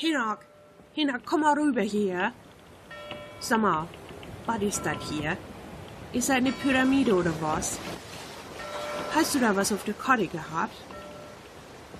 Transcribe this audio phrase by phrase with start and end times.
[0.00, 0.46] Hinak,
[0.94, 2.32] Hinak, komm mal rüber hier.
[3.38, 3.86] Sag mal,
[4.46, 5.36] was ist das hier?
[6.14, 7.78] Ist das eine Pyramide oder was?
[9.14, 10.74] Hast du da was auf der Karte gehabt?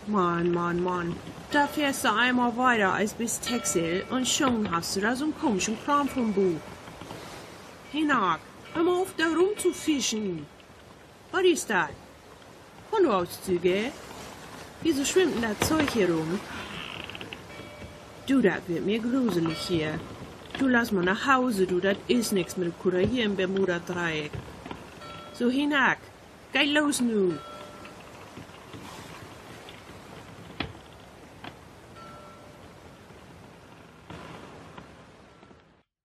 [0.06, 1.14] Mann, Mann, Mann.
[1.50, 5.38] Da fährst du einmal weiter als bis Texel und schon hast du da so einen
[5.38, 6.60] komischen Kram vom Buch.
[7.92, 8.40] Hinak,
[8.72, 10.46] hör mal auf, da rumzufischen.
[11.32, 11.90] Was ist das?
[12.90, 13.92] Kontoauszüge?
[14.80, 16.40] Wieso schwimmt denn das Zeug hier rum?
[18.30, 19.98] Du, das wird mir gruselig hier.
[20.60, 24.30] Du lass mal nach Hause, du, das ist nix mit Kutter hier im Bermuda-Dreieck.
[25.32, 25.98] So hinak,
[26.52, 27.32] geh los nu.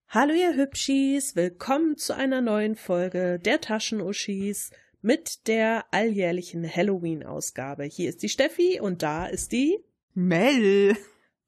[0.09, 4.71] Hallo ihr Hübschis, willkommen zu einer neuen Folge der Taschenuschis
[5.03, 7.83] mit der alljährlichen Halloween-Ausgabe.
[7.83, 9.77] Hier ist die Steffi und da ist die
[10.15, 10.97] Mel.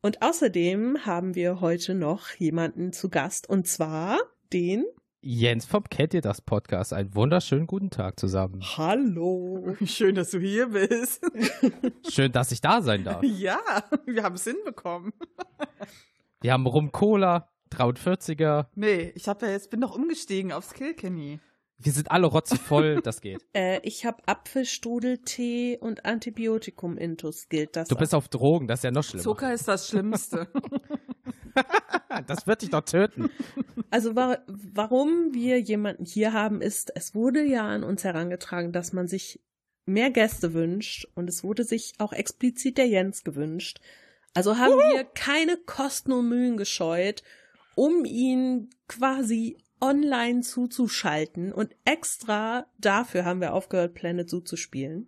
[0.07, 4.17] Und außerdem haben wir heute noch jemanden zu Gast und zwar
[4.53, 4.85] den
[5.19, 6.93] Jens vom Kennt ihr das Podcast?
[6.93, 8.61] Einen wunderschönen guten Tag zusammen.
[8.77, 9.75] Hallo.
[9.85, 11.29] Schön, dass du hier bist.
[12.09, 13.21] Schön, dass ich da sein darf.
[13.21, 13.59] Ja,
[14.05, 15.11] wir haben es hinbekommen.
[16.39, 18.67] Wir haben Rum Cola, 43er.
[18.75, 21.41] Nee, ich hab ja jetzt bin doch umgestiegen aufs Kilkenny.
[21.79, 23.45] Wir sind alle rotzevoll, das geht.
[23.53, 27.49] Äh, ich habe Apfelstrudeltee und Antibiotikum-Intus.
[27.49, 27.87] Gilt das?
[27.87, 29.23] Du bist auf Drogen, das ist ja noch schlimmer.
[29.23, 30.47] Zucker ist das Schlimmste.
[32.27, 33.31] Das wird dich doch töten.
[33.89, 38.93] Also wa warum wir jemanden hier haben, ist, es wurde ja an uns herangetragen, dass
[38.93, 39.41] man sich
[39.85, 43.79] mehr Gäste wünscht und es wurde sich auch explizit der Jens gewünscht.
[44.33, 47.23] Also haben wir keine Kosten und Mühen gescheut,
[47.75, 55.07] um ihn quasi online zuzuschalten und extra dafür haben wir aufgehört, Planet Zoo zu spielen.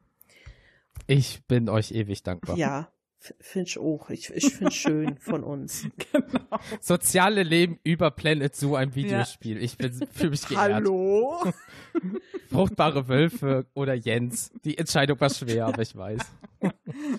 [1.08, 2.58] Ich bin euch ewig dankbar.
[2.58, 2.92] Ja,
[3.40, 4.10] finde ich auch.
[4.10, 5.88] Ich, ich finde schön von uns.
[6.12, 6.60] genau.
[6.80, 9.62] Soziale Leben über Planet Zoo, ein Videospiel.
[9.62, 10.74] Ich bin für mich geehrt.
[10.74, 11.52] Hallo.
[12.50, 14.52] Fruchtbare Wölfe oder Jens.
[14.64, 16.22] Die Entscheidung war schwer, aber ich weiß.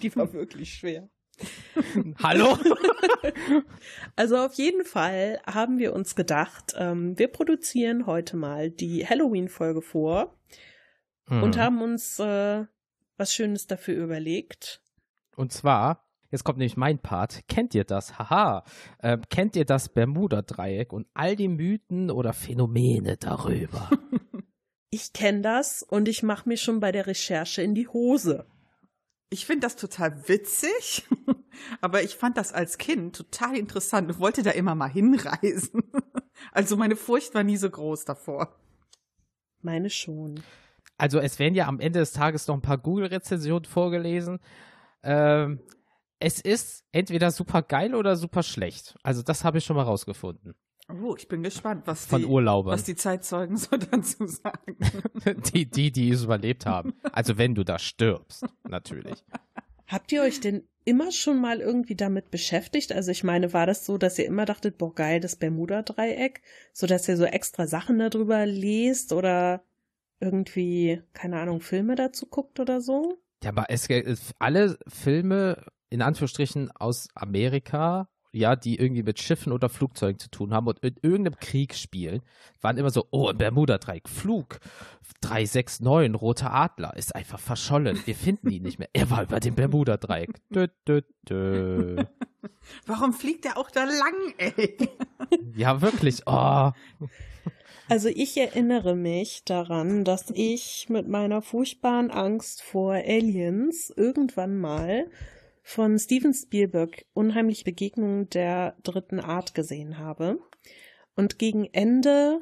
[0.03, 1.09] Die war wirklich schwer.
[2.23, 2.59] Hallo?
[4.17, 9.81] Also auf jeden Fall haben wir uns gedacht, ähm, wir produzieren heute mal die Halloween-Folge
[9.83, 10.37] vor
[11.29, 11.62] und Hm.
[11.62, 12.65] haben uns äh,
[13.17, 14.83] was Schönes dafür überlegt.
[15.37, 17.43] Und zwar, jetzt kommt nämlich mein Part.
[17.49, 18.19] Kennt ihr das?
[18.19, 18.65] Haha.
[19.03, 23.91] Ähm, kennt ihr das Bermuda-Dreieck und all die Mythen oder Phänomene darüber?
[24.93, 28.45] Ich kenne das und ich mache mir schon bei der Recherche in die Hose.
[29.33, 31.07] Ich finde das total witzig,
[31.81, 35.83] aber ich fand das als Kind total interessant und wollte da immer mal hinreisen.
[36.53, 38.59] Also meine Furcht war nie so groß davor.
[39.61, 40.43] Meine schon.
[40.97, 44.39] Also es werden ja am Ende des Tages noch ein paar Google-Rezensionen vorgelesen.
[45.03, 45.61] Ähm,
[46.19, 48.97] es ist entweder super geil oder super schlecht.
[49.03, 50.55] Also das habe ich schon mal rausgefunden.
[51.03, 54.77] Oh, ich bin gespannt, was Von die, was die Zeitzeugen so dazu sagen.
[55.53, 56.95] Die, die, die es überlebt haben.
[57.12, 59.25] Also wenn du da stirbst, natürlich.
[59.87, 62.93] Habt ihr euch denn immer schon mal irgendwie damit beschäftigt?
[62.93, 66.43] Also ich meine, war das so, dass ihr immer dachtet, boah geil, das Bermuda-Dreieck,
[66.73, 69.62] so dass ihr so extra Sachen darüber lest oder
[70.21, 73.21] irgendwie, keine Ahnung, Filme dazu guckt oder so?
[73.43, 79.53] Ja, aber es, es alle Filme in Anführungsstrichen aus Amerika, ja, die irgendwie mit Schiffen
[79.53, 82.23] oder Flugzeugen zu tun haben und in irgendeinem Krieg spielen,
[82.61, 84.61] waren immer so, oh, Bermuda-Dreieck, Flug
[85.23, 88.01] 369, roter Adler, ist einfach verschollen.
[88.05, 88.89] Wir finden ihn nicht mehr.
[88.93, 90.41] Er war über dem Bermuda-Dreieck.
[90.51, 92.05] Dö, dö, dö.
[92.87, 94.77] Warum fliegt er auch da lang, ey?
[95.57, 96.23] Ja, wirklich.
[96.27, 96.71] Oh.
[97.89, 105.11] Also ich erinnere mich daran, dass ich mit meiner furchtbaren Angst vor Aliens irgendwann mal
[105.62, 110.38] von Steven Spielberg unheimliche Begegnungen der dritten Art gesehen habe.
[111.15, 112.41] Und gegen Ende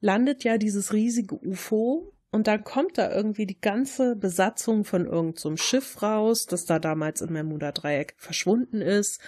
[0.00, 5.56] landet ja dieses riesige UFO und dann kommt da irgendwie die ganze Besatzung von irgendeinem
[5.56, 9.20] Schiff raus, das da damals im Bermuda-Dreieck verschwunden ist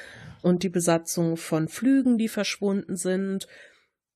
[0.42, 3.46] und die Besatzung von Flügen, die verschwunden sind.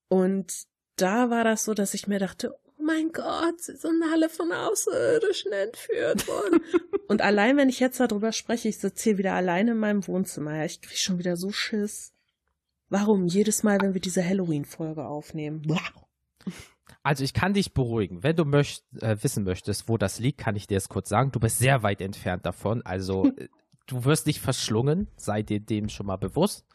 [0.09, 0.65] Und
[0.95, 5.51] da war das so, dass ich mir dachte, mein Gott, sie sind alle von Außerirdischen
[5.51, 6.61] entführt worden.
[7.07, 10.55] und allein, wenn ich jetzt darüber spreche, ich sitze hier wieder alleine in meinem Wohnzimmer,
[10.55, 12.13] ja, ich kriege schon wieder so Schiss.
[12.89, 13.25] Warum?
[13.27, 15.63] Jedes Mal, wenn wir diese Halloween-Folge aufnehmen.
[17.01, 18.23] Also ich kann dich beruhigen.
[18.23, 21.31] Wenn du möcht, äh, wissen möchtest, wo das liegt, kann ich dir es kurz sagen.
[21.31, 22.81] Du bist sehr weit entfernt davon.
[22.83, 23.49] Also äh,
[23.87, 26.65] du wirst nicht verschlungen, sei dir dem schon mal bewusst,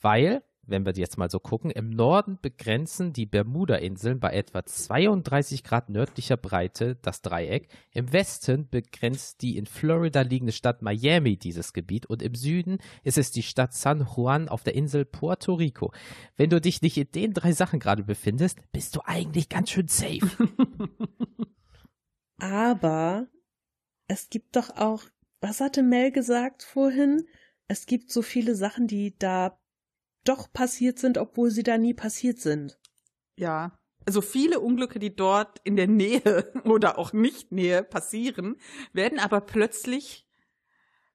[0.00, 5.64] weil wenn wir jetzt mal so gucken, im Norden begrenzen die Bermuda-Inseln bei etwa 32
[5.64, 7.68] Grad nördlicher Breite das Dreieck.
[7.90, 13.18] Im Westen begrenzt die in Florida liegende Stadt Miami dieses Gebiet und im Süden ist
[13.18, 15.92] es die Stadt San Juan auf der Insel Puerto Rico.
[16.36, 19.88] Wenn du dich nicht in den drei Sachen gerade befindest, bist du eigentlich ganz schön
[19.88, 20.28] safe.
[22.38, 23.28] Aber
[24.08, 25.04] es gibt doch auch,
[25.40, 27.26] was hatte Mel gesagt vorhin?
[27.68, 29.58] Es gibt so viele Sachen, die da
[30.24, 32.78] doch passiert sind, obwohl sie da nie passiert sind.
[33.36, 33.78] Ja.
[34.06, 38.56] Also viele Unglücke, die dort in der Nähe oder auch nicht Nähe passieren,
[38.92, 40.26] werden aber plötzlich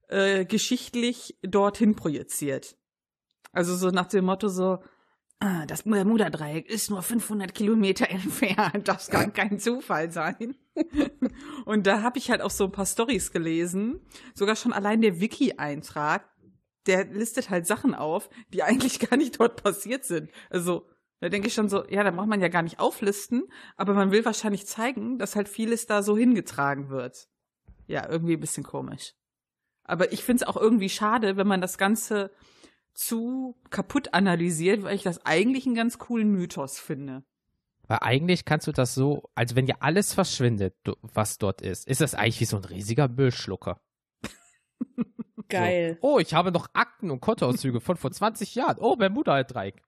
[0.07, 2.77] äh, geschichtlich dorthin projiziert.
[3.51, 4.79] Also so nach dem Motto so,
[5.39, 10.55] ah, das Bermuda-Dreieck ist nur 500 Kilometer entfernt, das kann kein Zufall sein.
[11.65, 13.99] Und da habe ich halt auch so ein paar Stories gelesen,
[14.33, 16.27] sogar schon allein der Wiki-Eintrag,
[16.87, 20.31] der listet halt Sachen auf, die eigentlich gar nicht dort passiert sind.
[20.49, 20.87] Also
[21.19, 23.43] da denke ich schon so, ja, da braucht man ja gar nicht auflisten,
[23.75, 27.27] aber man will wahrscheinlich zeigen, dass halt vieles da so hingetragen wird.
[27.87, 29.13] Ja, irgendwie ein bisschen komisch.
[29.83, 32.31] Aber ich finde es auch irgendwie schade, wenn man das Ganze
[32.93, 37.23] zu kaputt analysiert, weil ich das eigentlich einen ganz coolen Mythos finde.
[37.87, 42.01] Weil eigentlich kannst du das so, also wenn ja alles verschwindet, was dort ist, ist
[42.01, 43.81] das eigentlich wie so ein riesiger Müllschlucker.
[45.49, 45.97] Geil.
[46.01, 46.07] So.
[46.07, 48.77] Oh, ich habe noch Akten und Kontoauszüge von vor 20 Jahren.
[48.79, 49.81] Oh, Bermuda-Dreieck.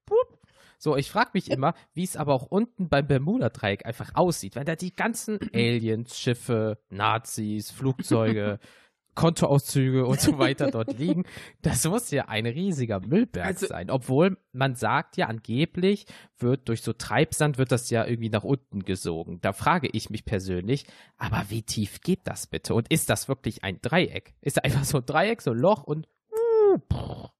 [0.78, 4.66] So, ich frage mich immer, wie es aber auch unten beim Bermuda-Dreieck einfach aussieht, wenn
[4.66, 8.58] da die ganzen Aliens, Schiffe, Nazis, Flugzeuge,
[9.16, 11.26] Kontoauszüge und so weiter dort liegen.
[11.62, 13.90] Das muss ja ein riesiger Müllberg also, sein.
[13.90, 16.06] Obwohl man sagt ja angeblich,
[16.38, 19.40] wird durch so Treibsand wird das ja irgendwie nach unten gesogen.
[19.42, 20.86] Da frage ich mich persönlich,
[21.18, 22.74] aber wie tief geht das bitte?
[22.74, 24.34] Und ist das wirklich ein Dreieck?
[24.42, 26.08] Ist da einfach so ein Dreieck, so ein Loch und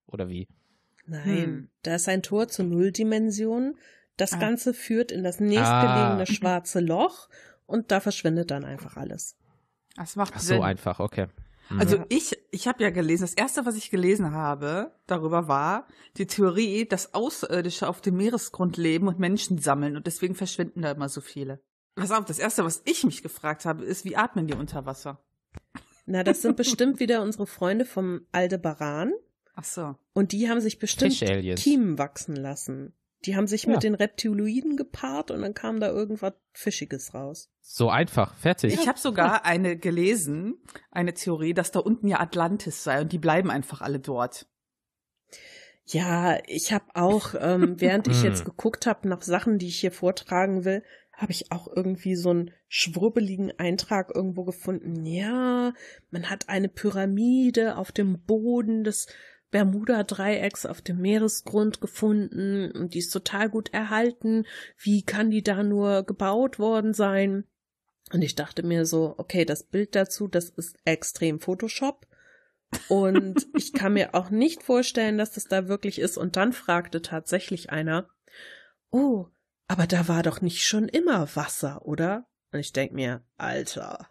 [0.08, 0.48] oder wie?
[1.06, 1.70] Nein, hm.
[1.84, 3.78] da ist ein Tor zur Nulldimension.
[4.18, 4.38] Das ah.
[4.38, 6.26] Ganze führt in das nächstgelegene ah.
[6.26, 7.30] schwarze Loch
[7.66, 9.38] und da verschwindet dann einfach alles.
[9.96, 10.58] Das macht Ach Sinn.
[10.58, 11.28] so einfach, okay.
[11.80, 12.06] Also mhm.
[12.10, 15.88] ich, ich habe ja gelesen, das erste, was ich gelesen habe darüber war
[16.18, 20.92] die Theorie, dass Außerirdische auf dem Meeresgrund leben und Menschen sammeln und deswegen verschwinden da
[20.92, 21.62] immer so viele.
[21.96, 25.24] Pass auf, das erste, was ich mich gefragt habe, ist, wie atmen die unter Wasser?
[26.06, 29.14] Na, das sind bestimmt wieder unsere Freunde vom Aldebaran.
[29.56, 29.96] Ach so.
[30.14, 31.14] Und die haben sich bestimmt
[31.58, 32.94] Kiemen wachsen lassen.
[33.26, 33.72] Die haben sich ja.
[33.72, 37.52] mit den Reptiloiden gepaart und dann kam da irgendwas Fischiges raus.
[37.62, 38.74] So einfach, fertig.
[38.74, 40.56] Ich habe sogar eine gelesen,
[40.90, 44.48] eine Theorie, dass da unten ja Atlantis sei und die bleiben einfach alle dort.
[45.86, 48.46] Ja, ich habe auch, ähm, während ich jetzt hm.
[48.46, 50.84] geguckt habe nach Sachen, die ich hier vortragen will,
[51.14, 55.06] habe ich auch irgendwie so einen schwurbeligen Eintrag irgendwo gefunden.
[55.06, 55.74] Ja,
[56.10, 59.08] man hat eine Pyramide auf dem Boden des
[59.52, 64.46] Bermuda-Dreiecks auf dem Meeresgrund gefunden und die ist total gut erhalten.
[64.78, 67.46] Wie kann die da nur gebaut worden sein?
[68.14, 72.08] Und ich dachte mir so, okay, das Bild dazu, das ist extrem Photoshop.
[72.88, 76.18] Und ich kann mir auch nicht vorstellen, dass das da wirklich ist.
[76.18, 78.10] Und dann fragte tatsächlich einer,
[78.90, 79.28] oh,
[79.68, 82.28] aber da war doch nicht schon immer Wasser, oder?
[82.52, 84.10] Und ich denk mir, Alter.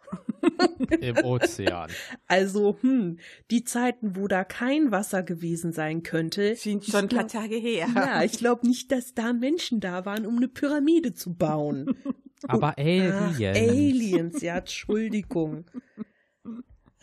[1.00, 1.90] Im Ozean.
[2.26, 3.18] Also, hm,
[3.50, 6.54] die Zeiten, wo da kein Wasser gewesen sein könnte.
[6.56, 7.88] Sind schon ein paar Tage her.
[7.94, 11.96] Ja, ich glaube nicht, dass da Menschen da waren, um eine Pyramide zu bauen.
[12.48, 13.36] Aber Aliens.
[13.36, 15.66] Ach, Aliens, ja, Entschuldigung.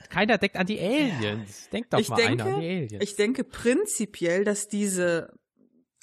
[0.10, 1.70] Keiner denkt an die Aliens.
[1.70, 3.04] Denkt doch ich mal denke, einer an die Aliens.
[3.04, 5.34] Ich denke prinzipiell, dass diese,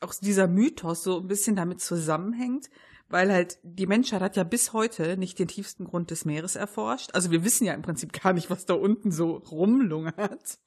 [0.00, 2.68] auch dieser Mythos so ein bisschen damit zusammenhängt,
[3.14, 7.10] weil halt die Menschheit hat ja bis heute nicht den tiefsten Grund des Meeres erforscht.
[7.14, 10.58] Also wir wissen ja im Prinzip gar nicht, was da unten so rumlungert.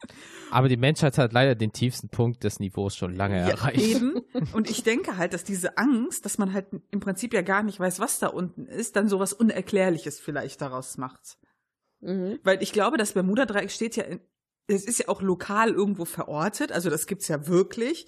[0.50, 3.82] Aber die Menschheit hat leider den tiefsten Punkt des Niveaus schon lange ja, erreicht.
[3.82, 4.22] Eben.
[4.54, 7.82] Und ich denke halt, dass diese Angst, dass man halt im Prinzip ja gar nicht
[7.82, 11.38] weiß, was da unten ist, dann sowas Unerklärliches vielleicht daraus macht.
[12.00, 12.40] Mhm.
[12.46, 14.22] Weil ich glaube, das Bermuda-Dreieck steht ja in,
[14.68, 18.08] es ist ja auch lokal irgendwo verortet, also das gibt's ja wirklich.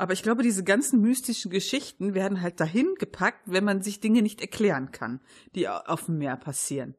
[0.00, 4.22] Aber ich glaube, diese ganzen mystischen Geschichten werden halt dahin gepackt, wenn man sich Dinge
[4.22, 5.20] nicht erklären kann,
[5.54, 6.96] die auf dem Meer passieren.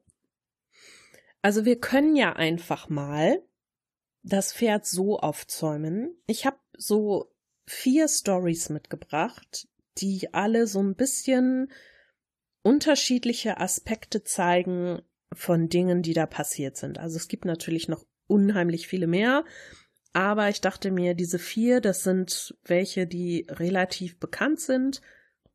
[1.40, 3.42] Also wir können ja einfach mal
[4.22, 6.14] das Pferd so aufzäumen.
[6.28, 7.34] Ich habe so
[7.66, 9.66] vier Stories mitgebracht,
[9.98, 11.72] die alle so ein bisschen
[12.62, 16.98] unterschiedliche Aspekte zeigen von Dingen, die da passiert sind.
[16.98, 19.44] Also es gibt natürlich noch unheimlich viele mehr,
[20.12, 25.00] aber ich dachte mir, diese vier, das sind welche, die relativ bekannt sind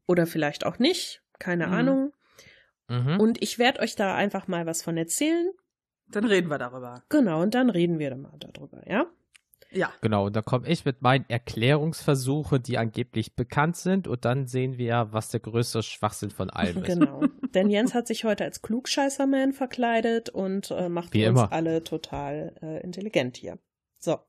[0.08, 1.74] oder vielleicht auch nicht, keine mhm.
[1.74, 2.14] Ahnung.
[2.90, 3.20] Mhm.
[3.20, 5.52] Und ich werde euch da einfach mal was von erzählen.
[6.10, 7.04] Dann reden wir darüber.
[7.10, 9.08] Genau, und dann reden wir dann mal darüber, ja?
[9.70, 9.92] Ja.
[10.02, 14.78] Genau, und da komme ich mit meinen Erklärungsversuchen, die angeblich bekannt sind, und dann sehen
[14.78, 16.86] wir, was der größte Schwachsinn von allem ist.
[16.86, 17.24] Genau.
[17.54, 21.52] Denn Jens hat sich heute als Klugscheißerman verkleidet und äh, macht Wie uns immer.
[21.52, 23.60] alle total äh, intelligent hier.
[24.00, 24.20] So.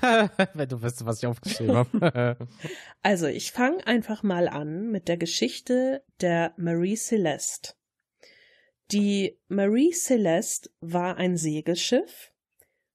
[0.54, 2.36] Wenn du weißt, was ich aufgeschrieben habe.
[3.02, 7.74] Also, ich fange einfach mal an mit der Geschichte der Marie Celeste.
[8.90, 12.32] Die Marie Celeste war ein Segelschiff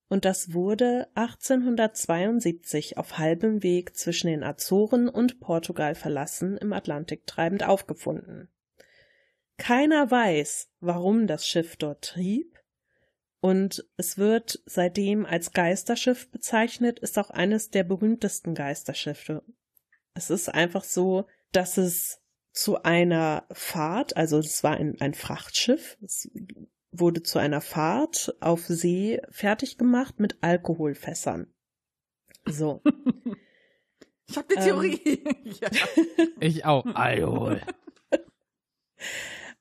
[0.09, 7.25] und das wurde 1872 auf halbem Weg zwischen den Azoren und Portugal verlassen im Atlantik
[7.25, 8.49] treibend aufgefunden.
[9.57, 12.59] Keiner weiß, warum das Schiff dort trieb,
[13.43, 19.43] und es wird seitdem als Geisterschiff bezeichnet, ist auch eines der berühmtesten Geisterschiffe.
[20.13, 22.21] Es ist einfach so, dass es
[22.53, 26.31] zu einer Fahrt, also es war ein, ein Frachtschiff, es
[26.93, 31.53] wurde zu einer Fahrt auf See fertig gemacht mit Alkoholfässern.
[32.45, 32.81] So.
[34.29, 34.65] Ich habe eine Ähm.
[34.65, 35.23] Theorie.
[35.61, 35.69] ja.
[36.39, 36.85] ich auch.
[36.95, 37.61] Alkohol.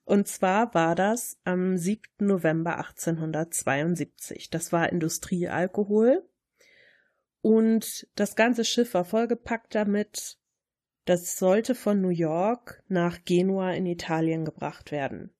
[0.05, 2.03] Und zwar war das am 7.
[2.19, 4.49] November 1872.
[4.49, 6.27] Das war Industriealkohol.
[7.41, 10.37] Und das ganze Schiff war vollgepackt damit.
[11.05, 15.33] Das sollte von New York nach Genua in Italien gebracht werden.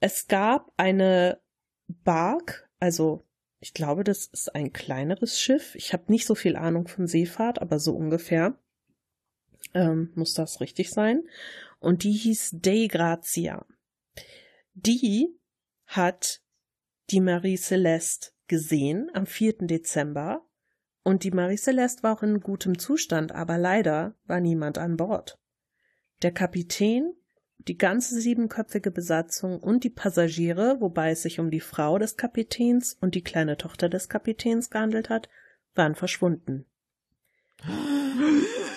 [0.00, 1.40] Es gab eine
[1.86, 3.24] Bark, also
[3.60, 5.74] ich glaube, das ist ein kleineres Schiff.
[5.74, 8.56] Ich habe nicht so viel Ahnung von Seefahrt, aber so ungefähr
[9.74, 11.24] ähm, muss das richtig sein
[11.80, 13.64] und die hieß Dei Grazia.
[14.74, 15.34] Die
[15.86, 16.42] hat
[17.10, 19.66] die Marie Celeste gesehen am 4.
[19.66, 20.46] Dezember
[21.02, 25.38] und die Marie Celeste war auch in gutem Zustand, aber leider war niemand an Bord.
[26.22, 27.14] Der Kapitän,
[27.58, 32.94] die ganze siebenköpfige Besatzung und die Passagiere, wobei es sich um die Frau des Kapitäns
[33.00, 35.28] und die kleine Tochter des Kapitäns gehandelt hat,
[35.74, 36.66] waren verschwunden.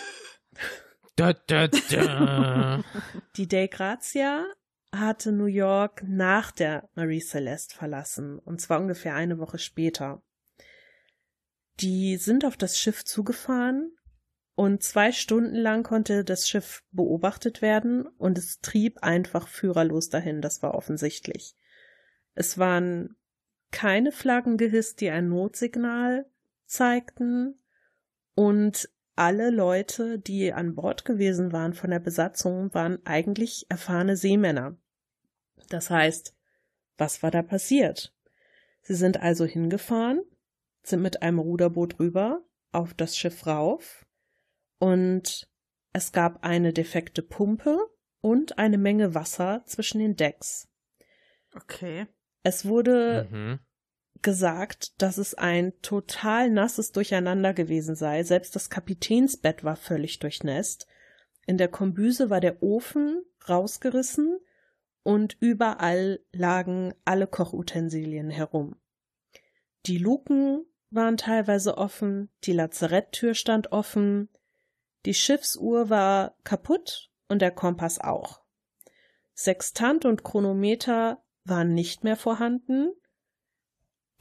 [1.21, 2.83] Da, da, da.
[3.35, 4.43] Die Dei Grazia
[4.91, 10.23] hatte New York nach der Marie Celeste verlassen, und zwar ungefähr eine Woche später.
[11.79, 13.95] Die sind auf das Schiff zugefahren
[14.55, 20.41] und zwei Stunden lang konnte das Schiff beobachtet werden und es trieb einfach führerlos dahin,
[20.41, 21.55] das war offensichtlich.
[22.33, 23.15] Es waren
[23.69, 26.25] keine Flaggen gehisst, die ein Notsignal
[26.65, 27.61] zeigten
[28.33, 28.89] und
[29.21, 34.77] alle Leute, die an Bord gewesen waren von der Besatzung, waren eigentlich erfahrene Seemänner.
[35.69, 36.35] Das heißt,
[36.97, 38.15] was war da passiert?
[38.81, 40.23] Sie sind also hingefahren,
[40.81, 44.07] sind mit einem Ruderboot rüber auf das Schiff rauf
[44.79, 45.47] und
[45.93, 47.77] es gab eine defekte Pumpe
[48.21, 50.67] und eine Menge Wasser zwischen den Decks.
[51.53, 52.07] Okay.
[52.41, 53.59] Es wurde mhm.
[54.21, 58.23] Gesagt, dass es ein total nasses Durcheinander gewesen sei.
[58.23, 60.87] Selbst das Kapitänsbett war völlig durchnässt.
[61.45, 64.39] In der Kombüse war der Ofen rausgerissen
[65.03, 68.75] und überall lagen alle Kochutensilien herum.
[69.85, 74.29] Die Luken waren teilweise offen, die Lazaretttür stand offen,
[75.05, 78.41] die Schiffsuhr war kaputt und der Kompass auch.
[79.33, 82.91] Sextant und Chronometer waren nicht mehr vorhanden,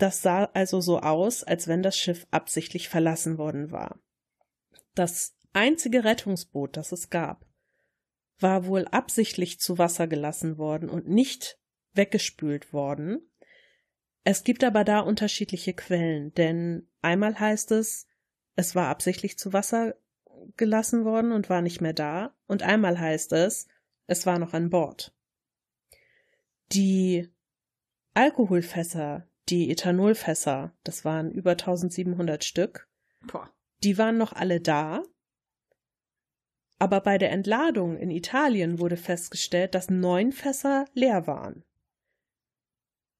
[0.03, 4.01] das sah also so aus, als wenn das Schiff absichtlich verlassen worden war.
[4.95, 7.47] Das einzige Rettungsboot, das es gab,
[8.39, 11.59] war wohl absichtlich zu Wasser gelassen worden und nicht
[11.93, 13.21] weggespült worden.
[14.25, 18.07] Es gibt aber da unterschiedliche Quellen, denn einmal heißt es,
[18.57, 19.95] es war absichtlich zu Wasser
[20.57, 23.67] gelassen worden und war nicht mehr da, und einmal heißt es,
[24.07, 25.15] es war noch an Bord.
[26.73, 27.29] Die
[28.15, 32.89] Alkoholfässer, die Ethanolfässer, das waren über 1700 Stück,
[33.27, 33.51] Boah.
[33.83, 35.03] die waren noch alle da.
[36.79, 41.65] Aber bei der Entladung in Italien wurde festgestellt, dass neun Fässer leer waren.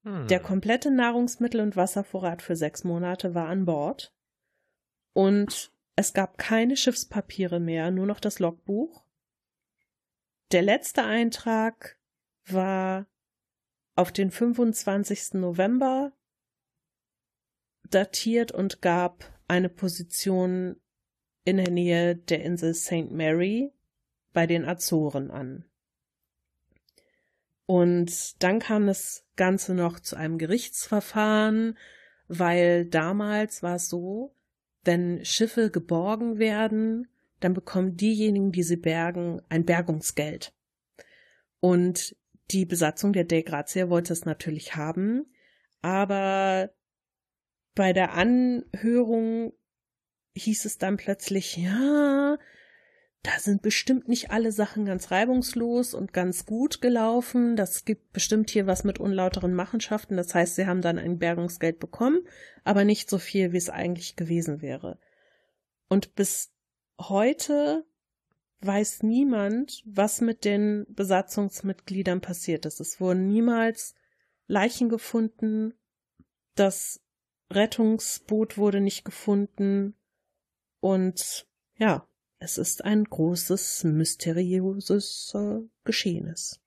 [0.03, 0.27] Hm.
[0.27, 4.13] Der komplette Nahrungsmittel- und Wasservorrat für sechs Monate war an Bord.
[5.13, 9.05] Und es gab keine Schiffspapiere mehr, nur noch das Logbuch.
[10.51, 11.99] Der letzte Eintrag
[12.45, 13.05] war
[13.95, 15.33] auf den 25.
[15.33, 16.13] November
[17.93, 20.77] datiert und gab eine Position
[21.43, 23.11] in der Nähe der Insel St.
[23.11, 23.71] Mary
[24.33, 25.65] bei den Azoren an.
[27.65, 31.77] Und dann kam das Ganze noch zu einem Gerichtsverfahren,
[32.27, 34.35] weil damals war es so,
[34.83, 37.07] wenn Schiffe geborgen werden,
[37.39, 40.53] dann bekommen diejenigen, die sie bergen, ein Bergungsgeld.
[41.59, 42.15] Und
[42.51, 45.25] die Besatzung der Dei Grazia wollte es natürlich haben,
[45.81, 46.71] aber
[47.75, 49.53] bei der Anhörung
[50.35, 52.37] hieß es dann plötzlich, ja,
[53.23, 57.55] da sind bestimmt nicht alle Sachen ganz reibungslos und ganz gut gelaufen.
[57.55, 60.17] Das gibt bestimmt hier was mit unlauteren Machenschaften.
[60.17, 62.21] Das heißt, sie haben dann ein Bergungsgeld bekommen,
[62.63, 64.97] aber nicht so viel, wie es eigentlich gewesen wäre.
[65.87, 66.51] Und bis
[66.99, 67.85] heute
[68.61, 72.79] weiß niemand, was mit den Besatzungsmitgliedern passiert ist.
[72.79, 73.93] Es wurden niemals
[74.47, 75.73] Leichen gefunden.
[76.55, 77.01] Das
[77.55, 79.95] Rettungsboot wurde nicht gefunden.
[80.79, 81.45] Und
[81.77, 82.07] ja,
[82.39, 86.59] es ist ein großes, mysteriöses äh, Geschehnis.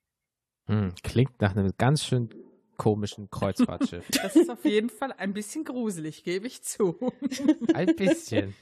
[0.67, 2.31] Hm, klingt nach einem ganz schön
[2.77, 4.05] komischen Kreuzfahrtschiff.
[4.23, 7.13] Das ist auf jeden Fall ein bisschen gruselig, gebe ich zu.
[7.75, 8.55] Ein bisschen.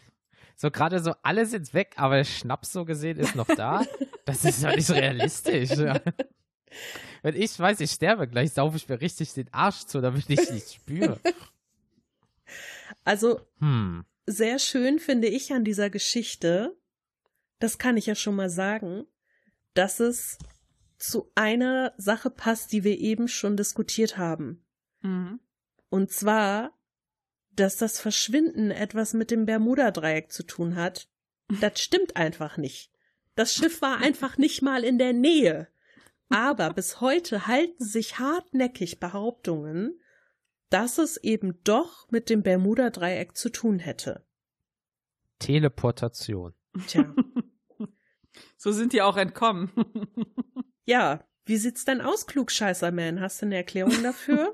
[0.57, 3.85] So gerade so, alle sind weg, aber der Schnaps so gesehen ist noch da.
[4.25, 5.71] Das ist ja nicht realistisch.
[5.71, 6.01] Ja.
[7.23, 10.51] Wenn ich weiß, ich sterbe gleich, saufe ich mir richtig den Arsch zu, damit ich
[10.51, 11.19] nicht spüre.
[13.05, 14.05] Also, Hm.
[14.27, 16.77] sehr schön finde ich an dieser Geschichte,
[17.59, 19.07] das kann ich ja schon mal sagen,
[19.75, 20.39] dass es
[20.99, 24.65] zu einer Sache passt, die wir eben schon diskutiert haben.
[25.01, 25.41] Mhm.
[25.89, 26.79] Und zwar,
[27.55, 31.09] dass das Verschwinden etwas mit dem Bermuda-Dreieck zu tun hat.
[31.61, 32.91] Das stimmt einfach nicht.
[33.35, 35.69] Das Schiff war einfach nicht mal in der Nähe.
[36.29, 40.01] Aber bis heute halten sich hartnäckig Behauptungen,
[40.73, 44.25] dass es eben doch mit dem Bermuda-Dreieck zu tun hätte.
[45.39, 46.55] Teleportation.
[46.87, 47.13] Tja.
[48.57, 49.71] So sind die auch entkommen.
[50.85, 53.21] Ja, wie sieht's denn aus, Klugscheißer-Man?
[53.21, 54.51] Hast du eine Erklärung dafür?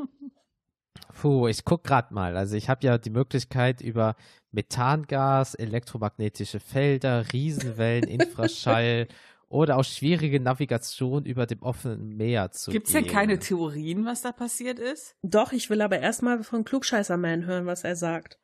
[1.21, 2.37] Puh, ich guck grad mal.
[2.37, 4.15] Also ich habe ja die Möglichkeit über
[4.51, 9.09] Methangas, elektromagnetische Felder, Riesenwellen, Infraschall
[9.49, 13.05] oder auch schwierige Navigation über dem offenen Meer zu Gibt's gehen.
[13.05, 15.17] denn keine Theorien, was da passiert ist?
[15.23, 18.39] Doch, ich will aber erstmal von Klugscheißer-Man hören, was er sagt.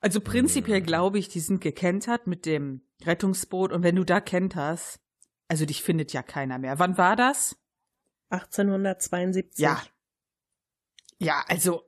[0.00, 5.00] Also prinzipiell glaube ich, die sind gekentert mit dem Rettungsboot und wenn du da kenterst,
[5.48, 6.78] also dich findet ja keiner mehr.
[6.78, 7.56] Wann war das?
[8.30, 9.58] 1872.
[9.62, 9.82] Ja.
[11.18, 11.82] Ja, also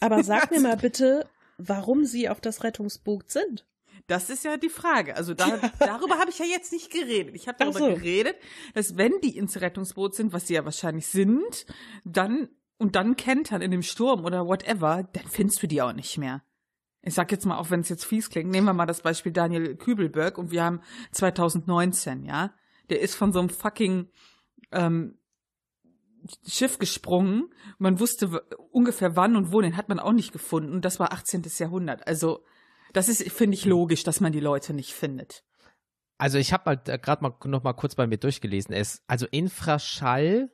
[0.00, 3.66] Aber sag mir mal bitte, warum sie auf das Rettungsboot sind.
[4.06, 5.16] Das ist ja die Frage.
[5.16, 5.46] Also da,
[5.78, 7.34] darüber habe ich ja jetzt nicht geredet.
[7.34, 7.86] Ich habe darüber so.
[7.86, 8.36] geredet,
[8.74, 11.66] dass wenn die ins Rettungsboot sind, was sie ja wahrscheinlich sind,
[12.04, 16.18] dann und dann kentern in dem Sturm oder whatever, dann findest du die auch nicht
[16.18, 16.42] mehr.
[17.02, 19.32] Ich sag jetzt mal, auch wenn es jetzt fies klingt, nehmen wir mal das Beispiel
[19.32, 20.80] Daniel Kübelberg und wir haben
[21.12, 22.54] 2019, ja.
[22.90, 24.10] Der ist von so einem fucking
[24.72, 25.18] ähm,
[26.46, 27.50] Schiff gesprungen.
[27.78, 30.72] Man wusste ungefähr wann und wo, den hat man auch nicht gefunden.
[30.72, 31.42] Und das war 18.
[31.58, 32.06] Jahrhundert.
[32.06, 32.44] Also
[32.94, 35.44] das ist, finde ich, logisch, dass man die Leute nicht findet.
[36.16, 38.74] Also ich habe mal gerade mal noch mal kurz bei mir durchgelesen.
[38.74, 40.50] Es, also Infraschall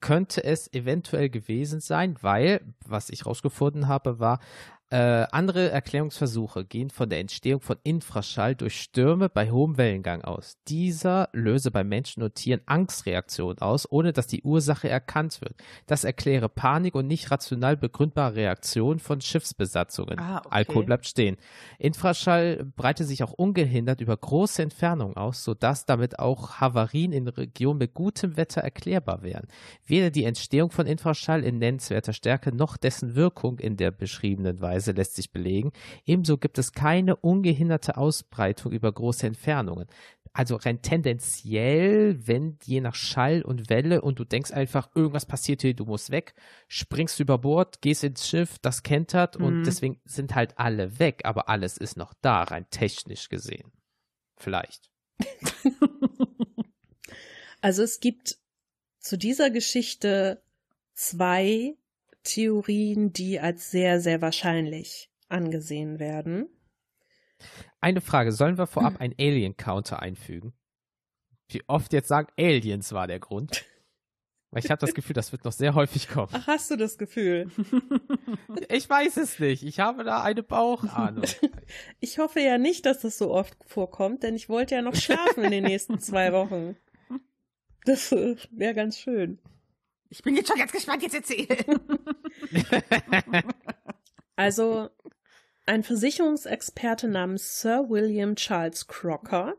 [0.00, 4.40] könnte es eventuell gewesen sein, weil, was ich rausgefunden habe, war,
[4.90, 10.56] äh, andere Erklärungsversuche gehen von der Entstehung von Infraschall durch Stürme bei hohem Wellengang aus.
[10.66, 15.56] Dieser löse bei Menschen und Tieren Angstreaktionen aus, ohne dass die Ursache erkannt wird.
[15.86, 20.18] Das erkläre Panik und nicht rational begründbare Reaktionen von Schiffsbesatzungen.
[20.18, 20.48] Ah, okay.
[20.50, 21.36] Alkohol bleibt stehen.
[21.78, 27.78] Infraschall breite sich auch ungehindert über große Entfernungen aus, sodass damit auch Havarien in Regionen
[27.78, 29.48] mit gutem Wetter erklärbar wären.
[29.84, 34.77] Weder die Entstehung von Infraschall in nennenswerter Stärke noch dessen Wirkung in der beschriebenen Weise
[34.86, 35.72] lässt sich belegen.
[36.04, 39.86] Ebenso gibt es keine ungehinderte Ausbreitung über große Entfernungen.
[40.32, 45.62] Also rein tendenziell, wenn je nach Schall und Welle und du denkst einfach, irgendwas passiert
[45.62, 46.34] hier, du musst weg,
[46.68, 49.64] springst über Bord, gehst ins Schiff, das kentert und Mhm.
[49.64, 53.72] deswegen sind halt alle weg, aber alles ist noch da, rein technisch gesehen.
[54.36, 54.90] Vielleicht.
[57.60, 58.38] Also es gibt
[59.00, 60.42] zu dieser Geschichte
[60.94, 61.74] zwei
[62.28, 66.48] Theorien, die als sehr, sehr wahrscheinlich angesehen werden.
[67.80, 70.52] Eine Frage, sollen wir vorab einen Alien-Counter einfügen?
[71.48, 73.64] Wie oft jetzt sagen, Aliens war der Grund?
[74.50, 76.30] Weil ich habe das Gefühl, das wird noch sehr häufig kommen.
[76.32, 77.50] Ach, hast du das Gefühl?
[78.70, 79.62] Ich weiß es nicht.
[79.62, 81.24] Ich habe da eine Bauchahnung.
[82.00, 85.44] Ich hoffe ja nicht, dass das so oft vorkommt, denn ich wollte ja noch schlafen
[85.44, 86.76] in den nächsten zwei Wochen.
[87.84, 89.38] Das wäre ganz schön.
[90.10, 91.46] Ich bin jetzt schon ganz gespannt, jetzt erzähl.
[94.36, 94.88] Also,
[95.66, 99.56] ein Versicherungsexperte namens Sir William Charles Crocker.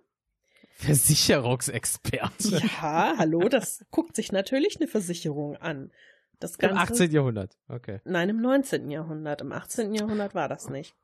[0.75, 2.61] Versicherungsexperte.
[2.81, 5.91] Ja, hallo, das guckt sich natürlich eine Versicherung an.
[6.39, 7.11] Das Im Ganze, 18.
[7.11, 7.57] Jahrhundert.
[7.67, 7.99] Okay.
[8.05, 8.89] Nein, im 19.
[8.89, 9.41] Jahrhundert.
[9.41, 9.93] Im 18.
[9.93, 10.95] Jahrhundert war das nicht.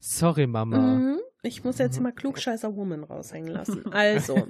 [0.00, 0.78] Sorry, Mama.
[0.78, 1.20] Mhm.
[1.42, 3.92] Ich muss jetzt mal Klugscheißer Woman raushängen lassen.
[3.92, 4.48] Also,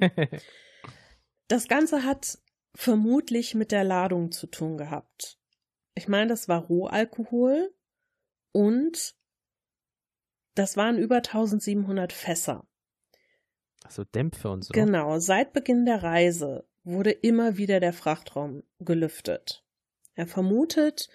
[1.48, 2.38] das Ganze hat
[2.76, 5.38] vermutlich mit der Ladung zu tun gehabt.
[5.94, 7.74] Ich meine, das war Rohalkohol
[8.52, 9.16] und
[10.54, 12.66] das waren über 1700 Fässer.
[13.82, 14.72] Also Dämpfe und so.
[14.72, 19.64] Genau, seit Beginn der Reise wurde immer wieder der Frachtraum gelüftet.
[20.14, 21.08] Er vermutet,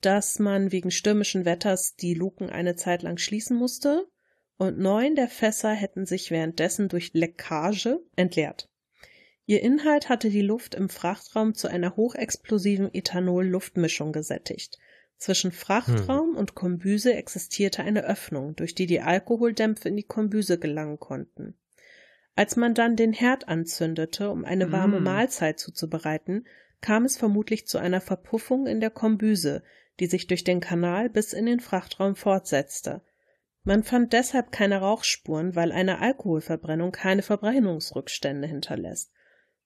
[0.00, 4.08] dass man wegen stürmischen Wetters die Luken eine Zeit lang schließen musste
[4.56, 8.71] und neun der Fässer hätten sich währenddessen durch Leckage entleert.
[9.46, 14.78] Ihr Inhalt hatte die Luft im Frachtraum zu einer hochexplosiven Ethanol-Luftmischung gesättigt.
[15.16, 16.36] Zwischen Frachtraum hm.
[16.36, 21.54] und Kombüse existierte eine Öffnung, durch die die Alkoholdämpfe in die Kombüse gelangen konnten.
[22.34, 25.04] Als man dann den Herd anzündete, um eine warme mm.
[25.04, 26.46] Mahlzeit zuzubereiten,
[26.80, 29.62] kam es vermutlich zu einer Verpuffung in der Kombüse,
[30.00, 33.02] die sich durch den Kanal bis in den Frachtraum fortsetzte.
[33.64, 39.12] Man fand deshalb keine Rauchspuren, weil eine Alkoholverbrennung keine Verbrennungsrückstände hinterlässt.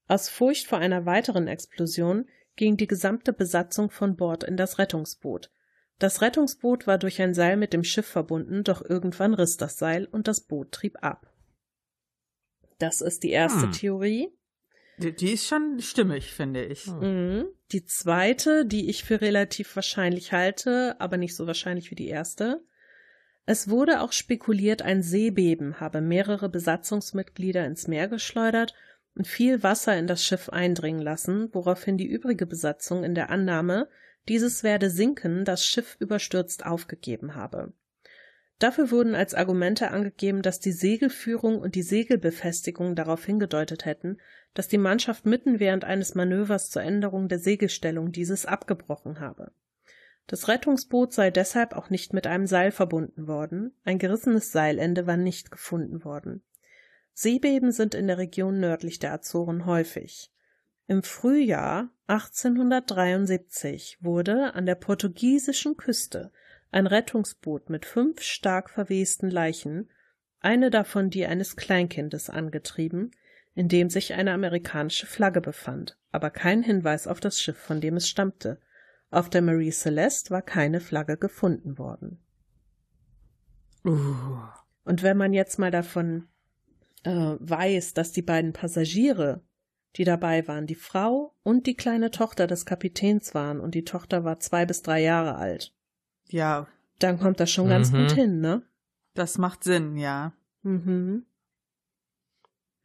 [0.08, 5.50] Aus Furcht vor einer weiteren Explosion ging die gesamte Besatzung von Bord in das Rettungsboot.
[5.98, 10.06] Das Rettungsboot war durch ein Seil mit dem Schiff verbunden, doch irgendwann riss das Seil
[10.06, 11.32] und das Boot trieb ab.
[12.78, 13.72] Das ist die erste hm.
[13.72, 14.28] Theorie.
[14.98, 16.86] Die, die, ist schon stimmig, finde ich.
[16.86, 16.98] Hm.
[17.00, 17.44] Mhm.
[17.72, 22.62] Die zweite, die ich für relativ wahrscheinlich halte, aber nicht so wahrscheinlich wie die erste.
[23.46, 28.74] Es wurde auch spekuliert, ein Seebeben habe mehrere Besatzungsmitglieder ins Meer geschleudert
[29.16, 33.88] und viel Wasser in das Schiff eindringen lassen, woraufhin die übrige Besatzung in der Annahme,
[34.28, 37.72] dieses werde sinken, das Schiff überstürzt aufgegeben habe.
[38.58, 44.18] Dafür wurden als Argumente angegeben, dass die Segelführung und die Segelbefestigung darauf hingedeutet hätten,
[44.54, 49.52] dass die Mannschaft mitten während eines Manövers zur Änderung der Segelstellung dieses abgebrochen habe.
[50.26, 55.16] Das Rettungsboot sei deshalb auch nicht mit einem Seil verbunden worden, ein gerissenes Seilende war
[55.16, 56.42] nicht gefunden worden.
[57.18, 60.30] Seebeben sind in der Region nördlich der Azoren häufig.
[60.86, 66.30] Im Frühjahr 1873 wurde an der portugiesischen Küste
[66.70, 69.88] ein Rettungsboot mit fünf stark verwesten Leichen,
[70.40, 73.12] eine davon die eines Kleinkindes angetrieben,
[73.54, 77.96] in dem sich eine amerikanische Flagge befand, aber kein Hinweis auf das Schiff, von dem
[77.96, 78.60] es stammte.
[79.10, 82.22] Auf der Marie Celeste war keine Flagge gefunden worden.
[83.86, 84.36] Uh.
[84.84, 86.28] Und wenn man jetzt mal davon
[87.06, 89.42] äh, weiß, dass die beiden Passagiere,
[89.96, 94.24] die dabei waren, die Frau und die kleine Tochter des Kapitäns waren, und die Tochter
[94.24, 95.72] war zwei bis drei Jahre alt,
[96.28, 96.66] ja.
[96.98, 98.14] Dann kommt das schon ganz gut mhm.
[98.14, 98.62] hin, ne?
[99.14, 100.32] Das macht Sinn, ja.
[100.62, 101.26] Mhm.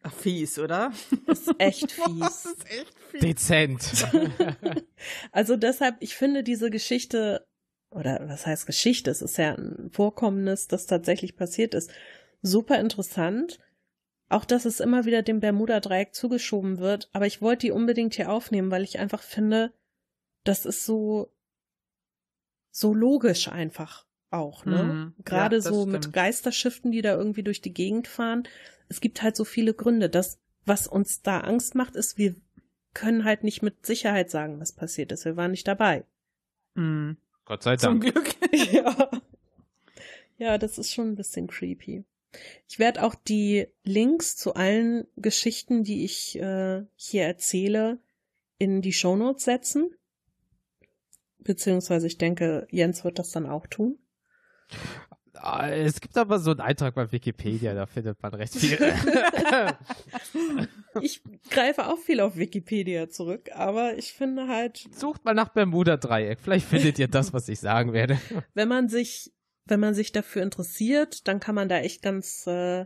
[0.03, 0.91] Ach, fies, oder?
[1.27, 2.19] Das ist echt fies.
[2.19, 3.21] das ist echt fies.
[3.21, 4.07] Dezent.
[5.31, 7.47] also deshalb, ich finde diese Geschichte,
[7.89, 9.11] oder was heißt Geschichte?
[9.11, 11.91] Es ist ja ein Vorkommnis, das tatsächlich passiert ist,
[12.41, 13.59] super interessant.
[14.31, 17.09] Auch, dass es immer wieder dem Bermuda-Dreieck zugeschoben wird.
[17.11, 19.73] Aber ich wollte die unbedingt hier aufnehmen, weil ich einfach finde,
[20.43, 21.31] das ist so
[22.71, 24.83] so logisch einfach auch, ne?
[24.83, 25.13] Mhm.
[25.25, 25.91] Gerade ja, so stimmt.
[25.91, 28.47] mit Geisterschiffen, die da irgendwie durch die Gegend fahren.
[28.87, 30.09] Es gibt halt so viele Gründe.
[30.09, 32.35] Das, was uns da Angst macht, ist, wir
[32.93, 35.25] können halt nicht mit Sicherheit sagen, was passiert ist.
[35.25, 36.05] Wir waren nicht dabei.
[36.75, 37.17] Mhm.
[37.43, 37.81] Gott sei Dank.
[37.81, 38.35] Zum Glück.
[38.71, 39.09] ja.
[40.37, 42.05] ja, das ist schon ein bisschen creepy.
[42.67, 47.99] Ich werde auch die Links zu allen Geschichten, die ich äh, hier erzähle,
[48.57, 49.91] in die Shownotes setzen.
[51.39, 53.97] Beziehungsweise ich denke, Jens wird das dann auch tun.
[55.43, 58.77] Ah, es gibt aber so einen Eintrag bei Wikipedia, da findet man recht viel.
[61.01, 64.87] ich greife auch viel auf Wikipedia zurück, aber ich finde halt.
[64.91, 68.19] Sucht mal nach Bermuda-Dreieck, vielleicht findet ihr das, was ich sagen werde.
[68.53, 69.31] Wenn man sich,
[69.71, 72.85] wenn man sich dafür interessiert, dann kann man da echt ganz äh,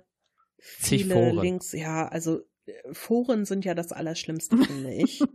[0.59, 1.73] viele Links.
[1.73, 5.21] Ja, also äh, Foren sind ja das Allerschlimmste, finde ich.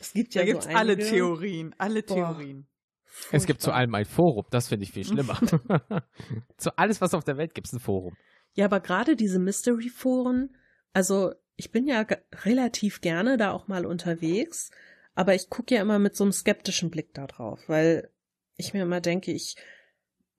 [0.00, 2.64] Es gibt ja da gibt's so alle Theorien, alle Theorien.
[2.64, 3.36] Boah.
[3.36, 5.40] Es gibt zu allem ein Forum, das finde ich viel schlimmer.
[6.58, 8.14] zu alles, was auf der Welt gibt, es ein Forum.
[8.52, 10.54] Ja, aber gerade diese Mystery-Foren,
[10.92, 12.06] also ich bin ja
[12.44, 14.70] relativ gerne da auch mal unterwegs,
[15.14, 18.10] aber ich gucke ja immer mit so einem skeptischen Blick da drauf, weil
[18.56, 19.56] ich mir immer denke, ich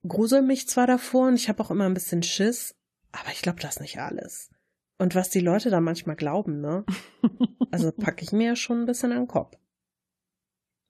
[0.08, 2.74] grusel mich zwar davor und ich habe auch immer ein bisschen Schiss,
[3.12, 4.50] aber ich glaube das nicht alles.
[4.98, 6.84] Und was die Leute da manchmal glauben, ne?
[7.72, 9.54] Also packe ich mir ja schon ein bisschen an den Kopf.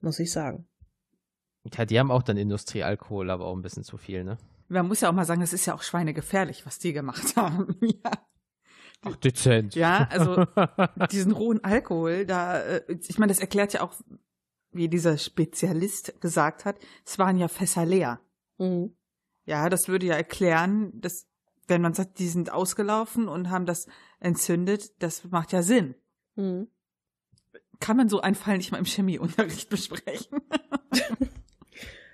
[0.00, 0.68] Muss ich sagen.
[1.74, 4.38] Ja, die haben auch dann Industriealkohol, aber auch ein bisschen zu viel, ne?
[4.68, 7.76] Man muss ja auch mal sagen, es ist ja auch schweinegefährlich, was die gemacht haben.
[7.80, 8.12] ja.
[9.02, 9.74] Ach, dezent.
[9.74, 10.46] Ja, also
[11.10, 13.94] diesen rohen Alkohol, da, äh, ich meine, das erklärt ja auch,
[14.70, 18.20] wie dieser Spezialist gesagt hat, es waren ja Fässer leer.
[18.58, 18.95] Mhm.
[19.46, 21.26] Ja, das würde ja erklären, dass
[21.68, 23.86] wenn man sagt, die sind ausgelaufen und haben das
[24.20, 25.94] entzündet, das macht ja Sinn.
[26.36, 26.68] Mhm.
[27.80, 30.40] Kann man so einen Fall nicht mal im Chemieunterricht besprechen?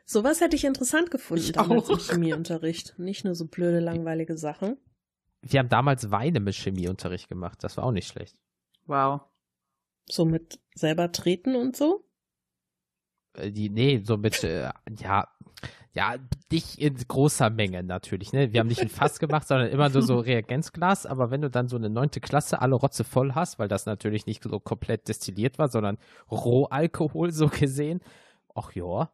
[0.05, 1.91] Sowas hätte ich interessant gefunden Ich damals auch.
[1.91, 2.99] im Chemieunterricht.
[2.99, 4.77] Nicht nur so blöde, langweilige Sachen.
[5.43, 7.59] Wir haben damals Weine mit Chemieunterricht gemacht.
[7.63, 8.37] Das war auch nicht schlecht.
[8.87, 9.23] Wow.
[10.09, 12.05] So mit selber treten und so.
[13.35, 15.29] Äh, Die, nee, so mit, äh, ja,
[15.95, 16.17] ja,
[16.51, 18.53] nicht in großer Menge natürlich, ne?
[18.53, 21.69] Wir haben nicht ein Fass gemacht, sondern immer nur so Reagenzglas, aber wenn du dann
[21.69, 25.59] so eine neunte Klasse alle Rotze voll hast, weil das natürlich nicht so komplett destilliert
[25.59, 25.99] war, sondern
[26.31, 28.01] Rohalkohol so gesehen,
[28.55, 29.11] ach ja,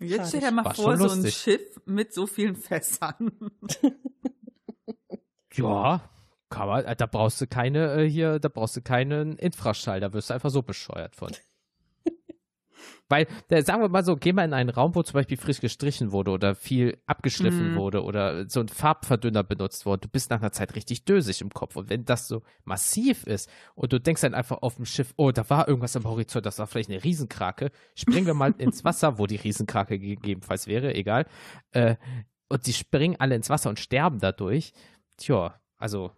[0.00, 1.26] Jetzt stell dir mal vor, so ein.
[1.26, 3.32] Schiff mit so vielen Fässern.
[5.54, 6.08] ja,
[6.50, 10.30] kann man, da brauchst du keine, äh, hier, da brauchst du keinen Infraschall, da wirst
[10.30, 11.32] du einfach so bescheuert von.
[13.08, 13.26] Weil,
[13.64, 16.30] sagen wir mal so, geh mal in einen Raum, wo zum Beispiel frisch gestrichen wurde
[16.30, 17.76] oder viel abgeschliffen Mhm.
[17.76, 20.02] wurde oder so ein Farbverdünner benutzt wurde.
[20.02, 21.76] Du bist nach einer Zeit richtig dösig im Kopf.
[21.76, 25.30] Und wenn das so massiv ist und du denkst dann einfach auf dem Schiff, oh,
[25.30, 29.18] da war irgendwas am Horizont, das war vielleicht eine Riesenkrake, springen wir mal ins Wasser,
[29.18, 31.26] wo die Riesenkrake gegebenenfalls wäre, egal.
[31.72, 31.96] Äh,
[32.48, 34.72] und die springen alle ins Wasser und sterben dadurch.
[35.16, 36.12] Tja, also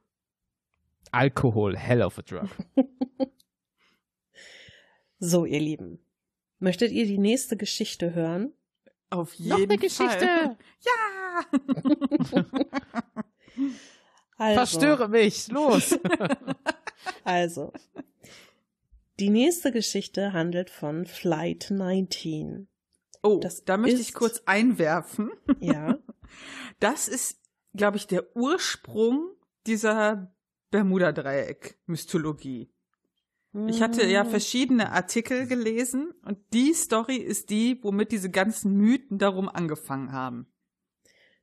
[1.13, 2.49] Alkohol, hell of a drug.
[5.23, 5.99] So, ihr Lieben.
[6.61, 8.53] Möchtet ihr die nächste Geschichte hören?
[9.09, 9.77] Auf jeden Noch eine Fall.
[9.79, 10.57] Geschichte.
[10.85, 11.45] Ja.
[14.37, 15.99] Also, Verstöre mich, los.
[17.25, 17.73] Also,
[19.19, 22.69] die nächste Geschichte handelt von Flight 19.
[23.23, 25.31] Oh, Das da möchte ist- ich kurz einwerfen.
[25.61, 25.99] Ja,
[26.79, 27.39] Das ist,
[27.75, 29.29] glaube ich, der Ursprung
[29.67, 30.33] dieser
[30.71, 32.71] Bermuda-Dreieck-Mythologie.
[33.67, 34.29] Ich hatte ja Mm.
[34.31, 40.47] verschiedene Artikel gelesen und die Story ist die, womit diese ganzen Mythen darum angefangen haben.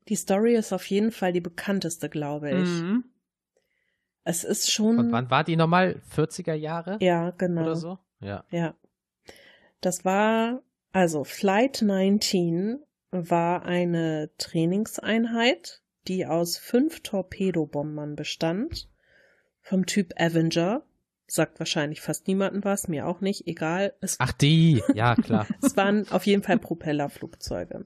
[0.08, 2.70] Die Story ist auf jeden Fall die bekannteste, glaube ich.
[2.82, 3.04] Mhm.
[4.24, 4.98] Es ist schon.
[5.00, 6.02] Und wann war die nochmal?
[6.16, 7.62] 40er Jahre Ja, genau.
[7.64, 8.00] oder so?
[8.22, 8.46] Ja.
[8.52, 8.74] Ja.
[9.82, 10.62] Das war,
[10.94, 12.80] also Flight 19
[13.12, 18.90] war eine Trainingseinheit, die aus fünf Torpedobombern bestand,
[19.62, 20.84] vom Typ Avenger.
[21.28, 23.94] Sagt wahrscheinlich fast niemandem was, mir auch nicht, egal.
[24.00, 25.46] Es, Ach, die, ja, klar.
[25.62, 27.86] es waren auf jeden Fall Propellerflugzeuge.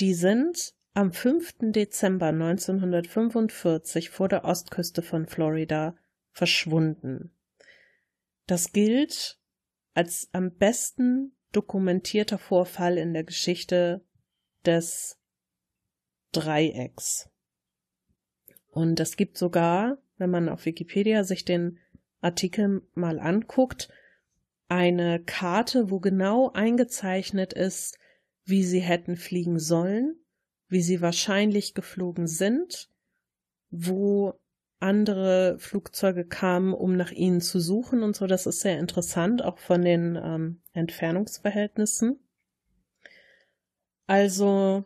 [0.00, 1.56] Die sind am 5.
[1.72, 5.94] Dezember 1945 vor der Ostküste von Florida
[6.32, 7.32] verschwunden.
[8.46, 9.38] Das gilt
[9.92, 14.04] als am besten dokumentierter Vorfall in der Geschichte
[14.64, 15.18] des
[16.32, 17.30] Dreiecks.
[18.68, 21.78] Und es gibt sogar, wenn man auf Wikipedia sich den
[22.20, 23.88] Artikel mal anguckt,
[24.68, 27.98] eine Karte, wo genau eingezeichnet ist,
[28.44, 30.16] wie sie hätten fliegen sollen,
[30.68, 32.90] wie sie wahrscheinlich geflogen sind,
[33.70, 34.38] wo
[34.78, 38.26] andere Flugzeuge kamen, um nach ihnen zu suchen und so.
[38.26, 42.20] Das ist sehr interessant, auch von den ähm, Entfernungsverhältnissen.
[44.06, 44.84] Also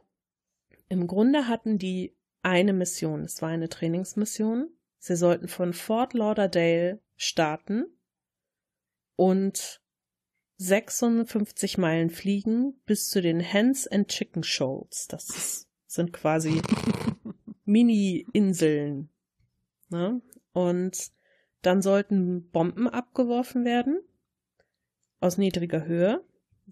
[0.88, 3.22] im Grunde hatten die eine Mission.
[3.22, 4.70] Es war eine Trainingsmission.
[5.00, 7.86] Sie sollten von Fort Lauderdale starten
[9.16, 9.80] und
[10.58, 15.08] 56 Meilen fliegen bis zu den Hens and Chicken Shoals.
[15.08, 16.60] Das sind quasi
[17.64, 19.08] Mini-Inseln.
[19.88, 20.20] Ne?
[20.52, 21.10] Und
[21.62, 24.00] dann sollten Bomben abgeworfen werden
[25.18, 26.22] aus niedriger Höhe.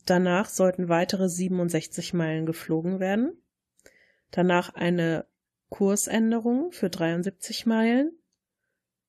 [0.04, 3.42] Danach sollten weitere 67 Meilen geflogen werden.
[4.30, 5.26] Danach eine
[5.70, 8.17] Kursänderung für 73 Meilen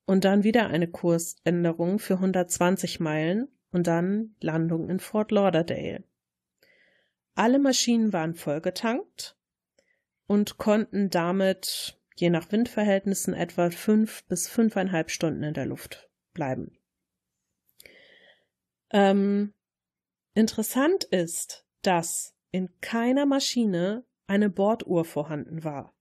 [0.09, 6.03] und dann wieder eine Kursänderung für 120 Meilen und dann Landung in Fort Lauderdale.
[7.35, 9.37] Alle Maschinen waren vollgetankt
[10.25, 16.79] und konnten damit je nach Windverhältnissen etwa fünf bis fünfeinhalb Stunden in der Luft bleiben.
[18.89, 19.53] Ähm,
[20.33, 25.93] interessant ist, dass in keiner Maschine eine Borduhr vorhanden war.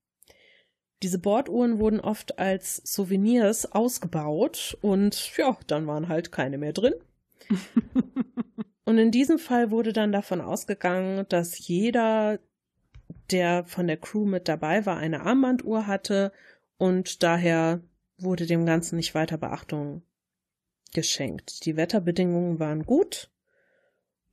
[1.01, 6.93] Diese Borduhren wurden oft als Souvenirs ausgebaut und ja, dann waren halt keine mehr drin.
[8.85, 12.39] und in diesem Fall wurde dann davon ausgegangen, dass jeder,
[13.31, 16.33] der von der Crew mit dabei war, eine Armbanduhr hatte
[16.77, 17.81] und daher
[18.17, 20.01] wurde dem Ganzen nicht weiter Beachtung
[20.93, 21.65] geschenkt.
[21.65, 23.31] Die Wetterbedingungen waren gut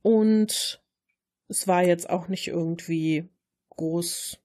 [0.01, 0.81] und
[1.47, 3.29] es war jetzt auch nicht irgendwie
[3.69, 4.39] groß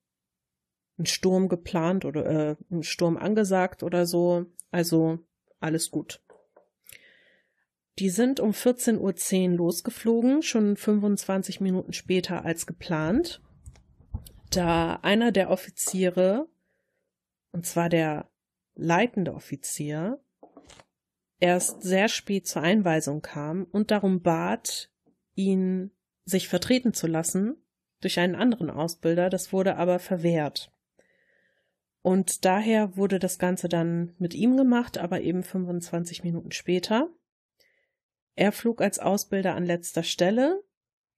[0.98, 4.46] ein Sturm geplant oder äh, ein Sturm angesagt oder so.
[4.70, 5.18] Also
[5.60, 6.22] alles gut.
[7.98, 13.42] Die sind um 14.10 Uhr losgeflogen, schon 25 Minuten später als geplant,
[14.50, 16.48] da einer der Offiziere,
[17.52, 18.30] und zwar der
[18.74, 20.20] leitende Offizier,
[21.38, 24.90] erst sehr spät zur Einweisung kam und darum bat,
[25.34, 25.90] ihn
[26.24, 27.56] sich vertreten zu lassen,
[28.00, 30.72] durch einen anderen Ausbilder, das wurde aber verwehrt.
[32.02, 37.08] Und daher wurde das Ganze dann mit ihm gemacht, aber eben 25 Minuten später.
[38.34, 40.62] Er flog als Ausbilder an letzter Stelle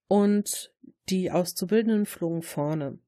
[0.09, 0.75] und
[1.09, 2.99] die Auszubildenden flogen vorne.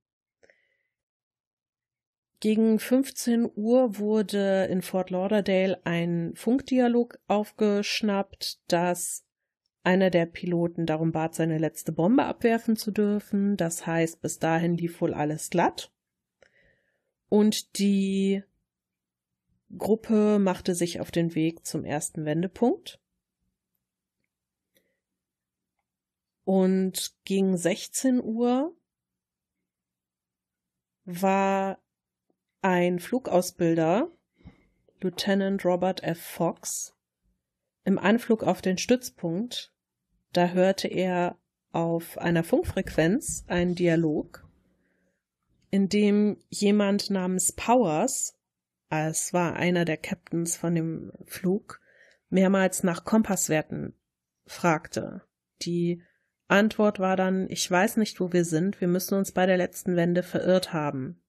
[2.40, 9.24] Gegen 15 Uhr wurde in Fort Lauderdale ein Funkdialog aufgeschnappt, dass
[9.82, 13.56] einer der Piloten darum bat, seine letzte Bombe abwerfen zu dürfen.
[13.56, 15.92] Das heißt, bis dahin lief wohl alles glatt.
[17.28, 18.42] Und die
[19.76, 23.00] Gruppe machte sich auf den Weg zum ersten Wendepunkt.
[26.44, 28.72] Und gegen 16 Uhr
[31.04, 31.82] war
[32.62, 34.10] ein Flugausbilder,
[35.00, 36.20] Lieutenant Robert F.
[36.20, 36.94] Fox,
[37.84, 39.72] im Anflug auf den Stützpunkt.
[40.32, 41.38] Da hörte er
[41.72, 44.45] auf einer Funkfrequenz einen Dialog,
[45.70, 48.38] in dem jemand namens Powers,
[48.88, 51.81] es war einer der Captains von dem Flug,
[52.29, 53.94] mehrmals nach Kompasswerten
[54.46, 55.22] fragte.
[55.62, 56.02] Die
[56.48, 59.96] Antwort war dann, ich weiß nicht, wo wir sind, wir müssen uns bei der letzten
[59.96, 61.20] Wende verirrt haben.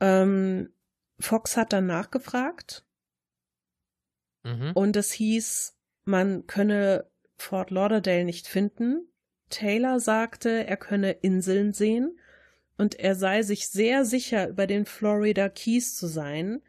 [0.00, 0.72] Ähm,
[1.18, 2.86] Fox hat dann nachgefragt
[4.44, 4.72] mhm.
[4.74, 9.09] und es hieß, man könne Fort Lauderdale nicht finden.
[9.50, 12.18] Taylor sagte, er könne Inseln sehen
[12.78, 16.62] und er sei sich sehr sicher, über den Florida Keys zu sein,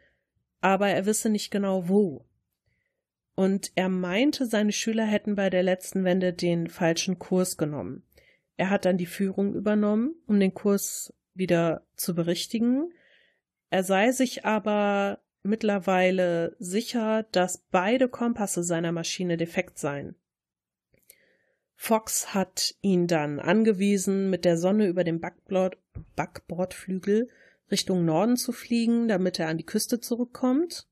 [0.59, 2.25] aber er wisse nicht genau wo.
[3.35, 8.03] Und er meinte, seine Schüler hätten bei der letzten Wende den falschen Kurs genommen.
[8.57, 12.91] Er hat dann die Führung übernommen, um den Kurs wieder zu berichtigen.
[13.69, 20.15] Er sei sich aber mittlerweile sicher, dass beide Kompasse seiner Maschine defekt seien.
[21.83, 25.79] Fox hat ihn dann angewiesen, mit der Sonne über dem Backbord,
[26.15, 27.27] Backbordflügel
[27.71, 30.87] Richtung Norden zu fliegen, damit er an die Küste zurückkommt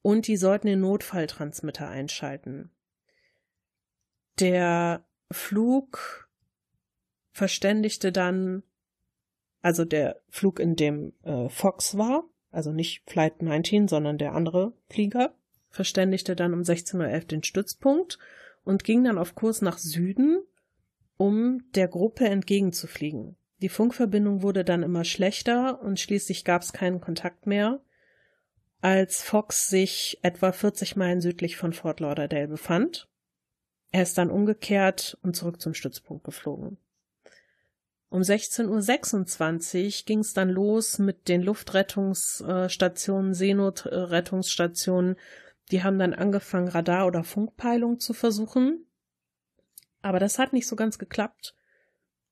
[0.00, 2.70] und die sollten den Notfalltransmitter einschalten.
[4.40, 6.30] Der Flug
[7.32, 8.62] verständigte dann,
[9.60, 14.72] also der Flug, in dem äh, Fox war, also nicht Flight 19, sondern der andere
[14.88, 15.34] Flieger,
[15.68, 18.18] verständigte dann um 16.11 Uhr den Stützpunkt
[18.68, 20.42] und ging dann auf Kurs nach Süden,
[21.16, 23.38] um der Gruppe entgegenzufliegen.
[23.62, 27.80] Die Funkverbindung wurde dann immer schlechter und schließlich gab es keinen Kontakt mehr
[28.82, 33.08] als Fox sich etwa 40 Meilen südlich von Fort Lauderdale befand.
[33.90, 36.76] Er ist dann umgekehrt und zurück zum Stützpunkt geflogen.
[38.10, 45.16] Um 16.26 Uhr ging es dann los mit den Luftrettungsstationen, Seenotrettungsstationen.
[45.70, 48.86] Die haben dann angefangen, Radar- oder Funkpeilung zu versuchen.
[50.00, 51.54] Aber das hat nicht so ganz geklappt,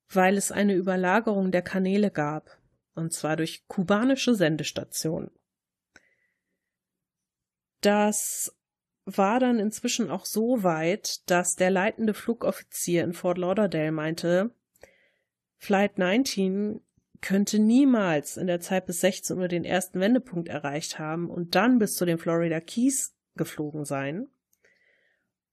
[0.09, 2.57] weil es eine Überlagerung der Kanäle gab.
[2.95, 5.29] Und zwar durch kubanische Sendestationen.
[7.81, 8.55] Das
[9.05, 14.51] war dann inzwischen auch so weit, dass der leitende Flugoffizier in Fort Lauderdale meinte,
[15.57, 16.81] Flight 19
[17.21, 21.79] könnte niemals in der Zeit bis 16 Uhr den ersten Wendepunkt erreicht haben und dann
[21.79, 24.27] bis zu den Florida Keys geflogen sein.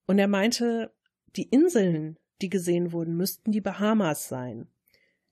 [0.07, 0.93] Und er meinte,
[1.37, 4.69] die Inseln, die gesehen wurden, müssten die Bahamas sein.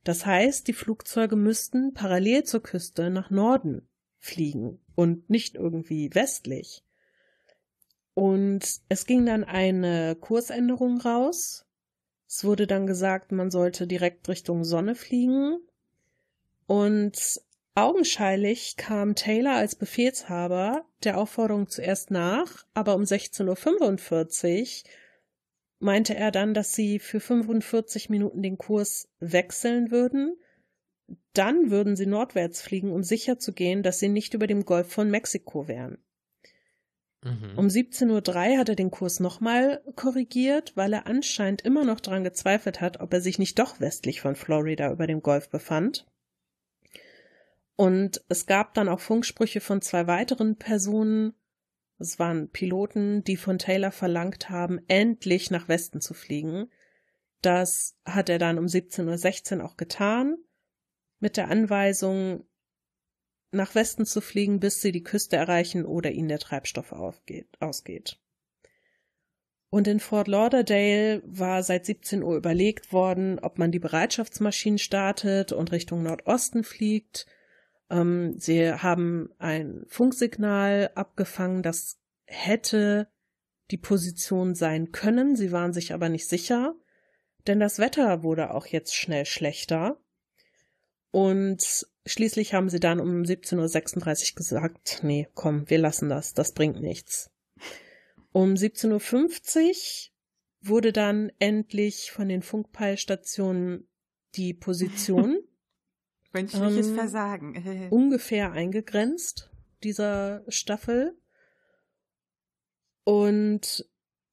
[0.04, 3.88] Das heißt, die Flugzeuge müssten parallel zur Küste nach Norden
[4.18, 6.84] fliegen und nicht irgendwie westlich.
[8.14, 11.66] Und es ging dann eine Kursänderung raus.
[12.28, 15.58] Es wurde dann gesagt, man sollte direkt Richtung Sonne fliegen.
[16.66, 17.40] Und
[17.74, 24.90] augenscheinlich kam Taylor als Befehlshaber der Aufforderung zuerst nach, aber um 16.45 Uhr
[25.78, 30.36] meinte er dann, dass sie für 45 Minuten den Kurs wechseln würden.
[31.32, 35.66] Dann würden sie nordwärts fliegen, um sicherzugehen, dass sie nicht über dem Golf von Mexiko
[35.66, 35.98] wären.
[37.24, 37.56] Mhm.
[37.56, 42.24] Um 17.03 Uhr hat er den Kurs nochmal korrigiert, weil er anscheinend immer noch daran
[42.24, 46.06] gezweifelt hat, ob er sich nicht doch westlich von Florida über dem Golf befand.
[47.76, 51.34] Und es gab dann auch Funksprüche von zwei weiteren Personen.
[51.98, 56.70] Es waren Piloten, die von Taylor verlangt haben, endlich nach Westen zu fliegen.
[57.40, 60.36] Das hat er dann um 17.16 Uhr auch getan,
[61.18, 62.44] mit der Anweisung,
[63.52, 68.18] nach Westen zu fliegen, bis sie die Küste erreichen oder ihnen der Treibstoff aufgeht, ausgeht.
[69.68, 75.52] Und in Fort Lauderdale war seit 17 Uhr überlegt worden, ob man die Bereitschaftsmaschinen startet
[75.52, 77.26] und Richtung Nordosten fliegt.
[77.92, 83.06] Ähm, sie haben ein Funksignal abgefangen, das hätte
[83.70, 85.36] die Position sein können.
[85.36, 86.74] Sie waren sich aber nicht sicher.
[87.48, 89.98] denn das Wetter wurde auch jetzt schnell schlechter.
[91.10, 96.52] Und schließlich haben sie dann um 17.36 Uhr gesagt, nee, komm, wir lassen das, das
[96.52, 97.30] bringt nichts.
[98.30, 103.88] Um 17.50 Uhr wurde dann endlich von den Funkpeilstationen
[104.36, 105.40] die Position
[106.32, 107.88] Menschliches Ähm, Versagen.
[107.90, 109.50] ungefähr eingegrenzt
[109.82, 111.16] dieser Staffel.
[113.04, 113.84] Und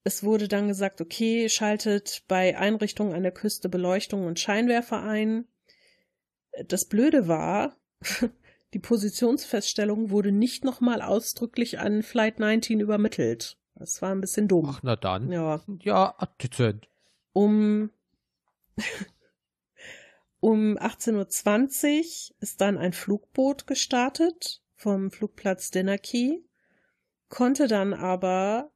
[0.04, 5.46] es wurde dann gesagt, okay, schaltet bei Einrichtungen an der Küste Beleuchtung und Scheinwerfer ein.
[6.68, 7.76] Das Blöde war,
[8.74, 13.58] die Positionsfeststellung wurde nicht nochmal ausdrücklich an Flight 19 übermittelt.
[13.76, 14.66] Das war ein bisschen dumm.
[14.70, 15.32] Ach, na dann.
[15.32, 15.62] Ja.
[15.82, 16.90] Ja, dezent.
[17.34, 17.92] Um,
[20.40, 26.46] um 18.20 Uhr ist dann ein Flugboot gestartet vom Flugplatz Dinnerkey,
[27.28, 28.72] konnte dann aber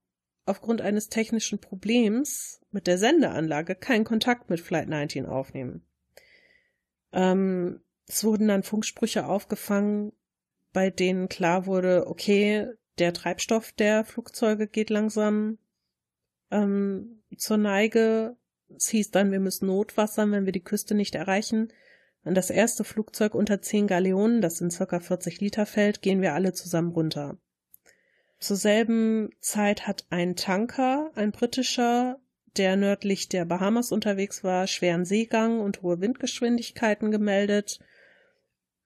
[0.46, 5.86] aufgrund eines technischen Problems mit der Sendeanlage keinen Kontakt mit Flight 19 aufnehmen.
[7.14, 10.12] Ähm, es wurden dann Funksprüche aufgefangen,
[10.74, 12.68] bei denen klar wurde, okay,
[13.00, 15.58] der Treibstoff der Flugzeuge geht langsam
[16.52, 18.36] ähm, zur Neige.
[18.76, 21.72] Es hieß dann, wir müssen notwassern, wenn wir die Küste nicht erreichen.
[22.24, 26.34] An das erste Flugzeug unter 10 Galeonen, das in circa 40 Liter fällt, gehen wir
[26.34, 27.38] alle zusammen runter.
[28.40, 32.20] Zur selben Zeit hat ein Tanker, ein britischer,
[32.58, 37.80] der nördlich der Bahamas unterwegs war, schweren Seegang und hohe Windgeschwindigkeiten gemeldet.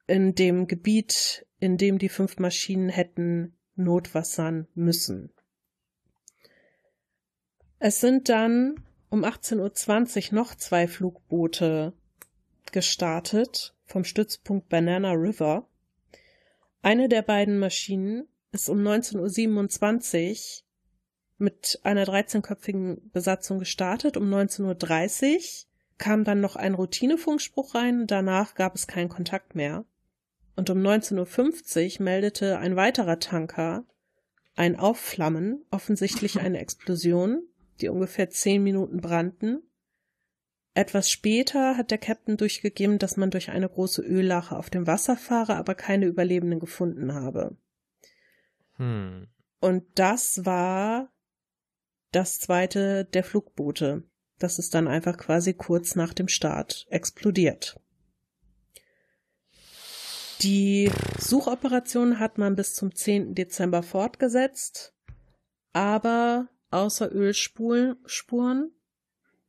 [0.07, 5.33] In dem Gebiet, in dem die fünf Maschinen hätten notwassern müssen.
[7.79, 8.75] Es sind dann
[9.09, 11.93] um 18.20 Uhr noch zwei Flugboote
[12.71, 15.67] gestartet vom Stützpunkt Banana River.
[16.81, 20.63] Eine der beiden Maschinen ist um 19.27 Uhr
[21.39, 24.17] mit einer 13-köpfigen Besatzung gestartet.
[24.17, 25.41] Um 19.30 Uhr
[25.97, 29.85] kam dann noch ein Routinefunkspruch rein, danach gab es keinen Kontakt mehr.
[30.55, 33.85] Und um 19.50 Uhr meldete ein weiterer Tanker
[34.55, 37.43] ein Aufflammen, offensichtlich eine Explosion,
[37.81, 39.61] die ungefähr zehn Minuten brannten.
[40.73, 45.17] Etwas später hat der Captain durchgegeben, dass man durch eine große Öllache auf dem Wasser
[45.17, 47.57] fahre, aber keine Überlebenden gefunden habe.
[48.73, 49.27] Hm.
[49.59, 51.11] Und das war
[52.11, 54.03] das zweite der Flugboote.
[54.39, 57.79] Das ist dann einfach quasi kurz nach dem Start explodiert.
[60.41, 63.33] Die Suchoperation hat man bis zum 10.
[63.33, 64.93] Dezember fortgesetzt,
[65.73, 68.71] aber außer Ölspuren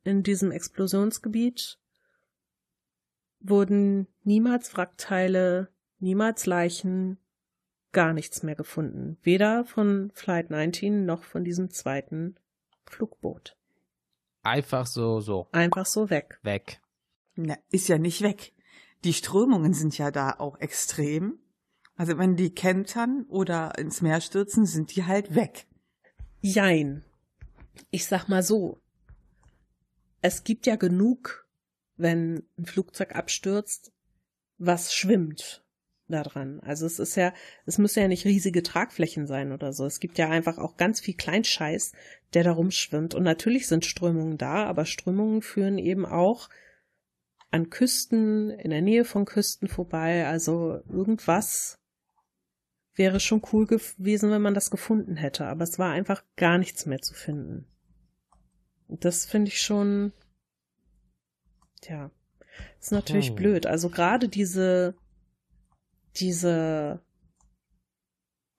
[0.03, 1.79] in diesem Explosionsgebiet
[3.41, 7.17] wurden niemals Wrackteile, niemals Leichen,
[7.91, 9.17] gar nichts mehr gefunden.
[9.21, 12.35] Weder von Flight 19 noch von diesem zweiten
[12.85, 13.57] Flugboot.
[14.41, 15.47] Einfach so, so.
[15.51, 16.39] Einfach so weg.
[16.43, 16.81] Weg.
[17.35, 18.53] Na, ist ja nicht weg.
[19.03, 21.39] Die Strömungen sind ja da auch extrem.
[21.95, 25.67] Also wenn die kentern oder ins Meer stürzen, sind die halt weg.
[26.41, 27.03] Jein.
[27.91, 28.81] Ich sag mal so.
[30.21, 31.47] Es gibt ja genug,
[31.95, 33.91] wenn ein Flugzeug abstürzt,
[34.57, 35.63] was schwimmt
[36.09, 36.59] daran.
[36.61, 37.33] Also es ist ja,
[37.65, 39.85] es müssen ja nicht riesige Tragflächen sein oder so.
[39.85, 41.93] Es gibt ja einfach auch ganz viel Kleinscheiß,
[42.33, 43.15] der da rumschwimmt.
[43.15, 46.49] Und natürlich sind Strömungen da, aber Strömungen führen eben auch
[47.51, 50.27] an Küsten, in der Nähe von Küsten vorbei.
[50.27, 51.78] Also irgendwas
[52.99, 55.45] wäre schon cool gewesen, wenn man das gefunden hätte.
[55.47, 57.65] Aber es war einfach gar nichts mehr zu finden.
[58.89, 60.11] Das finde ich schon,
[61.81, 62.11] tja,
[62.79, 63.35] ist natürlich Hm.
[63.35, 63.65] blöd.
[63.65, 64.93] Also gerade diese,
[66.17, 67.01] diese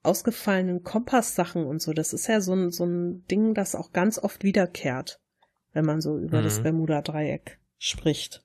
[0.03, 4.17] ausgefallenen Kompasssachen und so, das ist ja so ein, so ein Ding, das auch ganz
[4.17, 5.21] oft wiederkehrt,
[5.73, 6.43] wenn man so über Mhm.
[6.45, 8.43] das Bermuda-Dreieck spricht.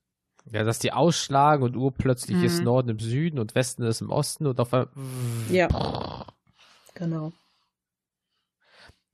[0.53, 2.64] Ja, dass die ausschlagen und urplötzlich ist Mhm.
[2.66, 4.88] Norden im Süden und Westen ist im Osten und auf einmal.
[5.51, 6.26] Ja.
[6.94, 7.32] Genau.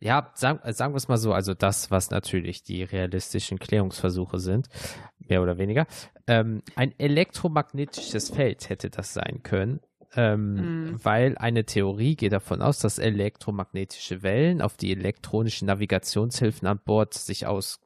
[0.00, 4.40] Ja, sagen, äh, sagen wir es mal so, also das, was natürlich die realistischen Klärungsversuche
[4.40, 4.68] sind,
[5.18, 5.86] mehr oder weniger.
[6.26, 9.80] Ähm, ein elektromagnetisches Feld hätte das sein können,
[10.14, 10.54] ähm,
[10.90, 11.04] Mhm.
[11.04, 17.14] weil eine Theorie geht davon aus, dass elektromagnetische Wellen auf die elektronischen Navigationshilfen an Bord
[17.14, 17.80] sich aus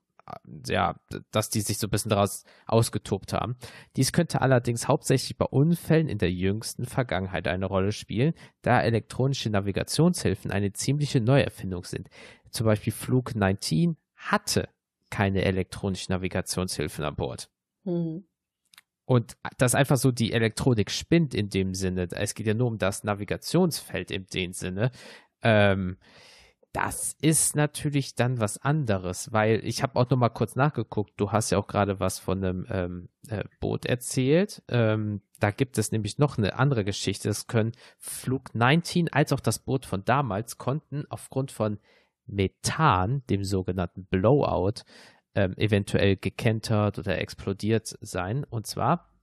[0.67, 0.97] ja,
[1.31, 3.57] dass die sich so ein bisschen daraus ausgetobt haben.
[3.97, 9.51] Dies könnte allerdings hauptsächlich bei Unfällen in der jüngsten Vergangenheit eine Rolle spielen, da elektronische
[9.51, 12.09] Navigationshilfen eine ziemliche Neuerfindung sind.
[12.51, 14.69] Zum Beispiel Flug 19 hatte
[15.11, 17.49] keine elektronischen Navigationshilfen an Bord.
[17.85, 18.27] Mhm.
[19.05, 22.79] Und dass einfach so die Elektronik spinnt in dem Sinne, es geht ja nur um
[22.79, 24.91] das Navigationsfeld in dem Sinne,
[25.43, 25.97] ähm,
[26.77, 31.15] Das ist natürlich dann was anderes, weil ich habe auch noch mal kurz nachgeguckt.
[31.17, 34.63] Du hast ja auch gerade was von einem ähm, äh, Boot erzählt.
[34.69, 37.29] Ähm, da gibt es nämlich noch eine andere Geschichte.
[37.29, 41.79] Das können Flug 19 als auch das Boot von damals konnten aufgrund von
[42.27, 44.83] Methan, dem sogenannten Blowout,
[45.35, 48.45] ähm, eventuell gekentert oder explodiert sein.
[48.45, 49.15] Und zwar,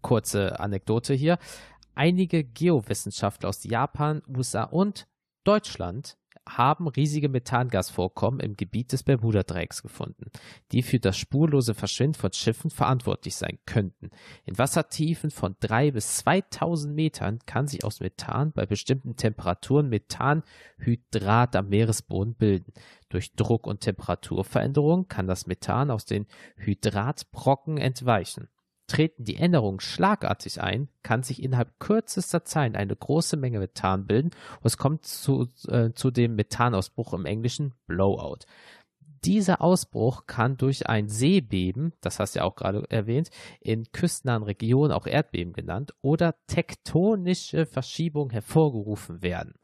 [0.00, 1.38] kurze Anekdote hier,
[1.96, 5.08] einige Geowissenschaftler aus Japan, USA und
[5.42, 6.16] Deutschland
[6.48, 10.30] haben riesige Methangasvorkommen im Gebiet des Bermuda-Dreiecks gefunden,
[10.72, 14.10] die für das spurlose Verschwinden von Schiffen verantwortlich sein könnten.
[14.44, 21.56] In Wassertiefen von 3 bis 2000 Metern kann sich aus Methan bei bestimmten Temperaturen Methanhydrat
[21.56, 22.72] am Meeresboden bilden.
[23.08, 26.26] Durch Druck- und Temperaturveränderungen kann das Methan aus den
[26.56, 28.48] Hydratbrocken entweichen.
[28.86, 34.30] Treten die Änderungen schlagartig ein, kann sich innerhalb kürzester Zeit eine große Menge Methan bilden
[34.60, 38.46] und es kommt zu, äh, zu dem Methanausbruch im Englischen Blowout.
[39.24, 43.30] Dieser Ausbruch kann durch ein Seebeben, das hast du ja auch gerade erwähnt,
[43.60, 49.54] in küstennahen Regionen auch Erdbeben genannt, oder tektonische Verschiebung hervorgerufen werden.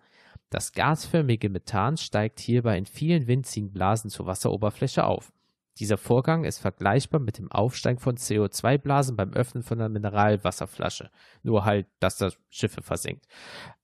[0.51, 5.33] Das gasförmige Methan steigt hierbei in vielen winzigen Blasen zur Wasseroberfläche auf.
[5.79, 11.11] Dieser Vorgang ist vergleichbar mit dem Aufsteigen von CO2-Blasen beim Öffnen von einer Mineralwasserflasche,
[11.43, 13.27] nur halt, dass das Schiffe versinkt.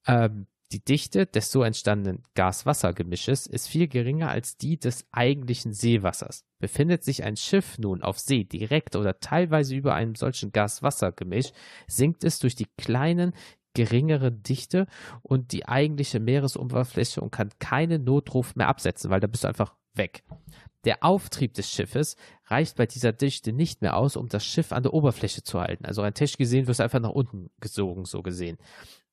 [0.06, 6.44] Ähm, die Dichte des so entstandenen Gas-Wasser-Gemisches ist viel geringer als die des eigentlichen Seewassers.
[6.58, 11.52] Befindet sich ein Schiff nun auf See direkt oder teilweise über einem solchen Gas-Wasser-Gemisch,
[11.86, 13.32] sinkt es durch die kleinen,
[13.72, 14.86] geringere Dichte
[15.22, 19.74] und die eigentliche Meeresoberfläche und kann keinen Notruf mehr absetzen, weil da bist du einfach
[19.94, 20.22] weg.
[20.88, 22.16] Der Auftrieb des Schiffes
[22.46, 25.84] reicht bei dieser Dichte nicht mehr aus, um das Schiff an der Oberfläche zu halten.
[25.84, 28.56] Also rein technisch gesehen wirst du einfach nach unten gesogen, so gesehen.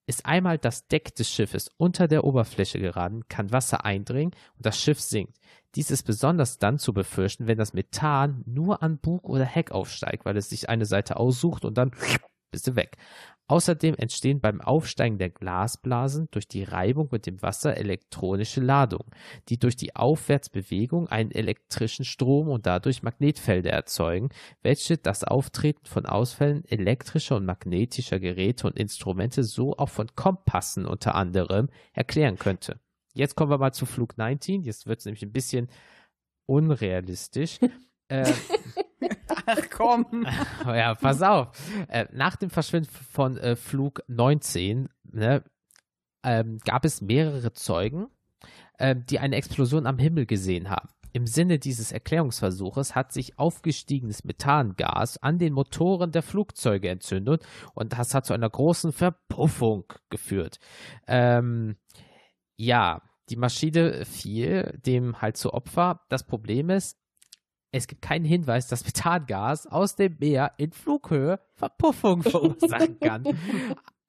[0.07, 4.79] Ist einmal das Deck des Schiffes unter der Oberfläche geraten, kann Wasser eindringen und das
[4.79, 5.35] Schiff sinkt.
[5.75, 10.23] Dies ist besonders dann zu befürchten, wenn das Methan nur an Bug oder Heck aufsteigt,
[10.23, 11.91] weil es sich eine Seite aussucht und dann
[12.51, 12.95] bist du weg.
[13.47, 19.11] Außerdem entstehen beim Aufsteigen der Glasblasen durch die Reibung mit dem Wasser elektronische Ladungen,
[19.49, 24.29] die durch die Aufwärtsbewegung einen elektrischen Strom und dadurch Magnetfelder erzeugen,
[24.63, 30.87] welche das Auftreten von Ausfällen elektrischer und magnetischer Geräte und Instrumente so auch von Kompassen
[30.87, 32.79] unter anderem erklären könnte.
[33.13, 34.63] Jetzt kommen wir mal zu Flug 19.
[34.63, 35.69] Jetzt wird es nämlich ein bisschen
[36.47, 37.59] unrealistisch.
[38.07, 38.33] äh,
[39.45, 40.25] Ach komm.
[40.65, 41.49] ja, pass auf.
[41.87, 45.43] Äh, nach dem Verschwinden von äh, Flug 19 ne,
[46.23, 48.07] ähm, gab es mehrere Zeugen,
[48.77, 50.89] äh, die eine Explosion am Himmel gesehen haben.
[51.13, 57.93] Im Sinne dieses Erklärungsversuches hat sich aufgestiegenes Methangas an den Motoren der Flugzeuge entzündet und
[57.93, 60.59] das hat zu einer großen Verpuffung geführt.
[61.07, 61.77] Ähm,
[62.57, 66.01] ja, die Maschine fiel dem halt zu Opfer.
[66.09, 66.99] Das Problem ist,
[67.75, 73.23] es gibt keinen Hinweis, dass Methangas aus dem Meer in Flughöhe Verpuffung verursachen kann.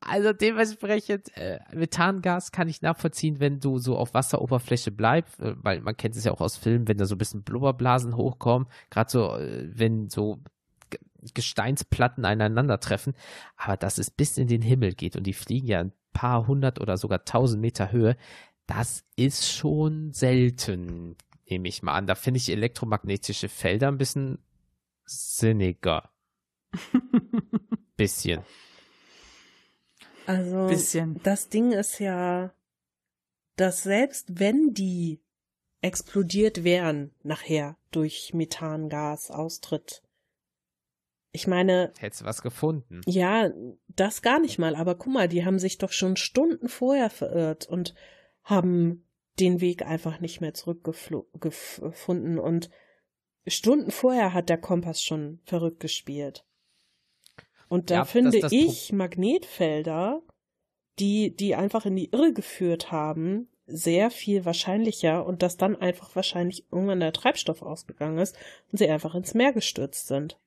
[0.00, 5.80] Also dementsprechend, äh, Methangas kann ich nachvollziehen, wenn du so auf Wasseroberfläche bleibst, äh, weil
[5.80, 9.10] man kennt es ja auch aus Filmen, wenn da so ein bisschen Blubberblasen hochkommen, gerade
[9.10, 10.38] so, äh, wenn so
[11.34, 13.14] Gesteinsplatten aneinandertreffen,
[13.56, 16.80] aber dass es bis in den Himmel geht und die fliegen ja ein paar hundert
[16.80, 18.16] oder sogar tausend Meter Höhe,
[18.66, 21.16] das ist schon selten
[21.48, 22.06] nehme ich mal an.
[22.06, 24.38] Da finde ich elektromagnetische Felder ein bisschen
[25.04, 26.10] sinniger.
[27.96, 28.42] bisschen.
[30.26, 31.20] Also, Bisschen.
[31.22, 32.52] das Ding ist ja,
[33.54, 35.20] dass selbst wenn die
[35.82, 40.02] explodiert wären nachher durch Methangasaustritt,
[41.30, 43.02] ich meine, Hättest du was gefunden.
[43.06, 43.50] ja,
[43.88, 47.66] das gar nicht mal, aber guck mal, die haben sich doch schon Stunden vorher verirrt
[47.66, 47.94] und
[48.42, 49.05] haben
[49.38, 52.70] den Weg einfach nicht mehr zurückgefunden und
[53.46, 56.44] Stunden vorher hat der Kompass schon verrückt gespielt.
[57.68, 60.22] Und da Ja, das- finde das ich Magnetfelder,
[60.98, 66.14] die, die einfach in die Irre geführt haben, sehr viel wahrscheinlicher und dass dann einfach
[66.16, 68.36] wahrscheinlich irgendwann der Treibstoff ausgegangen ist
[68.70, 70.38] und sie einfach ins Meer gestürzt sind.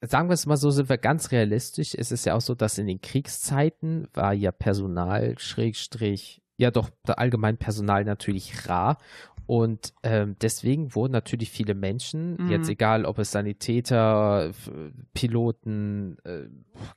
[0.00, 1.94] Sagen wir es mal so, sind wir ganz realistisch.
[1.94, 6.90] Es ist ja auch so, dass in den Kriegszeiten war ja Personal, Schrägstrich, ja doch
[7.06, 8.98] allgemein Personal natürlich rar.
[9.46, 12.48] Und ähm, deswegen wurden natürlich viele Menschen, Mhm.
[12.48, 14.52] jetzt egal ob es Sanitäter,
[15.12, 16.48] Piloten, äh,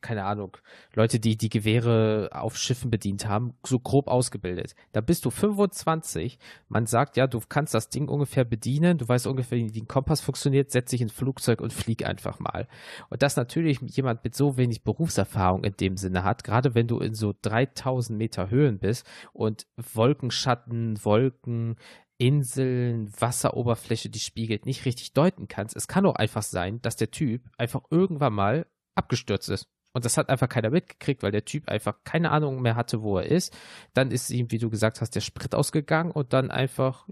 [0.01, 0.55] keine Ahnung,
[0.93, 4.75] Leute, die die Gewehre auf Schiffen bedient haben, so grob ausgebildet.
[4.93, 6.39] Da bist du 25,
[6.69, 10.21] man sagt, ja, du kannst das Ding ungefähr bedienen, du weißt ungefähr, wie ein Kompass
[10.21, 12.67] funktioniert, setz dich ins Flugzeug und flieg einfach mal.
[13.09, 16.99] Und das natürlich jemand mit so wenig Berufserfahrung in dem Sinne hat, gerade wenn du
[16.99, 21.77] in so 3000 Meter Höhen bist und und Wolkenschatten, Wolken,
[22.19, 25.75] Inseln, Wasseroberfläche, die spiegelt, nicht richtig deuten kannst.
[25.75, 29.67] Es kann auch einfach sein, dass der Typ einfach irgendwann mal abgestürzt ist.
[29.93, 33.17] Und das hat einfach keiner mitgekriegt, weil der Typ einfach keine Ahnung mehr hatte, wo
[33.17, 33.55] er ist.
[33.93, 37.07] Dann ist ihm, wie du gesagt hast, der Sprit ausgegangen und dann einfach.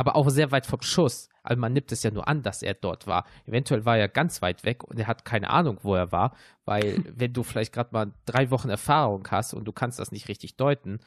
[0.00, 1.28] Aber auch sehr weit vom Schuss.
[1.42, 3.26] Also man nimmt es ja nur an, dass er dort war.
[3.44, 6.34] Eventuell war er ganz weit weg und er hat keine Ahnung, wo er war,
[6.64, 10.28] weil wenn du vielleicht gerade mal drei Wochen Erfahrung hast und du kannst das nicht
[10.28, 11.00] richtig deuten,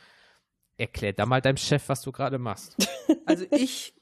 [0.78, 2.78] erklär da mal deinem Chef, was du gerade machst.
[3.26, 3.96] Also ich,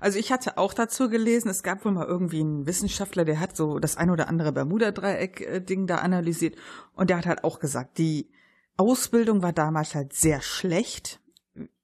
[0.00, 3.56] also ich hatte auch dazu gelesen, es gab wohl mal irgendwie einen Wissenschaftler, der hat
[3.56, 6.56] so das ein oder andere Bermuda-Dreieck-Ding da analysiert
[6.94, 8.30] und der hat halt auch gesagt, die
[8.76, 11.21] Ausbildung war damals halt sehr schlecht.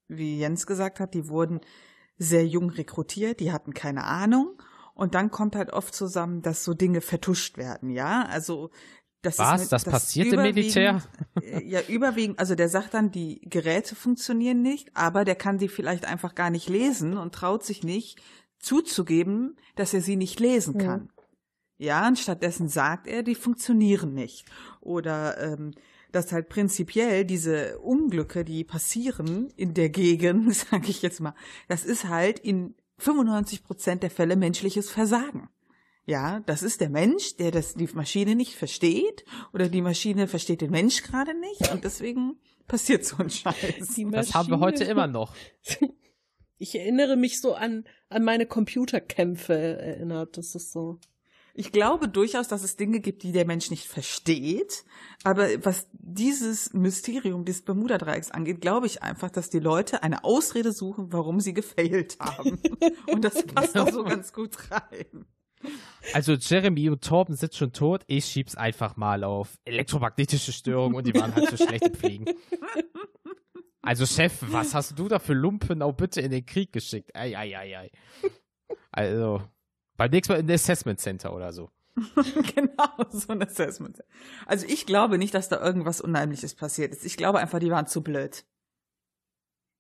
[0.09, 1.61] Wie Jens gesagt hat, die wurden
[2.16, 4.61] sehr jung rekrutiert, die hatten keine Ahnung.
[4.94, 8.24] Und dann kommt halt oft zusammen, dass so Dinge vertuscht werden, ja.
[8.24, 8.70] Also
[9.22, 9.62] das Was?
[9.62, 11.02] Ist das, das passiert im Militär?
[11.64, 12.38] Ja, überwiegend.
[12.38, 16.50] Also der sagt dann, die Geräte funktionieren nicht, aber der kann die vielleicht einfach gar
[16.50, 18.20] nicht lesen und traut sich nicht
[18.59, 21.11] zuzugeben, dass er sie nicht lesen kann.
[21.78, 24.46] Ja, ja und stattdessen sagt er, die funktionieren nicht.
[24.80, 25.72] Oder ähm,
[26.12, 31.34] dass halt prinzipiell diese Unglücke, die passieren in der Gegend, sage ich jetzt mal,
[31.68, 35.48] das ist halt in 95 Prozent der Fälle menschliches Versagen.
[36.06, 40.62] Ja, das ist der Mensch, der das, die Maschine nicht versteht oder die Maschine versteht
[40.62, 43.94] den Mensch gerade nicht und deswegen passiert so ein Scheiß.
[44.11, 45.34] Das haben wir heute immer noch.
[46.61, 50.98] Ich erinnere mich so an, an meine Computerkämpfe erinnert, das ist so.
[51.59, 54.84] Ich glaube durchaus, dass es Dinge gibt, die der Mensch nicht versteht.
[55.24, 60.70] Aber was dieses Mysterium des Bermuda-Dreiecks angeht, glaube ich einfach, dass die Leute eine Ausrede
[60.70, 62.61] suchen, warum sie gefailt haben.
[63.12, 65.26] Und das passt auch so ganz gut rein.
[66.12, 68.04] Also Jeremy und Torben sind schon tot.
[68.06, 72.26] Ich schieb's einfach mal auf elektromagnetische Störungen und die waren halt so schlecht im Fliegen.
[73.82, 77.11] Also Chef, was hast du da für Lumpen auch bitte in den Krieg geschickt?
[77.16, 77.90] Ei, ei, ei, ei.
[78.92, 79.42] Also,
[79.99, 81.70] beim nächsten Mal in das Assessment Center oder so.
[82.55, 84.11] genau, so ein Assessment Center.
[84.46, 87.05] Also ich glaube nicht, dass da irgendwas Unheimliches passiert ist.
[87.05, 88.46] Ich glaube einfach, die waren zu blöd.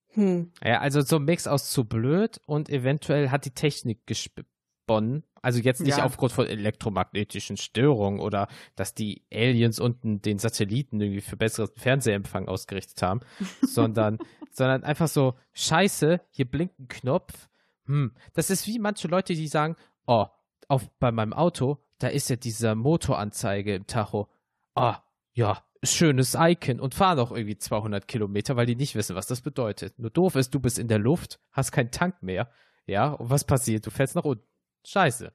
[0.08, 0.52] Hm.
[0.62, 5.22] Ja, also so ein Mix aus zu blöd und eventuell hat die Technik gesponnen.
[5.40, 6.04] Also jetzt nicht ja.
[6.04, 12.48] aufgrund von elektromagnetischen Störungen oder dass die Aliens unten den Satelliten irgendwie für besseren Fernsehempfang
[12.48, 13.20] ausgerichtet haben,
[13.62, 14.18] sondern,
[14.50, 17.48] sondern einfach so, scheiße, hier blinkt ein Knopf.
[17.86, 18.12] Hm.
[18.34, 19.76] Das ist wie manche Leute, die sagen,
[20.08, 20.26] oh,
[20.66, 24.28] auf, bei meinem Auto, da ist ja diese Motoranzeige im Tacho.
[24.74, 25.02] Ah,
[25.34, 29.42] ja, schönes Icon und fahren auch irgendwie 200 Kilometer, weil die nicht wissen, was das
[29.42, 29.98] bedeutet.
[29.98, 32.50] Nur doof ist, du bist in der Luft, hast keinen Tank mehr.
[32.86, 33.86] Ja, und was passiert?
[33.86, 34.44] Du fällst nach unten.
[34.84, 35.32] Scheiße.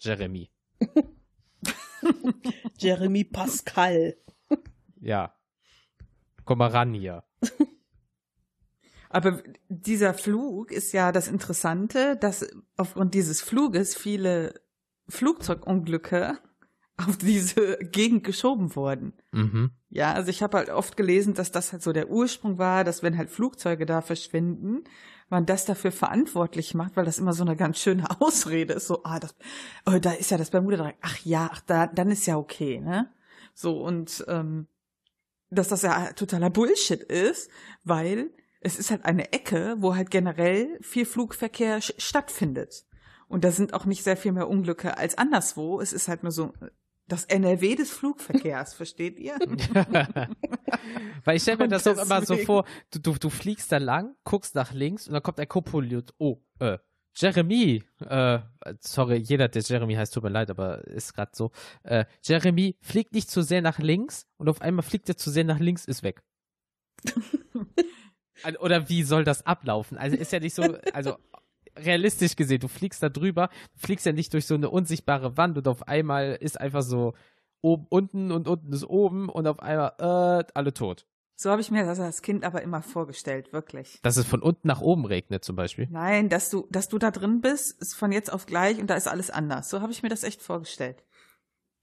[0.00, 0.50] Jeremy.
[2.78, 4.16] Jeremy Pascal.
[5.00, 5.34] Ja.
[6.44, 7.24] Komm mal ran hier.
[9.16, 12.46] Aber dieser Flug ist ja das Interessante, dass
[12.76, 14.60] aufgrund dieses Fluges viele
[15.08, 16.36] Flugzeugunglücke
[16.98, 19.14] auf diese Gegend geschoben wurden.
[19.32, 19.70] Mhm.
[19.88, 23.02] Ja, also ich habe halt oft gelesen, dass das halt so der Ursprung war, dass
[23.02, 24.84] wenn halt Flugzeuge da verschwinden,
[25.30, 28.86] man das dafür verantwortlich macht, weil das immer so eine ganz schöne Ausrede ist.
[28.86, 29.34] So, ah, das,
[29.86, 30.98] oh, da ist ja das Bermuda-Dreieck.
[31.00, 33.10] Ach ja, ach, da, dann ist ja okay, ne?
[33.54, 34.66] So, und ähm,
[35.48, 37.50] dass das ja totaler Bullshit ist,
[37.82, 38.30] weil
[38.66, 42.84] es ist halt eine Ecke, wo halt generell viel Flugverkehr stattfindet.
[43.28, 45.80] Und da sind auch nicht sehr viel mehr Unglücke als anderswo.
[45.80, 46.52] Es ist halt nur so
[47.06, 49.38] das NRW des Flugverkehrs, versteht ihr?
[51.24, 54.16] Weil ich stelle mir das auch immer so vor, du, du, du fliegst da lang,
[54.24, 56.78] guckst nach links und dann kommt ein Co-Pilot, oh, äh,
[57.14, 58.40] Jeremy, äh,
[58.80, 61.52] sorry, jeder, der Jeremy heißt, tut mir leid, aber ist gerade so.
[61.84, 65.44] Äh, Jeremy fliegt nicht zu sehr nach links und auf einmal fliegt er zu sehr
[65.44, 66.24] nach links, ist weg.
[68.60, 69.98] Oder wie soll das ablaufen?
[69.98, 70.62] Also ist ja nicht so,
[70.92, 71.16] also
[71.78, 75.58] realistisch gesehen, du fliegst da drüber, du fliegst ja nicht durch so eine unsichtbare Wand
[75.58, 77.14] und auf einmal ist einfach so
[77.60, 81.06] oben unten und unten ist oben und auf einmal äh, alle tot.
[81.38, 84.00] So habe ich mir das als Kind aber immer vorgestellt, wirklich.
[84.02, 85.86] Dass es von unten nach oben regnet zum Beispiel?
[85.90, 88.94] Nein, dass du, dass du da drin bist, ist von jetzt auf gleich und da
[88.94, 89.68] ist alles anders.
[89.68, 91.04] So habe ich mir das echt vorgestellt.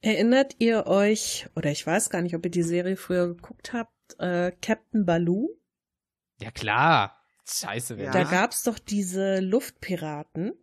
[0.02, 4.20] Erinnert ihr euch, oder ich weiß gar nicht, ob ihr die Serie früher geguckt habt,
[4.20, 5.50] äh, Captain Baloo?
[6.44, 7.18] Ja klar.
[7.48, 8.12] Scheiße, ja.
[8.12, 10.54] Da gab's doch diese Luftpiraten.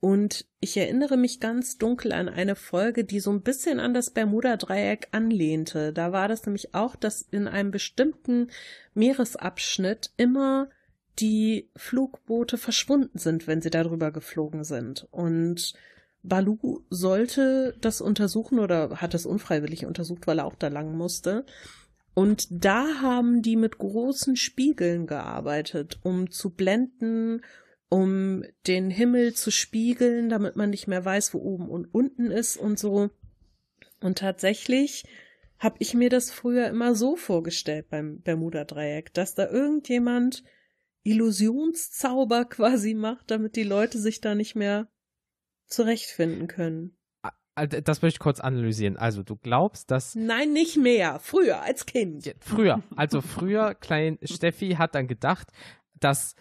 [0.00, 4.10] Und ich erinnere mich ganz dunkel an eine Folge, die so ein bisschen an das
[4.10, 5.92] Bermuda-Dreieck anlehnte.
[5.92, 8.50] Da war das nämlich auch, dass in einem bestimmten
[8.94, 10.68] Meeresabschnitt immer
[11.18, 15.08] die Flugboote verschwunden sind, wenn sie darüber geflogen sind.
[15.10, 15.74] Und
[16.22, 21.44] Balu sollte das untersuchen oder hat es unfreiwillig untersucht, weil er auch da lang musste.
[22.18, 27.44] Und da haben die mit großen Spiegeln gearbeitet, um zu blenden,
[27.88, 32.56] um den Himmel zu spiegeln, damit man nicht mehr weiß, wo oben und unten ist
[32.56, 33.10] und so.
[34.00, 35.04] Und tatsächlich
[35.60, 40.42] habe ich mir das früher immer so vorgestellt beim Bermuda-Dreieck, dass da irgendjemand
[41.04, 44.88] Illusionszauber quasi macht, damit die Leute sich da nicht mehr
[45.66, 46.97] zurechtfinden können.
[47.66, 48.96] Das möchte ich kurz analysieren.
[48.96, 50.14] Also du glaubst, dass.
[50.14, 51.18] Nein, nicht mehr.
[51.20, 52.26] Früher, als Kind.
[52.26, 52.82] Ja, früher.
[52.96, 55.48] Also früher, klein Steffi hat dann gedacht,
[55.94, 56.34] dass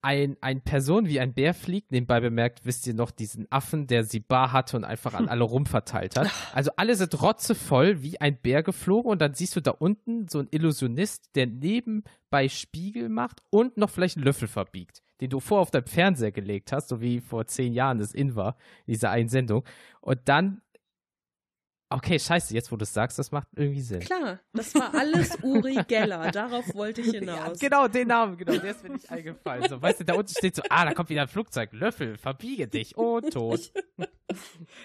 [0.00, 4.04] ein, ein Person wie ein Bär fliegt, nebenbei bemerkt, wisst ihr noch, diesen Affen, der
[4.04, 6.30] sie bar hatte und einfach an alle rumverteilt hat.
[6.54, 10.38] Also alle sind rotzevoll wie ein Bär geflogen und dann siehst du da unten so
[10.38, 15.60] einen Illusionist, der nebenbei Spiegel macht und noch vielleicht einen Löffel verbiegt, den du vor
[15.60, 18.56] auf deinem Fernseher gelegt hast, so wie vor zehn Jahren das in war,
[18.86, 19.64] diese Einsendung.
[20.00, 20.62] Und dann
[21.90, 24.00] Okay, scheiße, jetzt wo du es sagst, das macht irgendwie Sinn.
[24.00, 27.58] Klar, das war alles Uri Geller, darauf wollte ich hinaus.
[27.62, 29.66] Ja, genau, den Namen, genau, der ist mir nicht eingefallen.
[29.70, 32.68] So, weißt du, da unten steht so, ah, da kommt wieder ein Flugzeug, Löffel, verbiege
[32.68, 33.72] dich, oh, tot.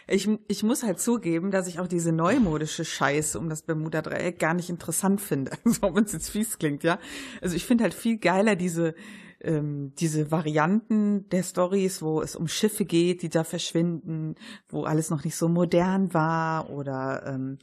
[0.08, 4.54] Ich, ich muss halt zugeben, dass ich auch diese neumodische Scheiße um das Bermuda-Dreieck gar
[4.54, 5.52] nicht interessant finde.
[5.66, 7.00] Also, wenn es jetzt fies klingt, ja.
[7.42, 8.96] Also ich finde halt viel geiler diese,
[9.44, 14.36] ähm, diese Varianten der Stories, wo es um Schiffe geht, die da verschwinden,
[14.70, 17.58] wo alles noch nicht so modern war oder ähm,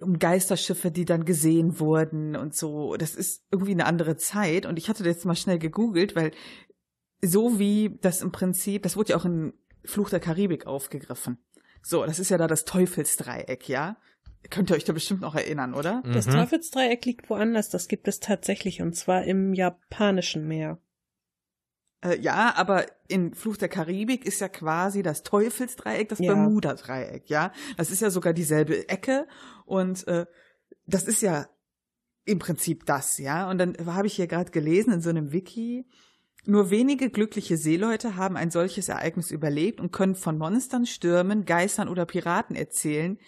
[0.00, 2.96] um Geisterschiffe, die dann gesehen wurden und so.
[2.96, 4.66] Das ist irgendwie eine andere Zeit.
[4.66, 6.30] Und ich hatte das jetzt mal schnell gegoogelt, weil
[7.22, 9.52] so wie das im Prinzip, das wurde ja auch in
[9.84, 11.38] Fluch der Karibik aufgegriffen.
[11.82, 13.96] So, das ist ja da das Teufelsdreieck, ja?
[14.50, 16.02] Könnt ihr euch da bestimmt noch erinnern, oder?
[16.12, 16.32] Das mhm.
[16.32, 20.78] Teufelsdreieck liegt woanders, das gibt es tatsächlich, und zwar im japanischen Meer.
[22.02, 26.34] Äh, ja, aber in Fluch der Karibik ist ja quasi das Teufelsdreieck, das ja.
[26.34, 27.52] Bermuda-Dreieck, ja.
[27.76, 29.26] Das ist ja sogar dieselbe Ecke
[29.64, 30.26] und äh,
[30.86, 31.48] das ist ja
[32.26, 33.48] im Prinzip das, ja.
[33.50, 35.86] Und dann habe ich hier gerade gelesen in so einem Wiki,
[36.46, 41.88] nur wenige glückliche Seeleute haben ein solches Ereignis überlebt und können von Monstern, Stürmen, Geistern
[41.88, 43.18] oder Piraten erzählen,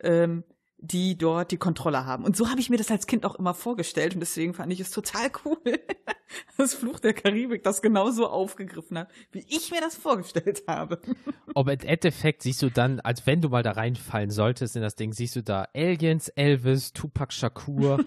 [0.00, 0.44] ähm,
[0.78, 2.24] die dort die Kontrolle haben.
[2.24, 4.80] Und so habe ich mir das als Kind auch immer vorgestellt und deswegen fand ich
[4.80, 5.58] es total cool,
[6.58, 11.00] dass Fluch der Karibik das genauso aufgegriffen hat, wie ich mir das vorgestellt habe.
[11.54, 14.96] Aber im Endeffekt siehst du dann, als wenn du mal da reinfallen solltest in das
[14.96, 18.04] Ding, siehst du da Aliens, Elvis, Tupac Shakur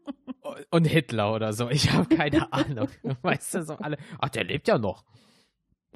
[0.70, 1.68] und Hitler oder so.
[1.68, 2.88] Ich habe keine Ahnung.
[3.22, 3.98] Weißt du, so alle.
[4.18, 5.04] Ach, der lebt ja noch.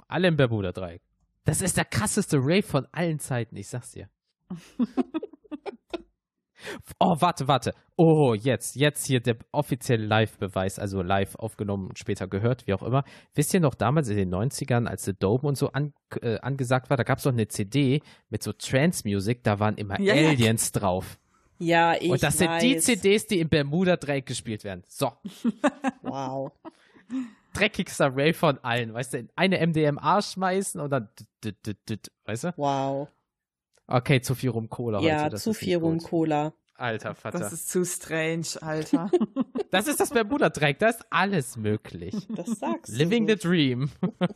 [0.08, 1.02] Alle im Bermuda-Dreieck.
[1.44, 4.08] Das ist der krasseste Rave von allen Zeiten, ich sag's dir.
[6.98, 7.74] Oh, warte, warte.
[7.96, 12.82] Oh, jetzt, jetzt hier der offizielle Live-Beweis, also live aufgenommen und später gehört, wie auch
[12.82, 13.04] immer.
[13.34, 16.90] Wisst ihr noch damals in den 90ern, als The Dome und so an, äh, angesagt
[16.90, 20.72] war, da gab es doch eine CD mit so Trance-Music, da waren immer ja, Aliens
[20.74, 20.80] ja.
[20.80, 21.18] drauf.
[21.58, 22.60] Ja, ich Und das weiß.
[22.60, 24.82] sind die CDs, die im Bermuda-Dreieck gespielt werden.
[24.88, 25.12] So.
[26.02, 26.50] wow.
[27.54, 31.08] Dreckigster Ray von allen, weißt du, in eine MDMA schmeißen und dann,
[32.24, 32.54] weißt du?
[32.56, 33.08] Wow.
[33.93, 35.36] Okay, zu viel rum Cola ja, heute.
[35.36, 36.55] Ja, zu viel rum Cola.
[36.76, 37.38] Alter Vater.
[37.38, 39.11] Das ist zu strange, Alter.
[39.70, 42.26] das ist das Bermuda-Dreieck, da ist alles möglich.
[42.34, 43.34] Das sagst Living du.
[43.34, 43.90] the dream.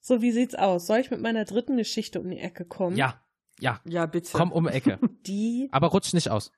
[0.00, 0.86] so, wie sieht's aus?
[0.86, 2.96] Soll ich mit meiner dritten Geschichte um die Ecke kommen?
[2.96, 3.22] Ja,
[3.58, 3.78] ja.
[3.84, 4.30] Ja, bitte.
[4.32, 4.98] Komm um die Ecke.
[5.26, 5.68] Die.
[5.70, 6.52] Aber rutsch nicht aus.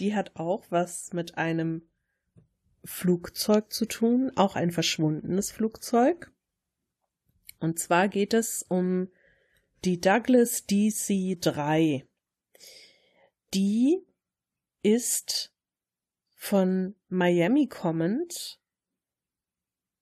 [0.00, 1.82] Die hat auch was mit einem
[2.82, 6.32] Flugzeug zu tun, auch ein verschwundenes Flugzeug.
[7.60, 9.08] Und zwar geht es um
[9.84, 12.04] die Douglas DC-3,
[13.52, 13.98] die
[14.82, 15.52] ist
[16.34, 18.58] von Miami kommend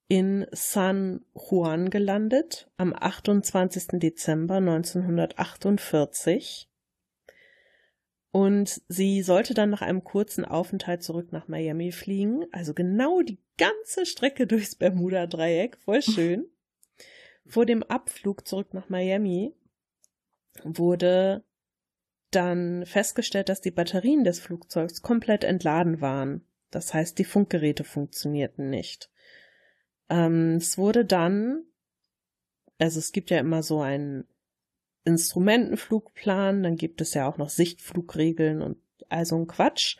[0.07, 3.99] in San Juan gelandet am 28.
[3.99, 6.69] Dezember 1948
[8.31, 13.39] und sie sollte dann nach einem kurzen Aufenthalt zurück nach Miami fliegen, also genau die
[13.57, 16.45] ganze Strecke durchs Bermuda-Dreieck, voll schön.
[17.45, 19.53] Vor dem Abflug zurück nach Miami
[20.63, 21.43] wurde
[22.31, 26.45] dann festgestellt, dass die Batterien des Flugzeugs komplett entladen waren.
[26.71, 29.11] Das heißt, die Funkgeräte funktionierten nicht.
[30.09, 31.63] Ähm, es wurde dann,
[32.79, 34.25] also es gibt ja immer so einen
[35.05, 38.77] Instrumentenflugplan, dann gibt es ja auch noch Sichtflugregeln und
[39.09, 39.97] also ein Quatsch.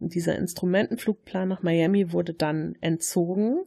[0.00, 3.66] Und dieser Instrumentenflugplan nach Miami wurde dann entzogen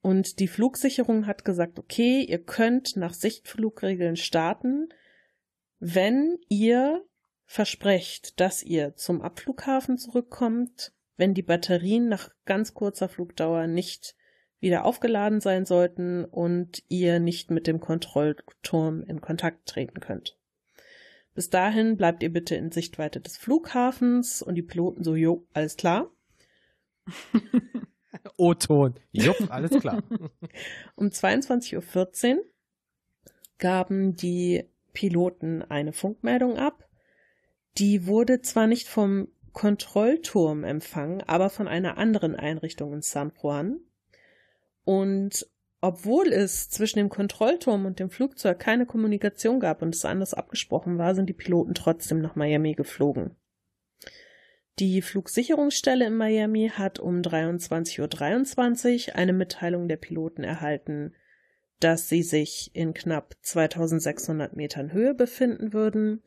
[0.00, 4.88] und die Flugsicherung hat gesagt, okay, ihr könnt nach Sichtflugregeln starten,
[5.80, 7.04] wenn ihr
[7.44, 14.14] versprecht, dass ihr zum Abflughafen zurückkommt, wenn die Batterien nach ganz kurzer Flugdauer nicht
[14.60, 20.36] wieder aufgeladen sein sollten und ihr nicht mit dem Kontrollturm in Kontakt treten könnt.
[21.34, 25.76] Bis dahin bleibt ihr bitte in Sichtweite des Flughafens und die Piloten so, jo, alles
[25.76, 26.10] klar.
[28.36, 28.94] O-Ton.
[29.12, 30.02] Jupp, alles klar.
[30.96, 32.44] um 22.14 Uhr
[33.58, 36.88] gaben die Piloten eine Funkmeldung ab.
[37.78, 43.80] Die wurde zwar nicht vom Kontrollturm empfangen, aber von einer anderen Einrichtung in San Juan.
[44.84, 45.46] Und
[45.80, 50.98] obwohl es zwischen dem Kontrollturm und dem Flugzeug keine Kommunikation gab und es anders abgesprochen
[50.98, 53.36] war, sind die Piloten trotzdem nach Miami geflogen.
[54.78, 61.14] Die Flugsicherungsstelle in Miami hat um 23.23 Uhr 23 eine Mitteilung der Piloten erhalten,
[61.80, 66.22] dass sie sich in knapp 2600 Metern Höhe befinden würden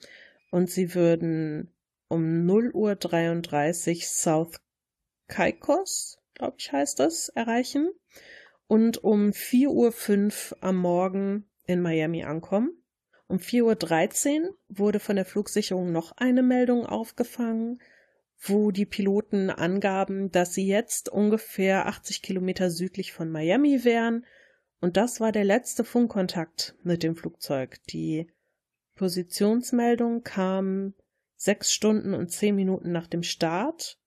[0.50, 1.74] und sie würden
[2.08, 4.60] um 0 Uhr 33 South
[5.28, 7.90] Caicos, glaube ich heißt das, erreichen
[8.68, 12.72] und um 4.05 Uhr am Morgen in Miami ankommen.
[13.28, 17.82] Um 4.13 Uhr wurde von der Flugsicherung noch eine Meldung aufgefangen,
[18.40, 24.26] wo die Piloten angaben, dass sie jetzt ungefähr 80 Kilometer südlich von Miami wären.
[24.82, 27.78] Und das war der letzte Funkkontakt mit dem Flugzeug.
[27.90, 28.28] Die
[28.96, 30.96] Positionsmeldung kam
[31.36, 34.00] sechs Stunden und zehn Minuten nach dem Start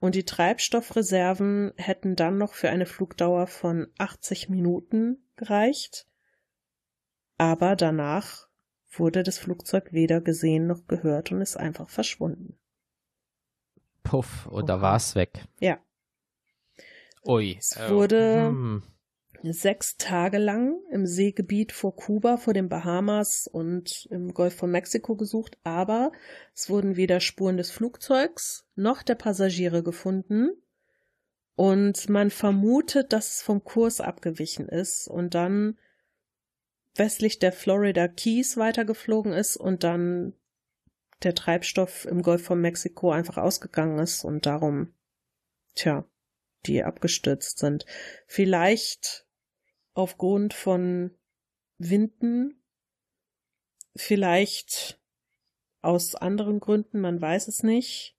[0.00, 6.06] und die Treibstoffreserven hätten dann noch für eine Flugdauer von 80 Minuten gereicht.
[7.36, 8.48] Aber danach
[8.90, 12.58] wurde das Flugzeug weder gesehen noch gehört und ist einfach verschwunden.
[14.02, 15.46] Puff, und da war es weg.
[15.58, 15.78] Ja.
[17.24, 17.56] Ui.
[17.58, 18.82] Es wurde Hm.
[19.52, 25.16] Sechs Tage lang im Seegebiet vor Kuba, vor den Bahamas und im Golf von Mexiko
[25.16, 26.12] gesucht, aber
[26.54, 30.50] es wurden weder Spuren des Flugzeugs noch der Passagiere gefunden.
[31.56, 35.78] Und man vermutet, dass es vom Kurs abgewichen ist und dann
[36.96, 40.34] westlich der Florida Keys weitergeflogen ist und dann
[41.22, 44.94] der Treibstoff im Golf von Mexiko einfach ausgegangen ist und darum,
[45.74, 46.04] tja,
[46.66, 47.86] die abgestürzt sind.
[48.26, 49.23] Vielleicht
[49.94, 51.12] aufgrund von
[51.78, 52.62] Winden,
[53.96, 55.00] vielleicht
[55.82, 58.16] aus anderen Gründen, man weiß es nicht.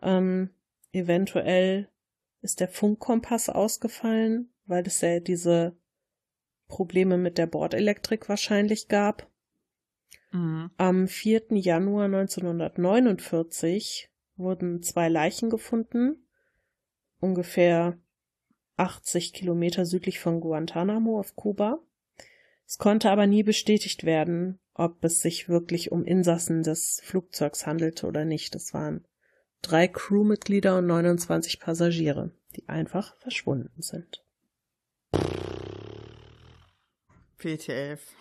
[0.00, 0.50] Ähm,
[0.92, 1.88] eventuell
[2.40, 5.76] ist der Funkkompass ausgefallen, weil es ja diese
[6.68, 9.30] Probleme mit der Bordelektrik wahrscheinlich gab.
[10.30, 10.70] Mhm.
[10.76, 11.46] Am 4.
[11.50, 16.26] Januar 1949 wurden zwei Leichen gefunden,
[17.20, 17.98] ungefähr
[18.76, 21.78] 80 Kilometer südlich von Guantanamo auf Kuba.
[22.66, 28.06] Es konnte aber nie bestätigt werden, ob es sich wirklich um Insassen des Flugzeugs handelte
[28.06, 28.54] oder nicht.
[28.54, 29.04] Es waren
[29.60, 34.24] drei Crewmitglieder und 29 Passagiere, die einfach verschwunden sind.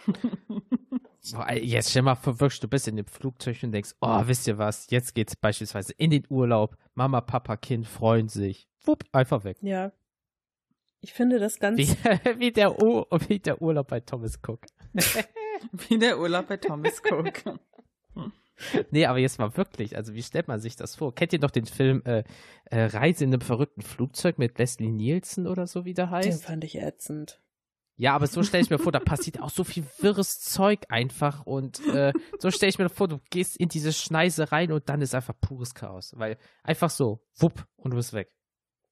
[1.31, 4.23] Boah, ey, Jetzt stell mal vor, wirklich, du bist in dem Flugzeug und denkst, oh,
[4.25, 9.03] wisst ihr was, jetzt geht's beispielsweise in den Urlaub, Mama, Papa, Kind freuen sich, wupp,
[9.11, 9.57] einfach weg.
[9.61, 9.91] Ja.
[11.01, 11.87] Ich finde das ganz Wie,
[12.39, 14.61] wie, der, U wie der Urlaub bei Thomas Cook.
[15.87, 17.33] Wie der Urlaub bei Thomas Cook.
[18.91, 21.15] Nee, aber jetzt mal wirklich, also wie stellt man sich das vor?
[21.15, 22.23] Kennt ihr noch den Film äh,
[22.65, 26.45] äh, Reise in einem verrückten Flugzeug mit Leslie Nielsen oder so, wie der Den heißt?
[26.45, 27.41] fand ich ätzend.
[27.95, 31.45] Ja, aber so stelle ich mir vor, da passiert auch so viel wirres Zeug einfach
[31.45, 35.01] und äh, so stelle ich mir vor, du gehst in diese Schneise rein und dann
[35.01, 38.31] ist einfach pures Chaos, weil einfach so, wupp, und du bist weg.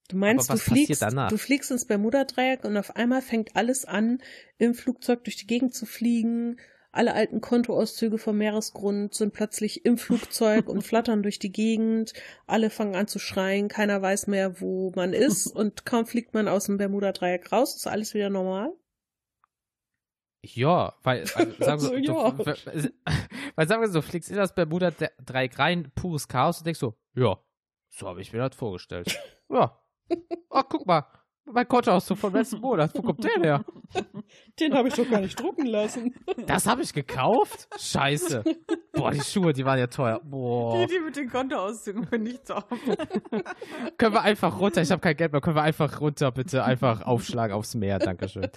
[0.09, 4.17] Du meinst, du fliegst, du fliegst ins Bermuda-Dreieck und auf einmal fängt alles an,
[4.57, 6.57] im Flugzeug durch die Gegend zu fliegen.
[6.91, 12.13] Alle alten Kontoauszüge vom Meeresgrund sind plötzlich im Flugzeug und flattern durch die Gegend.
[12.47, 16.47] Alle fangen an zu schreien, keiner weiß mehr, wo man ist und kaum fliegt man
[16.47, 18.73] aus dem Bermuda-Dreieck raus, ist alles wieder normal.
[20.41, 22.91] Ja, weil, also, sagen wir, Also, du, ja.
[23.55, 26.97] weil sagen wir so, du fliegst in das Bermuda-Dreieck rein, pures Chaos und denkst so,
[27.13, 27.37] ja,
[27.89, 29.19] so habe ich mir das vorgestellt.
[29.49, 29.79] Ja.
[30.49, 31.05] Ach, guck mal,
[31.51, 33.65] mein Kontoauszug vom letzten Monat, wo kommt der her?
[34.59, 36.13] Den habe ich doch gar nicht drucken lassen.
[36.45, 37.67] Das habe ich gekauft?
[37.79, 38.43] Scheiße.
[38.93, 40.19] Boah, die Schuhe, die waren ja teuer.
[40.23, 40.77] Boah.
[40.77, 42.67] Die, die mit den Kontoauszügen finde ich top.
[43.97, 44.81] Können wir einfach runter?
[44.81, 45.41] Ich habe kein Geld mehr.
[45.41, 46.63] Können wir einfach runter, bitte?
[46.63, 47.97] Einfach aufschlagen aufs Meer.
[47.97, 48.47] Dankeschön.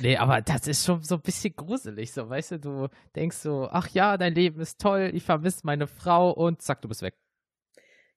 [0.00, 2.12] Nee, aber das ist schon so ein bisschen gruselig.
[2.12, 5.86] So, weißt du, du denkst so, ach ja, dein Leben ist toll, ich vermisse meine
[5.86, 7.14] Frau und zack, du bist weg.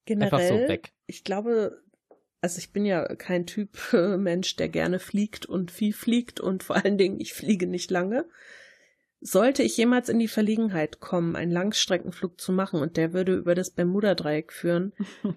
[0.06, 0.94] Generell, Einfach so weg.
[1.08, 1.82] ich glaube,
[2.46, 6.62] also ich bin ja kein Typ äh, Mensch, der gerne fliegt und viel fliegt und
[6.62, 8.30] vor allen Dingen, ich fliege nicht lange.
[9.20, 13.56] Sollte ich jemals in die Verlegenheit kommen, einen Langstreckenflug zu machen und der würde über
[13.56, 14.94] das Bermuda-Dreieck führen,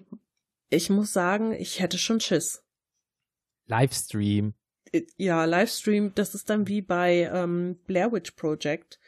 [0.69, 2.63] ich muss sagen, ich hätte schon Schiss.
[3.65, 4.53] Livestream.
[4.91, 8.99] Äh, Ja, Livestream, das ist dann wie bei ähm, Blair Witch Project,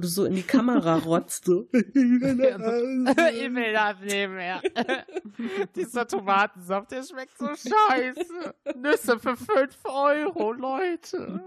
[0.00, 1.44] wo du so in die Kamera rotzt.
[1.44, 1.68] So.
[1.72, 4.62] ich will das nicht mehr.
[5.76, 8.54] Dieser Tomatensaft, der schmeckt so scheiße.
[8.76, 11.42] Nüsse für 5 Euro, Leute.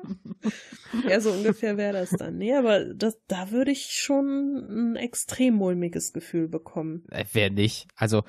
[1.07, 2.37] Ja, so ungefähr wäre das dann.
[2.37, 7.05] Nee, aber das, da würde ich schon ein extrem mulmiges Gefühl bekommen.
[7.09, 7.87] Äh, Wer nicht?
[7.95, 8.23] Also,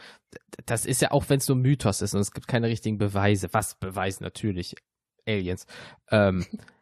[0.64, 2.96] das ist ja auch, wenn es so ein Mythos ist und es gibt keine richtigen
[2.96, 3.48] Beweise.
[3.52, 4.74] Was beweisen natürlich
[5.26, 5.66] Aliens.
[6.10, 6.46] Ähm,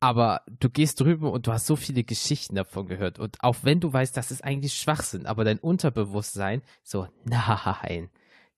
[0.00, 3.18] aber du gehst drüben und du hast so viele Geschichten davon gehört.
[3.18, 8.10] Und auch wenn du weißt, das ist eigentlich Schwachsinn, aber dein Unterbewusstsein so, nein,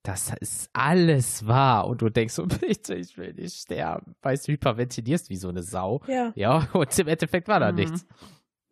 [0.03, 1.87] das ist alles wahr.
[1.87, 4.15] Und du denkst so, bitte, ich will nicht sterben.
[4.23, 6.03] Weißt du, hyperventilierst wie so eine Sau.
[6.09, 7.77] Ja, Ja, und im Endeffekt war da Mhm.
[7.79, 8.07] nichts.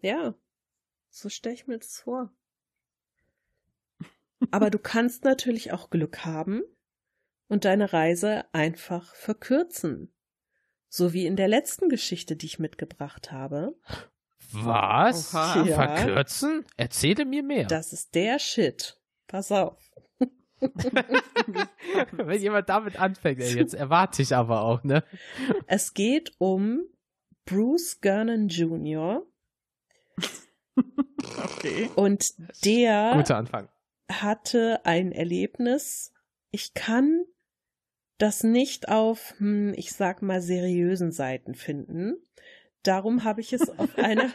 [0.01, 0.35] ja.
[1.09, 2.31] So stelle ich mir das vor.
[4.51, 6.62] Aber du kannst natürlich auch Glück haben
[7.49, 10.12] und deine Reise einfach verkürzen.
[10.89, 13.74] So wie in der letzten Geschichte, die ich mitgebracht habe.
[14.53, 15.34] Was?
[15.34, 15.64] Oha.
[15.64, 15.74] Ja.
[15.74, 16.64] Verkürzen?
[16.76, 17.66] Erzähle mir mehr.
[17.66, 18.99] Das ist der Shit.
[19.26, 19.76] Pass auf.
[22.12, 25.05] Wenn jemand damit anfängt, ey, jetzt erwarte ich aber auch, ne?
[25.66, 26.84] Es geht um
[27.45, 29.26] Bruce Gernon Jr.
[31.43, 31.91] Okay.
[31.95, 32.32] und
[32.64, 33.68] der Guter Anfang.
[34.11, 36.12] hatte ein Erlebnis.
[36.51, 37.24] Ich kann
[38.19, 42.17] das nicht auf, hm, ich sag mal, seriösen Seiten finden.
[42.83, 44.31] Darum habe ich es auf einer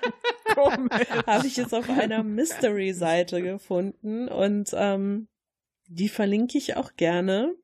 [1.26, 5.28] habe ich es auf einer Mystery-Seite gefunden und ähm,
[5.88, 7.56] die verlinke ich auch gerne.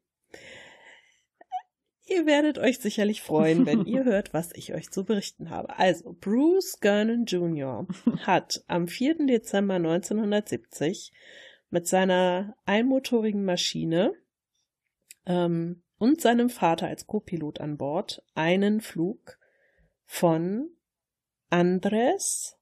[2.06, 5.78] Ihr werdet euch sicherlich freuen, wenn ihr hört, was ich euch zu berichten habe.
[5.78, 7.86] Also, Bruce Gernon Jr.
[8.22, 9.26] hat am 4.
[9.28, 11.12] Dezember 1970
[11.70, 14.14] mit seiner einmotorigen Maschine
[15.26, 19.40] ähm, und seinem Vater als Co-Pilot an Bord einen Flug
[20.06, 20.70] von
[21.50, 22.58] Andres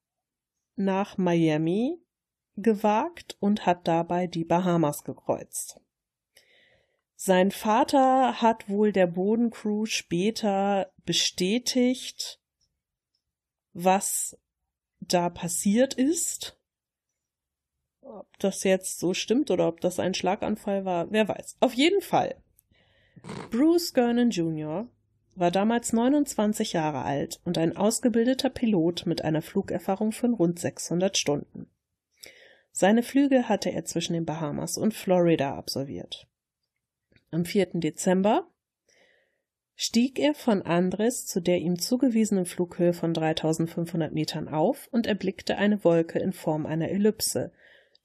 [0.76, 1.98] nach Miami
[2.56, 5.80] gewagt und hat dabei die Bahamas gekreuzt.
[7.14, 12.40] Sein Vater hat wohl der Bodencrew später bestätigt,
[13.72, 14.38] was
[15.00, 16.58] da passiert ist.
[18.00, 21.56] Ob das jetzt so stimmt oder ob das ein Schlaganfall war, wer weiß.
[21.60, 22.42] Auf jeden Fall.
[23.50, 24.88] Bruce Gernon Jr.
[25.34, 31.16] war damals 29 Jahre alt und ein ausgebildeter Pilot mit einer Flugerfahrung von rund 600
[31.16, 31.70] Stunden.
[32.72, 36.26] Seine Flüge hatte er zwischen den Bahamas und Florida absolviert.
[37.30, 37.80] Am 4.
[37.80, 38.50] Dezember
[39.74, 45.56] stieg er von Andres zu der ihm zugewiesenen Flughöhe von 3500 Metern auf und erblickte
[45.56, 47.52] eine Wolke in Form einer Ellipse,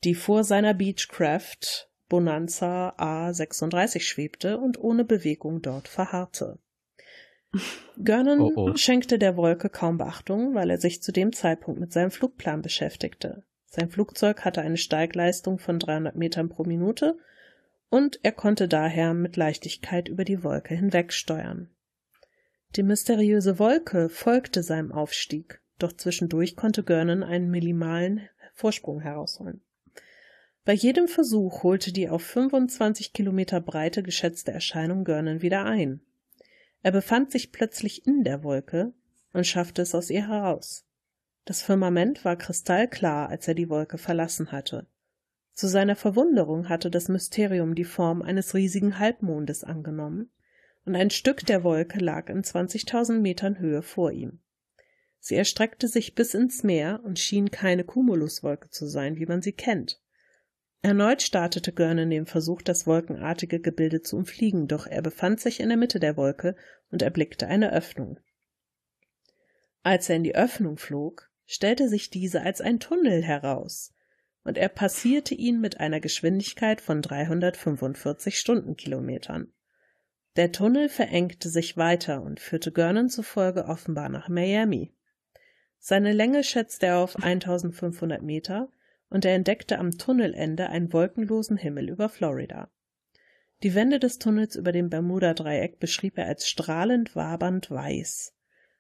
[0.04, 6.60] die vor seiner Beechcraft Bonanza A36 schwebte und ohne Bewegung dort verharrte.
[7.98, 8.76] Gernon Oh, oh.
[8.76, 13.44] schenkte der Wolke kaum Beachtung, weil er sich zu dem Zeitpunkt mit seinem Flugplan beschäftigte.
[13.66, 17.18] Sein Flugzeug hatte eine Steigleistung von 300 Metern pro Minute
[17.90, 21.70] und er konnte daher mit Leichtigkeit über die Wolke hinwegsteuern.
[22.76, 29.62] Die mysteriöse Wolke folgte seinem Aufstieg, doch zwischendurch konnte Gernon einen minimalen Vorsprung herausholen.
[30.64, 36.02] Bei jedem Versuch holte die auf 25 Kilometer Breite geschätzte Erscheinung Gernon wieder ein.
[36.84, 38.94] Er befand sich plötzlich in der Wolke
[39.34, 40.86] und schaffte es aus ihr heraus.
[41.46, 44.88] Das Firmament war kristallklar, als er die Wolke verlassen hatte.
[45.54, 50.32] Zu seiner Verwunderung hatte das Mysterium die Form eines riesigen Halbmondes angenommen,
[50.86, 54.40] und ein Stück der Wolke lag in 20.000 Metern Höhe vor ihm.
[55.20, 59.54] Sie erstreckte sich bis ins Meer und schien keine Cumuluswolke zu sein, wie man sie
[59.54, 60.01] kennt.
[60.84, 65.70] Erneut startete Gernon den Versuch, das wolkenartige Gebilde zu umfliegen, doch er befand sich in
[65.70, 66.56] der Mitte der Wolke
[66.90, 68.20] und erblickte eine Öffnung.
[69.84, 73.94] Als er in die Öffnung flog, stellte sich diese als ein Tunnel heraus,
[74.44, 79.54] und er passierte ihn mit einer Geschwindigkeit von 345 Stundenkilometern.
[80.36, 84.96] Der Tunnel verengte sich weiter und führte Gernon zufolge offenbar nach Miami.
[85.78, 88.72] Seine Länge schätzte er auf 1500 Meter
[89.12, 92.72] und er entdeckte am Tunnelende einen wolkenlosen Himmel über Florida.
[93.62, 98.34] Die Wände des Tunnels über dem Bermuda-Dreieck beschrieb er als strahlend wabernd weiß.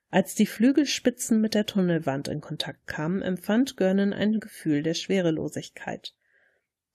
[0.09, 6.15] Als die Flügelspitzen mit der Tunnelwand in Kontakt kamen, empfand Gernon ein Gefühl der Schwerelosigkeit.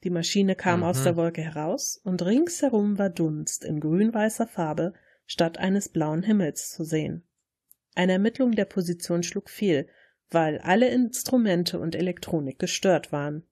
[0.02, 0.86] Die Maschine kam Mhm.
[0.86, 4.94] aus der Wolke heraus und ringsherum war Dunst in grün-weißer Farbe
[5.26, 7.26] statt eines blauen Himmels zu sehen.
[7.94, 9.88] Eine Ermittlung der Position schlug fehl,
[10.30, 13.44] weil alle Instrumente und Elektronik gestört waren.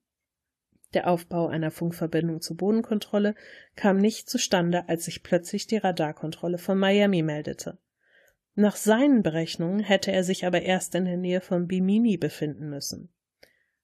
[0.94, 3.34] Der Aufbau einer Funkverbindung zur Bodenkontrolle
[3.74, 7.78] kam nicht zustande, als sich plötzlich die Radarkontrolle von Miami meldete.
[8.54, 13.08] Nach seinen Berechnungen hätte er sich aber erst in der Nähe von Bimini befinden müssen.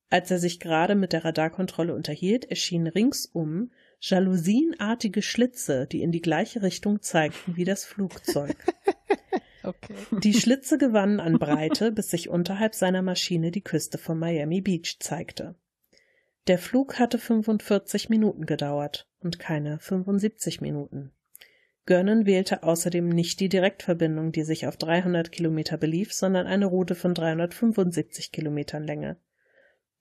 [0.09, 6.23] Als er sich gerade mit der Radarkontrolle unterhielt, erschienen ringsum jalousienartige Schlitze, die in die
[6.23, 8.57] gleiche Richtung zeigten wie das Flugzeug.
[9.63, 9.95] Okay.
[10.23, 14.99] Die Schlitze gewannen an Breite, bis sich unterhalb seiner Maschine die Küste von Miami Beach
[15.01, 15.55] zeigte.
[16.47, 21.13] Der Flug hatte 45 Minuten gedauert und keine 75 Minuten.
[21.87, 26.95] Görnen wählte außerdem nicht die Direktverbindung, die sich auf 300 Kilometer belief, sondern eine Route
[26.95, 29.17] von 375 Kilometern Länge.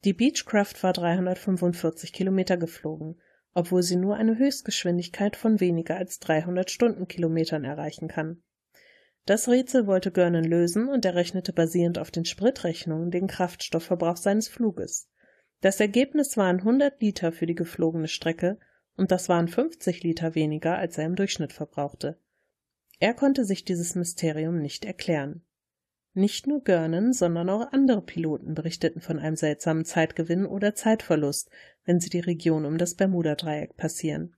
[0.05, 3.19] Die Beechcraft war 345 Kilometer geflogen,
[3.53, 8.41] obwohl sie nur eine Höchstgeschwindigkeit von weniger als 300 Stundenkilometern erreichen kann.
[9.29, 14.47] Das Rätsel wollte Görnen lösen und er rechnete basierend auf den Spritrechnungen den Kraftstoffverbrauch seines
[14.47, 15.07] Fluges.
[15.61, 18.57] Das Ergebnis waren 100 Liter für die geflogene Strecke
[18.97, 22.17] und das waren 50 Liter weniger, als er im Durchschnitt verbrauchte.
[22.97, 25.43] Er konnte sich dieses Mysterium nicht erklären.
[26.15, 31.51] Nicht nur Görnen, sondern auch andere Piloten berichteten von einem seltsamen Zeitgewinn oder Zeitverlust,
[31.85, 34.35] wenn sie die Region um das Bermuda-Dreieck passieren.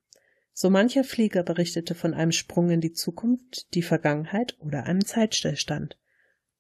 [0.54, 5.97] So mancher Flieger berichtete von einem Sprung in die Zukunft, die Vergangenheit oder einem Zeitstillstand.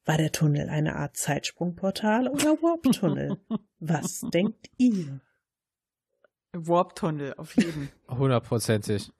[0.05, 3.37] War der Tunnel eine Art Zeitsprungportal oder Warp-Tunnel?
[3.79, 5.21] Was denkt ihr?
[6.53, 7.89] Warp-Tunnel, auf jeden.
[8.09, 9.11] Hundertprozentig.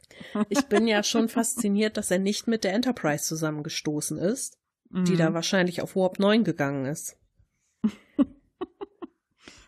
[0.50, 4.58] Ich bin ja schon fasziniert, dass er nicht mit der Enterprise zusammengestoßen ist,
[4.90, 5.18] die Mhm.
[5.18, 7.18] da wahrscheinlich auf Warp 9 gegangen ist.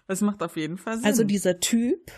[0.08, 1.06] Das macht auf jeden Fall Sinn.
[1.06, 2.12] Also dieser Typ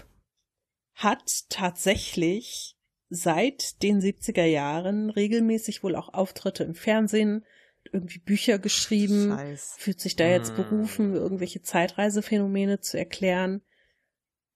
[0.96, 2.75] hat tatsächlich
[3.10, 7.46] seit den 70er Jahren regelmäßig wohl auch Auftritte im Fernsehen,
[7.92, 9.76] irgendwie Bücher geschrieben, Scheiß.
[9.78, 10.56] fühlt sich da jetzt Mm.
[10.56, 13.62] berufen, irgendwelche Zeitreisephänomene zu erklären.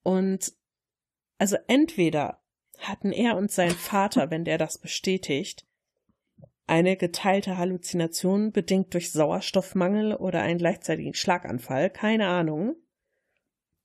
[0.04, 0.54] Und
[1.38, 2.42] also entweder
[2.80, 5.66] hatten er und sein Vater, wenn der das bestätigt,
[6.66, 12.76] eine geteilte Halluzination bedingt durch Sauerstoffmangel oder einen gleichzeitigen Schlaganfall, keine Ahnung.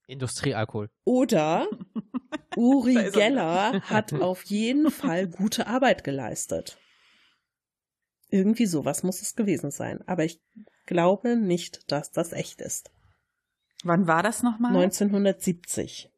[0.07, 0.91] Industriealkohol.
[1.05, 1.67] Oder
[2.57, 6.79] Uri er Geller hat auf jeden Fall gute Arbeit geleistet.
[8.29, 10.03] Irgendwie sowas muss es gewesen sein.
[10.07, 10.41] Aber ich
[10.87, 12.91] glaube nicht, dass das echt ist.
[13.85, 14.75] Wann war das nochmal?
[14.75, 16.11] 1970.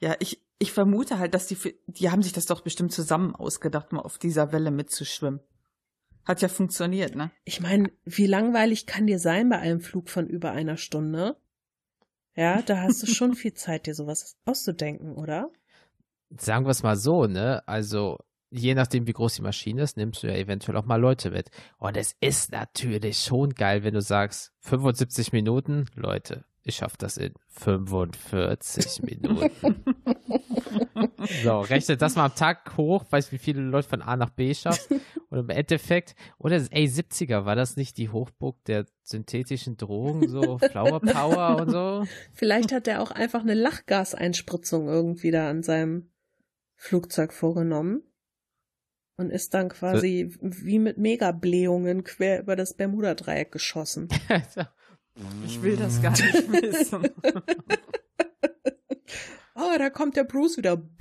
[0.00, 3.92] Ja, ich, ich vermute halt, dass die, die haben sich das doch bestimmt zusammen ausgedacht,
[3.92, 5.40] mal auf dieser Welle mitzuschwimmen.
[6.24, 7.30] Hat ja funktioniert, ne?
[7.44, 11.36] Ich meine, wie langweilig kann dir sein bei einem Flug von über einer Stunde?
[12.34, 15.50] Ja, da hast du schon viel Zeit, dir sowas auszudenken, oder?
[16.30, 17.62] Sagen wir es mal so, ne?
[17.66, 18.18] Also,
[18.50, 21.50] je nachdem, wie groß die Maschine ist, nimmst du ja eventuell auch mal Leute mit.
[21.78, 27.16] Und es ist natürlich schon geil, wenn du sagst, 75 Minuten, Leute, ich schaff das
[27.16, 29.84] in 45 Minuten.
[31.42, 34.54] so, rechne das mal am Tag hoch, weißt wie viele Leute von A nach B
[34.54, 34.90] schaffst.
[35.28, 40.58] Und im Endeffekt, oder ey, 70er, war das nicht die Hochburg der synthetischen Drogen, so
[40.58, 42.06] Flower Power und so?
[42.32, 46.10] Vielleicht hat er auch einfach eine Lachgaseinspritzung irgendwie da an seinem
[46.76, 48.02] Flugzeug vorgenommen
[49.16, 54.08] und ist dann quasi wie mit Megablähungen quer über das Bermuda-Dreieck geschossen.
[55.46, 57.08] Ich will das gar nicht wissen.
[59.54, 60.82] Oh, da kommt der Bruce wieder.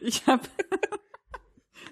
[0.00, 0.46] Ich habe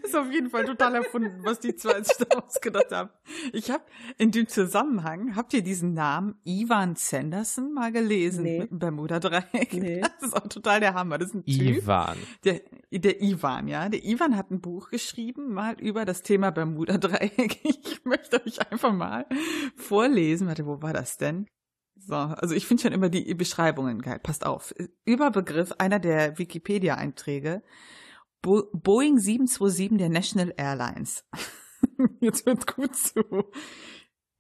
[0.09, 3.11] ist auf jeden Fall total erfunden, was die zwei sich da ausgedacht haben.
[3.53, 3.83] Ich habe
[4.19, 8.59] in dem Zusammenhang, habt ihr diesen Namen Ivan Sanderson mal gelesen Nee.
[8.61, 9.73] mit dem Bermuda-Dreieck?
[9.75, 10.01] Nee.
[10.21, 11.19] Das ist auch total der Hammer.
[11.19, 11.79] Das ist ein Typ.
[11.79, 12.17] Ivan.
[12.45, 13.89] Der, der Ivan, ja.
[13.89, 17.61] Der Ivan hat ein Buch geschrieben, mal über das Thema Bermuda-Dreieck.
[17.65, 19.27] Ich möchte euch einfach mal
[19.77, 20.47] vorlesen.
[20.47, 21.47] Warte, wo war das denn?
[21.97, 24.19] So, also ich finde schon immer die Beschreibungen geil.
[24.23, 24.75] Passt auf.
[25.05, 27.63] Überbegriff einer der Wikipedia-Einträge.
[28.45, 31.25] Bo Boeing 727 der National Airlines.
[32.21, 33.23] Jetzt wird's gut zu.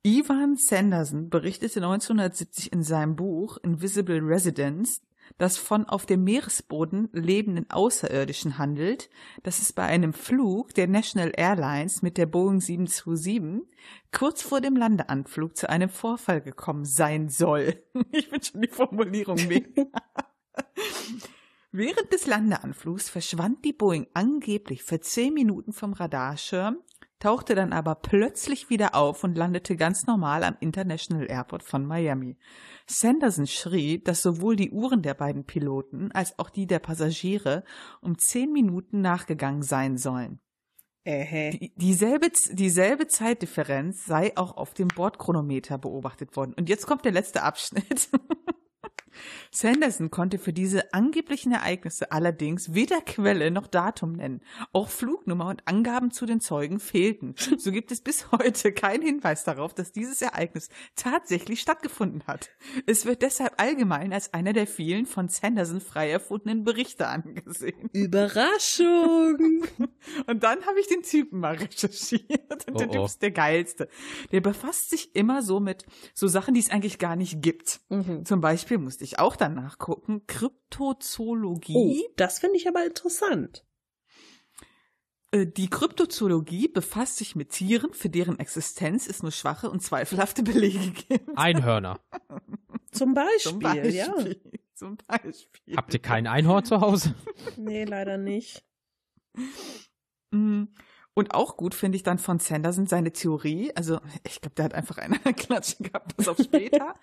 [0.02, 5.00] Ivan Sanderson berichtete 1970 in seinem Buch Invisible Residence,
[5.38, 9.08] das von auf dem Meeresboden lebenden Außerirdischen handelt,
[9.42, 13.66] dass es bei einem Flug der National Airlines mit der Boeing 727
[14.12, 17.82] kurz vor dem Landeanflug zu einem Vorfall gekommen sein soll.
[18.12, 19.86] Ich finde schon die Formulierung mega.
[21.76, 26.78] Während des Landeanflugs verschwand die Boeing angeblich für zehn Minuten vom Radarschirm,
[27.18, 32.38] tauchte dann aber plötzlich wieder auf und landete ganz normal am International Airport von Miami.
[32.86, 37.64] Sanderson schrieb, dass sowohl die Uhren der beiden Piloten als auch die der Passagiere
[38.00, 40.38] um zehn Minuten nachgegangen sein sollen.
[41.54, 46.54] Die, dieselbe, dieselbe Zeitdifferenz sei auch auf dem Bordchronometer beobachtet worden.
[46.56, 48.10] Und jetzt kommt der letzte Abschnitt.
[49.50, 54.40] Sanderson konnte für diese angeblichen Ereignisse allerdings weder Quelle noch Datum nennen.
[54.72, 57.34] Auch Flugnummer und Angaben zu den Zeugen fehlten.
[57.58, 62.50] So gibt es bis heute keinen Hinweis darauf, dass dieses Ereignis tatsächlich stattgefunden hat.
[62.86, 67.88] Es wird deshalb allgemein als einer der vielen von Sanderson frei erfundenen Berichte angesehen.
[67.92, 69.64] Überraschung!
[70.26, 72.66] Und dann habe ich den Typen mal recherchiert.
[72.68, 73.04] Und der Oh, Typ oh.
[73.06, 73.88] ist der geilste.
[74.32, 75.84] Der befasst sich immer so mit
[76.14, 77.80] so Sachen, die es eigentlich gar nicht gibt.
[77.88, 78.24] Mhm.
[78.24, 82.04] Zum Beispiel musste ich auch dann nachgucken, Oh, Kryptozoologie.
[82.16, 83.64] das finde ich aber interessant.
[85.30, 90.42] Äh, Die Kryptozoologie befasst sich mit Tieren, für deren Existenz es nur schwache und zweifelhafte
[90.42, 91.36] Belege gibt.
[91.36, 92.00] Einhörner.
[92.92, 93.94] Zum Beispiel, Zum Beispiel.
[93.94, 94.14] ja.
[94.74, 95.76] Zum Beispiel.
[95.76, 97.14] Habt ihr kein Einhorn zu Hause?
[97.56, 98.64] Nee, leider nicht.
[100.30, 100.64] Mm.
[101.16, 103.70] Und auch gut finde ich dann von Sanderson seine Theorie.
[103.76, 106.96] Also ich glaube, der hat einfach eine Klatsche gehabt, bis auf später.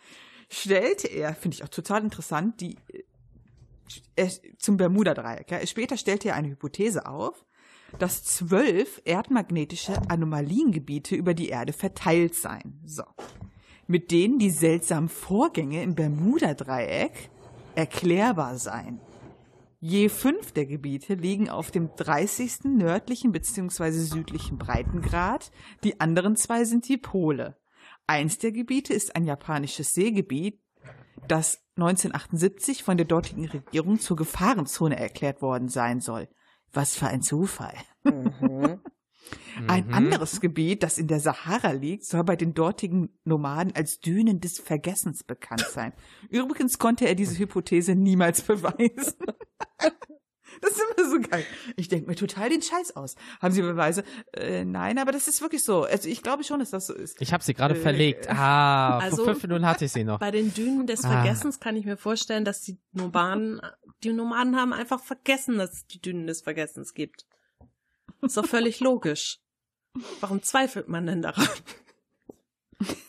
[0.52, 2.76] Stellte er, finde ich auch total interessant, die
[4.16, 5.50] äh, zum Bermuda-Dreieck.
[5.50, 5.66] Ja.
[5.66, 7.46] Später stellte er eine Hypothese auf,
[8.00, 12.80] dass zwölf erdmagnetische Anomaliengebiete über die Erde verteilt seien.
[12.86, 13.04] So.
[13.88, 17.30] Mit denen die seltsamen Vorgänge im Bermuda-Dreieck
[17.76, 19.00] erklärbar seien.
[19.80, 22.66] Je fünf der Gebiete liegen auf dem 30.
[22.66, 23.92] nördlichen bzw.
[23.92, 25.52] südlichen Breitengrad,
[25.84, 27.58] die anderen zwei sind die Pole.
[28.12, 30.60] Eins der Gebiete ist ein japanisches Seegebiet,
[31.30, 36.28] das 1978 von der dortigen Regierung zur Gefahrenzone erklärt worden sein soll.
[36.74, 37.74] Was für ein Zufall.
[38.04, 38.82] Mhm.
[39.68, 39.94] Ein Mhm.
[39.94, 44.60] anderes Gebiet, das in der Sahara liegt, soll bei den dortigen Nomaden als Dünen des
[44.60, 45.94] Vergessens bekannt sein.
[46.30, 49.16] Übrigens konnte er diese Hypothese niemals beweisen.
[50.62, 51.44] Das ist immer so geil.
[51.76, 53.16] Ich denke mir total den Scheiß aus.
[53.42, 54.04] Haben Sie Beweise?
[54.34, 55.84] Äh, nein, aber das ist wirklich so.
[55.84, 57.20] Also ich glaube schon, dass das so ist.
[57.22, 58.30] Ich habe sie gerade Äh, verlegt.
[58.30, 60.20] Ah, also- vor fünf Minuten hatte ich sie noch.
[60.20, 61.10] Bei den Dünen des Ah.
[61.12, 63.60] Vergessens kann ich mir vorstellen, dass die Nomaden,
[64.04, 67.26] die Nomaden haben einfach vergessen, dass es die Dünen des Vergessens gibt.
[68.22, 69.40] Ist doch völlig logisch.
[70.20, 71.48] Warum zweifelt man denn daran?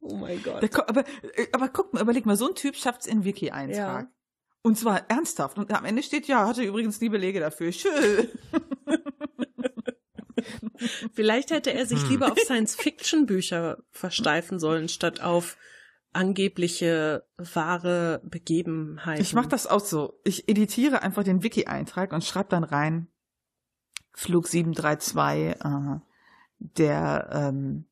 [0.00, 0.64] Oh mein Gott.
[0.88, 1.04] aber,
[1.36, 4.06] äh, aber guck mal, überleg mal, so ein Typ schafft's in Wiki-Eintrag.
[4.06, 4.10] Ja.
[4.62, 5.58] Und zwar ernsthaft.
[5.58, 7.72] Und am Ende steht, ja, hatte übrigens nie Belege dafür.
[7.72, 8.28] Schön.
[11.14, 15.56] Vielleicht hätte er sich lieber auf Science-Fiction-Bücher versteifen sollen, statt auf
[16.12, 19.22] angebliche wahre Begebenheiten.
[19.22, 20.20] Ich mache das auch so.
[20.24, 23.08] Ich editiere einfach den Wiki-Eintrag und schreibe dann rein
[24.12, 26.00] Flug 732 äh,
[26.58, 27.86] der ähm,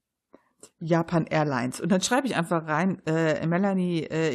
[0.79, 1.81] Japan Airlines.
[1.81, 4.35] Und dann schreibe ich einfach rein, äh, Melanie äh,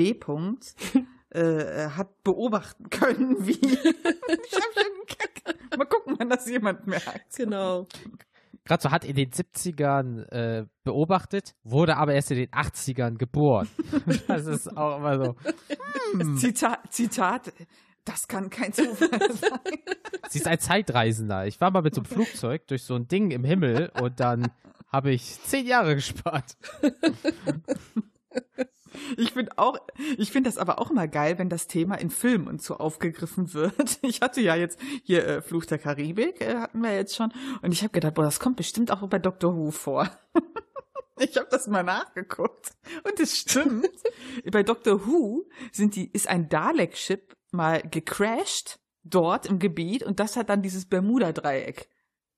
[0.00, 0.56] J.B.
[1.30, 3.52] äh, hat beobachten können, wie.
[3.60, 5.56] ich hab schon Kack.
[5.76, 7.36] Mal gucken, wann das jemand merkt.
[7.36, 7.86] Genau.
[8.64, 13.68] Gerade so hat in den 70ern äh, beobachtet, wurde aber erst in den 80ern geboren.
[14.28, 15.36] das ist auch immer so.
[16.12, 16.36] Hm.
[16.36, 17.52] Zitat, Zitat,
[18.04, 19.60] das kann kein Zufall sein.
[20.28, 21.46] Sie ist ein Zeitreisender.
[21.46, 24.52] Ich war mal mit so einem Flugzeug durch so ein Ding im Himmel und dann
[24.92, 26.56] habe ich zehn Jahre gespart.
[29.16, 29.78] Ich finde auch,
[30.16, 33.54] ich finde das aber auch immer geil, wenn das Thema in Filmen und so aufgegriffen
[33.54, 33.98] wird.
[34.02, 37.32] Ich hatte ja jetzt hier äh, Fluch der Karibik, äh, hatten wir jetzt schon.
[37.62, 40.10] Und ich habe gedacht, boah, das kommt bestimmt auch bei Doctor Who vor.
[41.22, 42.72] Ich habe das mal nachgeguckt
[43.04, 43.90] und es stimmt.
[44.50, 50.36] bei Doctor Who sind die, ist ein Dalek-Ship mal gecrashed dort im Gebiet und das
[50.36, 51.90] hat dann dieses Bermuda-Dreieck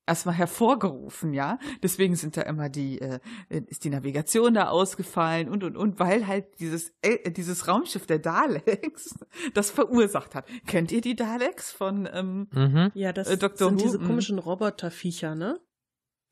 [0.07, 1.59] erstmal hervorgerufen, ja.
[1.83, 6.27] Deswegen sind da immer die, äh, ist die Navigation da ausgefallen und und und, weil
[6.27, 9.15] halt dieses äh, dieses Raumschiff der Daleks
[9.55, 10.47] das verursacht hat.
[10.67, 12.91] Kennt ihr die Daleks von ähm, Mhm.
[12.95, 13.69] Ja, das Äh, Dr.
[13.69, 14.07] sind Who, diese mm.
[14.07, 15.61] komischen Roboterviecher, ne?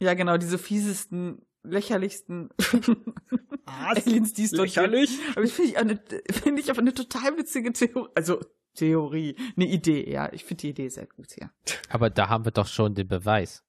[0.02, 2.50] ja genau diese fiesesten, lächerlichsten
[3.66, 5.18] Aliens, die es dort Lächerlich.
[5.34, 6.02] finde ich auch eine,
[6.32, 8.40] finde ich aber eine total witzige Theorie, also
[8.74, 10.32] Theorie, eine Idee, ja.
[10.32, 11.50] Ich finde die Idee sehr gut, ja.
[11.88, 13.64] Aber da haben wir doch schon den Beweis.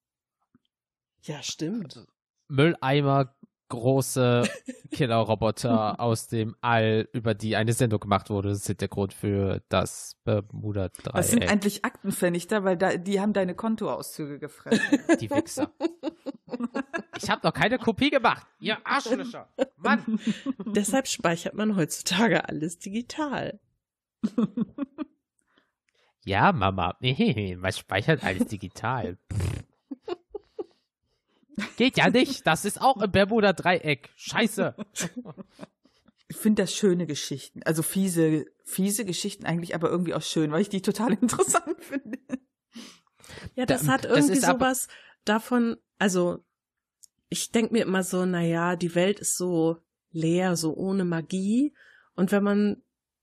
[1.23, 2.05] Ja, stimmt.
[2.47, 3.35] Mülleimer
[3.69, 4.43] große
[4.91, 10.17] Killerroboter aus dem All, über die eine Sendung gemacht wurde, sind der Grund für das
[10.25, 11.51] Bermuda Was sind Dreieck.
[11.51, 14.99] eigentlich Aktenvernichter, weil da, die haben deine Kontoauszüge gefressen.
[15.19, 15.71] Die Wichser.
[17.17, 18.45] Ich habe noch keine Kopie gemacht.
[18.59, 19.47] Ihr Arschlöcher.
[19.77, 20.19] Mann.
[20.65, 23.59] Deshalb speichert man heutzutage alles digital.
[26.23, 26.97] Ja, Mama.
[27.01, 29.17] Man speichert alles digital.
[31.77, 32.45] Geht ja nicht.
[32.47, 34.09] Das ist auch im Bermuda Dreieck.
[34.15, 34.75] Scheiße.
[36.27, 37.61] Ich finde das schöne Geschichten.
[37.63, 42.19] Also fiese, fiese Geschichten eigentlich, aber irgendwie auch schön, weil ich die total interessant finde.
[43.55, 44.87] Ja, das Da- hat das irgendwie aber- sowas
[45.25, 46.43] davon, also
[47.29, 49.77] ich denke mir immer so, naja, die Welt ist so
[50.11, 51.73] leer, so ohne Magie.
[52.15, 52.81] Und wenn man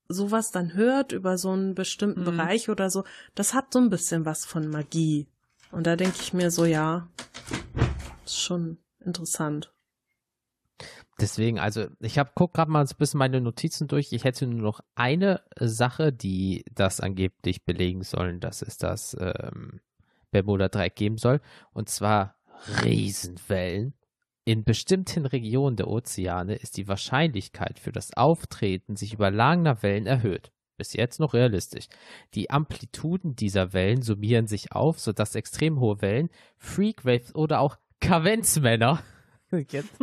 [0.09, 2.25] sowas dann hört über so einen bestimmten Mhm.
[2.25, 3.03] Bereich oder so,
[3.35, 5.27] das hat so ein bisschen was von Magie.
[5.71, 7.07] Und da denke ich mir so, ja,
[8.25, 9.71] ist schon interessant.
[11.21, 14.13] Deswegen, also ich habe guck gerade mal so ein bisschen meine Notizen durch.
[14.13, 19.81] Ich hätte nur noch eine Sache, die das angeblich belegen sollen, dass es das ähm,
[20.31, 21.41] Bermuda-Dreieck geben soll.
[21.73, 22.35] Und zwar
[22.83, 23.93] Riesenwellen.
[24.49, 30.51] In bestimmten Regionen der Ozeane ist die Wahrscheinlichkeit für das Auftreten sich überlagener Wellen erhöht.
[30.75, 31.85] Bis jetzt noch realistisch.
[32.33, 39.03] Die Amplituden dieser Wellen summieren sich auf, sodass extrem hohe Wellen, Freakwaves oder auch Kavenzmänner
[39.71, 39.97] jetzt,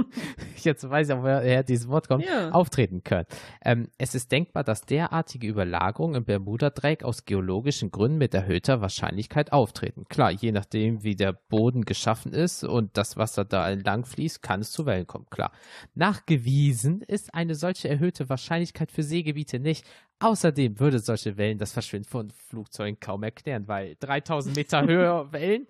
[0.62, 2.51] jetzt weiß ich auch, woher dieses Wort kommt, Ja.
[2.51, 3.27] auftreten können.
[3.64, 9.52] Ähm, es ist denkbar, dass derartige Überlagerungen im Bermuda-Dreieck aus geologischen Gründen mit erhöhter Wahrscheinlichkeit
[9.52, 10.05] auftreten.
[10.09, 14.60] Klar, je nachdem, wie der Boden geschaffen ist und das Wasser da entlang fließt, kann
[14.60, 15.52] es zu Wellen kommen, klar.
[15.94, 19.85] Nachgewiesen ist eine solche erhöhte Wahrscheinlichkeit für Seegebiete nicht.
[20.18, 25.66] Außerdem würde solche Wellen das Verschwinden von Flugzeugen kaum erklären, weil 3000 Meter Höhe Wellen,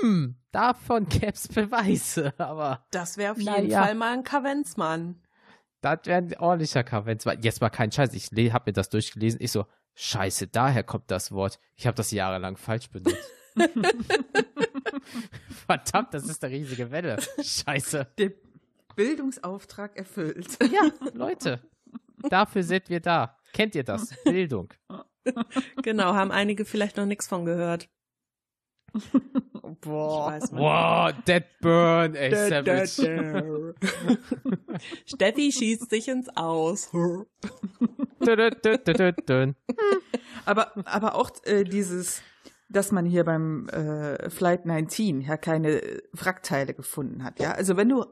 [0.00, 3.84] hm, davon gäbe es Beweise, aber Das wäre auf jeden ja.
[3.84, 5.22] Fall mal ein Kavenzmann.
[5.80, 7.24] das wäre ein ordentlicher Kavenz.
[7.40, 8.12] Jetzt mal kein Scheiß.
[8.14, 9.40] Ich habe mir das durchgelesen.
[9.40, 11.58] Ich so, scheiße, daher kommt das Wort.
[11.76, 13.16] Ich habe das jahrelang falsch benutzt.
[15.66, 17.18] Verdammt, das ist eine riesige Welle.
[17.40, 18.08] Scheiße.
[18.18, 18.32] Der
[18.96, 20.58] Bildungsauftrag erfüllt.
[20.62, 21.60] Ja, Leute,
[22.28, 23.36] dafür sind wir da.
[23.52, 24.10] Kennt ihr das?
[24.24, 24.72] Bildung.
[25.82, 27.88] Genau, haben einige vielleicht noch nichts von gehört.
[29.80, 30.28] Boah.
[30.28, 30.62] Ich weiß man.
[30.62, 33.74] Wow, Dead Burn, ey, Savage.
[35.06, 36.90] Steffi schießt sich ins Aus.
[40.46, 42.22] Aber, aber auch äh, dieses,
[42.68, 47.40] dass man hier beim äh, Flight 19 ja keine äh, Wrackteile gefunden hat.
[47.40, 48.04] Ja, also wenn du,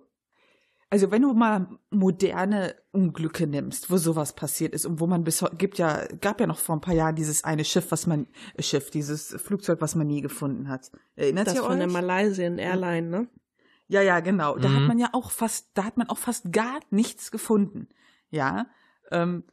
[0.93, 5.41] also wenn du mal moderne Unglücke nimmst, wo sowas passiert ist und wo man bis
[5.41, 8.27] heute, gibt ja, gab ja noch vor ein paar Jahren dieses eine Schiff, was man,
[8.57, 10.91] äh, Schiff, dieses Flugzeug, was man nie gefunden hat.
[11.17, 11.93] Erinnert Das ihr von der euch?
[11.95, 13.29] Malaysian Airline, ne?
[13.89, 14.59] Ja, ja, genau.
[14.59, 14.75] Da Mhm.
[14.77, 17.89] hat man ja auch fast, da hat man auch fast gar nichts gefunden.
[18.29, 18.67] Ja,
[19.11, 19.45] ähm,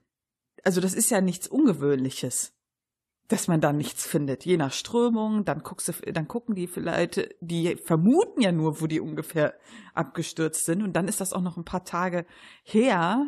[0.66, 2.53] also das ist ja nichts Ungewöhnliches,
[3.30, 4.43] dass man da nichts findet.
[4.45, 8.88] Je nach Strömung, dann guckst du, dann gucken die vielleicht, die vermuten ja nur, wo
[8.88, 9.53] die ungefähr
[9.93, 12.26] abgestürzt sind, und dann ist das auch noch ein paar Tage
[12.64, 13.26] her.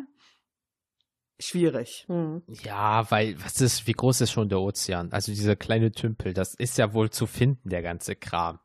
[1.38, 2.04] Schwierig.
[2.08, 2.42] Hm.
[2.62, 5.10] Ja, weil, was ist, wie groß ist schon der Ozean?
[5.12, 8.60] Also dieser kleine Tümpel, das ist ja wohl zu finden, der ganze Kram.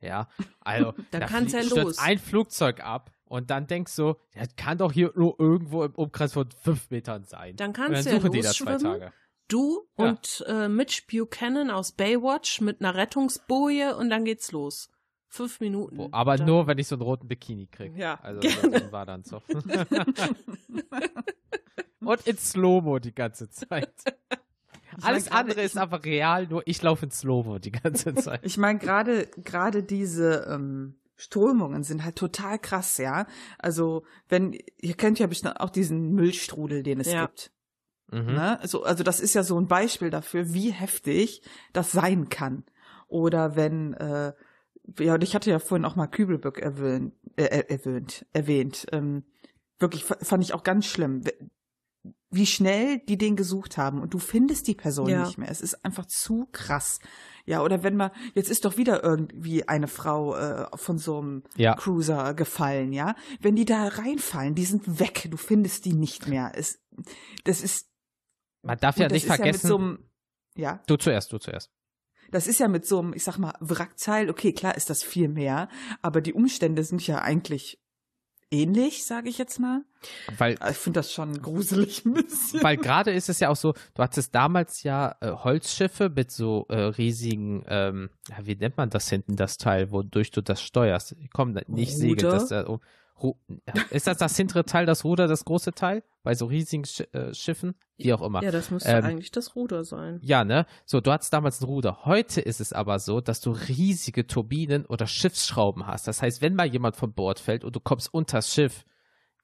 [0.00, 0.28] Ja,
[0.60, 1.98] also Da da kann's flie- ja stürzt los.
[1.98, 6.32] ein Flugzeug ab und dann denkst du, ja, kann doch hier nur irgendwo im Umkreis
[6.32, 7.56] von fünf Metern sein.
[7.56, 9.12] Dann kannst dann du ja suchen die da zwei losschwimmen.
[9.52, 10.04] Du Ja.
[10.10, 14.88] und äh, Mitch Buchanan aus Baywatch mit einer Rettungsboje und dann geht's los.
[15.28, 15.96] Fünf Minuten.
[15.98, 17.92] Wo- Aber Dann- nur, wenn ich so einen roten Bikini krieg.
[17.96, 18.70] Ja, Also gerne.
[18.80, 19.40] das war dann so.
[22.00, 23.92] und in Slow-Mo die ganze Zeit.
[24.98, 28.40] Ich Alles mein, andere ist aber real, nur ich laufe in Slow-Mo die ganze Zeit.
[28.44, 33.26] Ich meine, gerade gerade diese ähm, Strömungen sind halt total krass, ja.
[33.58, 37.26] Also, wenn, ihr kennt ja bestimmt auch diesen Müllstrudel, den es Ja.
[37.26, 37.52] gibt.
[38.12, 38.34] Mhm.
[38.34, 38.60] Ne?
[38.60, 42.64] Also, also das ist ja so ein Beispiel dafür, wie heftig das sein kann.
[43.08, 44.32] Oder wenn, äh,
[44.98, 48.86] ja, und ich hatte ja vorhin auch mal Kübelböck erwähnt, äh, äh, erwähnt, erwähnt.
[48.92, 49.24] Ähm,
[49.78, 51.22] wirklich fa- fand ich auch ganz schlimm,
[52.30, 55.24] wie schnell die den gesucht haben und du findest die Person Ja.
[55.24, 55.50] nicht mehr.
[55.50, 56.98] Es ist einfach zu krass.
[57.44, 61.42] Ja, oder wenn man, jetzt ist doch wieder irgendwie eine Frau äh, von so einem
[61.56, 61.74] Ja.
[61.74, 63.14] Cruiser gefallen, ja.
[63.40, 66.52] Wenn die da reinfallen, die sind weg, du findest die nicht mehr.
[66.54, 66.80] Es,
[67.44, 67.91] das ist
[68.62, 69.66] Man darf ja und nicht vergessen.
[69.66, 69.96] Ja, so
[70.54, 71.70] ja, du zuerst, du zuerst.
[72.30, 75.28] das ist ja mit so einem, ich sag mal, Wrackteil, okay, klar ist das viel
[75.28, 75.68] mehr,
[76.00, 77.78] aber die Umstände sind ja eigentlich
[78.52, 79.82] ähnlich, sage ich jetzt mal.
[80.36, 82.62] Weil Ich finde das schon gruselig ein bisschen.
[82.62, 86.66] Weil gerade ist es ja auch so, du hattest damals ja äh, Holzschiffe mit so
[86.68, 88.10] äh, riesigen, ähm,
[88.42, 91.16] wie nennt man das hinten, das Teil, wodurch du das steuerst?
[91.32, 92.80] Komm, nicht Segel, das da, oh, Ru
[93.90, 96.02] ist das das hintere Teil, das Ruder, das große Teil?
[96.22, 97.74] Bei so riesigen Sch äh, Schiffen?
[97.96, 98.42] Wie auch immer.
[98.42, 100.20] Ja, das müsste Ähm, eigentlich das Ruder sein.
[100.22, 100.66] Ja, ne?
[100.84, 102.04] So, du hattest damals ein Ruder.
[102.04, 106.06] Heute ist es aber so, dass du riesige Turbinen oder Schiffsschrauben hast.
[106.08, 108.84] Das heißt, wenn mal jemand von Bord fällt und du kommst unters Schiff,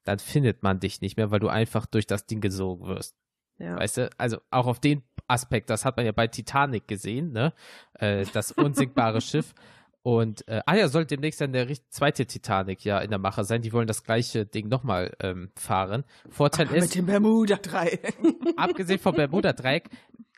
[0.03, 3.15] dann findet man dich nicht mehr, weil du einfach durch das Ding gesogen wirst.
[3.57, 3.77] Ja.
[3.77, 7.53] Weißt du, also auch auf den Aspekt, das hat man ja bei Titanic gesehen, ne?
[7.93, 9.53] Äh, das unsinkbare Schiff.
[10.01, 13.61] Und, äh, ah ja, soll demnächst dann der zweite Titanic ja in der Mache sein.
[13.61, 16.05] Die wollen das gleiche Ding nochmal ähm, fahren.
[16.29, 18.13] Vorteil Ach, ist, mit dem Bermuda-Dreieck.
[18.57, 19.89] abgesehen vom Bermuda-Dreieck,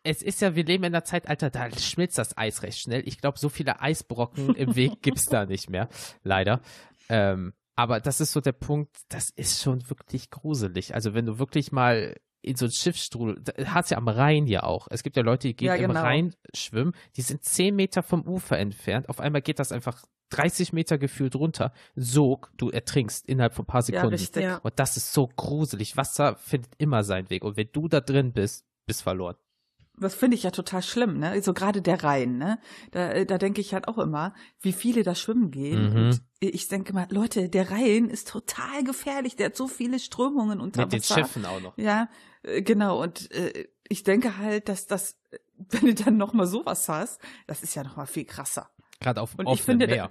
[0.04, 3.08] es ist ja, wir leben in einer Zeitalter, da schmilzt das Eis recht schnell.
[3.08, 5.90] Ich glaube, so viele Eisbrocken im Weg gibt's da nicht mehr,
[6.24, 6.62] leider.
[7.10, 10.96] Ähm, aber das ist so der Punkt, das ist schon wirklich gruselig.
[10.96, 14.88] Also wenn du wirklich mal in so ein Schiffsstrudel, hast ja am Rhein ja auch.
[14.90, 16.02] Es gibt ja Leute, die gehen Ja, im genau.
[16.02, 19.10] Rhein schwimmen, die sind zehn Meter vom Ufer entfernt.
[19.10, 21.74] Auf einmal geht das einfach 30 Meter gefühlt runter.
[21.96, 24.16] Sog, du ertrinkst innerhalb von ein paar Ja, Sekunden.
[24.16, 24.44] richtig.
[24.44, 24.58] Ja.
[24.58, 25.98] Und das ist so gruselig.
[25.98, 27.44] Wasser findet immer seinen Weg.
[27.44, 29.36] Und wenn du da drin bist, bist verloren.
[30.02, 31.42] Das finde ich ja total schlimm, ne?
[31.42, 32.60] So gerade der Rhein, ne?
[32.92, 35.92] Da, da denke ich halt auch immer, wie viele da schwimmen gehen.
[35.92, 35.96] Mhm.
[35.96, 39.36] Und ich denke mal, Leute, der Rhein ist total gefährlich.
[39.36, 41.20] Der hat so viele Strömungen unter Mit den Wasser.
[41.20, 41.78] Schiffen auch noch.
[41.78, 42.10] Ja,
[42.44, 43.02] äh, genau.
[43.02, 45.38] Und äh, ich denke halt, dass das, äh,
[45.70, 48.70] wenn du dann noch mal sowas hast, das ist ja noch mal viel krasser.
[49.00, 50.10] Gerade auf Und ich offenen finde, Meer.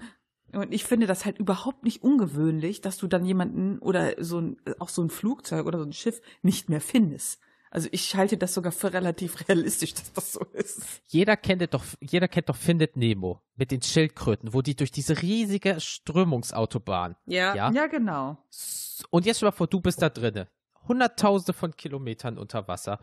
[0.52, 4.56] Und ich finde das halt überhaupt nicht ungewöhnlich, dass du dann jemanden oder so ein,
[4.78, 7.40] auch so ein Flugzeug oder so ein Schiff nicht mehr findest.
[7.70, 10.82] Also ich halte das sogar für relativ realistisch, dass das so ist.
[11.06, 15.22] Jeder kennt doch, jeder kennt doch Findet Nemo mit den Schildkröten, wo die durch diese
[15.22, 17.16] riesige Strömungsautobahn.
[17.26, 17.54] Ja.
[17.54, 17.70] Ja.
[17.70, 18.38] Ja, genau.
[19.10, 20.48] Und jetzt stell dir mal vor, du bist da drinne.
[20.88, 22.98] Hunderttausende von Kilometern unter Wasser.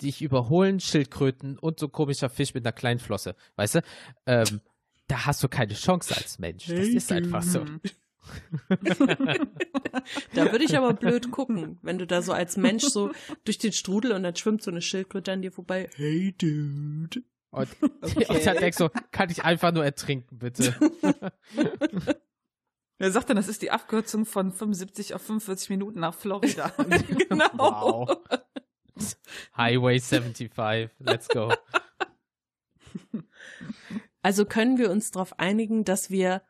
[0.00, 3.36] Dich überholen Schildkröten und so ein komischer Fisch mit einer kleinen Flosse.
[3.56, 3.82] Weißt du?
[4.26, 4.60] Ähm,
[5.08, 6.66] da hast du keine Chance als Mensch.
[6.66, 7.66] Das ist einfach so.
[10.34, 13.10] Da würde ich aber blöd gucken, wenn du da so als Mensch so
[13.44, 15.90] durch den Strudel und dann schwimmt so eine Schildkröte an dir vorbei.
[15.96, 17.22] Hey, Dude.
[17.50, 20.74] Und, und dann denkst du, kann ich einfach nur ertrinken, bitte.
[22.98, 26.70] Er sagt dann, das ist die Abkürzung von 75 auf 45 Minuten nach Florida.
[27.28, 27.48] genau.
[27.54, 28.18] Wow.
[29.56, 31.50] Highway 75, let's go.
[34.20, 36.42] Also können wir uns darauf einigen, dass wir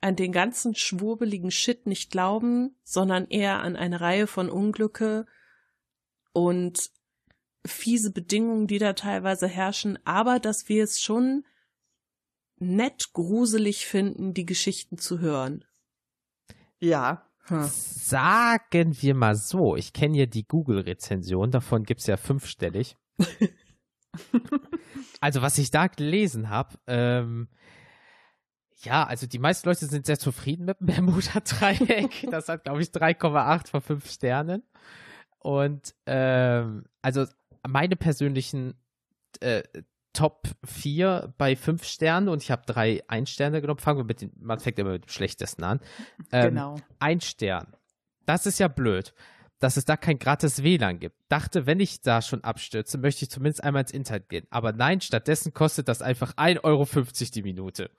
[0.00, 5.26] an den ganzen schwurbeligen Shit nicht glauben, sondern eher an eine Reihe von Unglücke
[6.32, 6.90] und
[7.66, 11.44] fiese Bedingungen, die da teilweise herrschen, aber dass wir es schon
[12.58, 15.64] nett gruselig finden, die Geschichten zu hören.
[16.78, 17.26] Ja.
[17.48, 22.96] Sagen wir mal so, ich kenne ja die Google-Rezension, davon gibt's ja fünfstellig.
[25.20, 27.48] also was ich da gelesen habe, ähm,
[28.82, 32.28] ja, also die meisten Leute sind sehr zufrieden mit dem Bermuda-Dreieck.
[32.30, 34.62] Das hat, glaube ich, 3,8 von 5 Sternen.
[35.38, 37.26] Und ähm, also
[37.66, 38.74] meine persönlichen
[39.40, 39.62] äh,
[40.12, 43.78] Top 4 bei 5 Sternen und ich habe drei Ein-Sterne genommen.
[43.78, 45.80] Fangen wir mit den, man fängt immer mit dem schlechtesten an.
[46.32, 46.76] Ähm, genau.
[46.98, 47.68] ein Stern.
[48.26, 49.14] Das ist ja blöd,
[49.60, 51.16] dass es da kein gratis WLAN gibt.
[51.28, 54.46] Dachte, wenn ich da schon abstürze, möchte ich zumindest einmal ins Internet gehen.
[54.50, 56.86] Aber nein, stattdessen kostet das einfach 1,50 Euro
[57.34, 57.90] die Minute.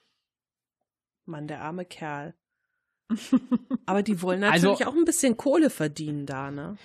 [1.25, 2.33] Mann, der arme Kerl.
[3.85, 6.77] Aber die wollen Also- natürlich auch ein bisschen Kohle verdienen da, ne?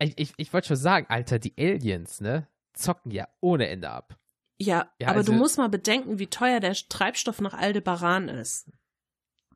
[0.00, 4.18] Ich, ich, ich wollte schon sagen, Alter, die Aliens, ne, zocken ja ohne Ende ab.
[4.58, 8.70] Ja, Ja, aber also- du musst mal bedenken, wie teuer der Treibstoff nach Aldebaran ist.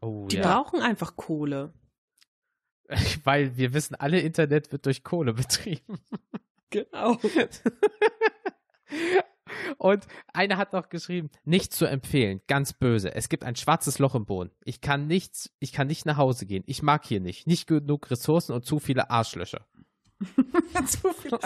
[0.00, 0.42] Oh, Die ja.
[0.42, 1.72] brauchen einfach Kohle.
[3.24, 5.98] Weil wir wissen, alle Internet wird durch Kohle betrieben.
[6.70, 7.18] Genau.
[9.78, 13.14] Und einer hat noch geschrieben, nicht zu empfehlen, ganz böse.
[13.14, 14.50] Es gibt ein schwarzes Loch im Boden.
[14.64, 16.64] Ich kann nichts, ich kann nicht nach Hause gehen.
[16.66, 17.46] Ich mag hier nicht.
[17.46, 19.66] Nicht genug Ressourcen und zu viele Arschlöcher.
[20.86, 21.38] Zu viel.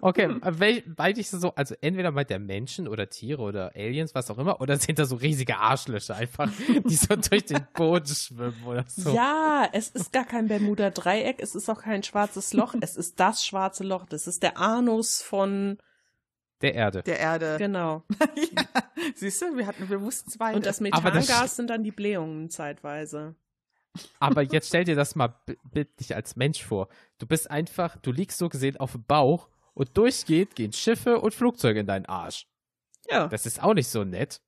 [0.00, 4.30] Okay, wel, weil ich so, also entweder meint der Menschen oder Tiere oder Aliens, was
[4.30, 6.50] auch immer, oder sind da so riesige Arschlöcher einfach,
[6.88, 9.14] die so durch den Boden schwimmen oder so.
[9.14, 13.44] Ja, es ist gar kein Bermuda-Dreieck, es ist auch kein schwarzes Loch, es ist das
[13.44, 15.76] schwarze Loch, das ist der Anus von,
[16.62, 17.02] Der Erde.
[17.02, 17.56] Der Erde.
[17.58, 18.02] genau.
[18.36, 18.64] ja.
[19.14, 20.54] Siehst du, wir hatten, wir wussten zwei.
[20.54, 23.34] Und das Aber das- Methangas sind dann die Blähungen zeitweise.
[24.20, 26.88] Aber jetzt stell dir das mal bi- bildlich als Mensch vor.
[27.18, 31.34] Du bist einfach, du liegst so gesehen auf dem Bauch und durchgehend gehen Schiffe und
[31.34, 32.46] Flugzeuge in deinen Arsch.
[33.08, 34.40] Ja, Das ist auch nicht so nett.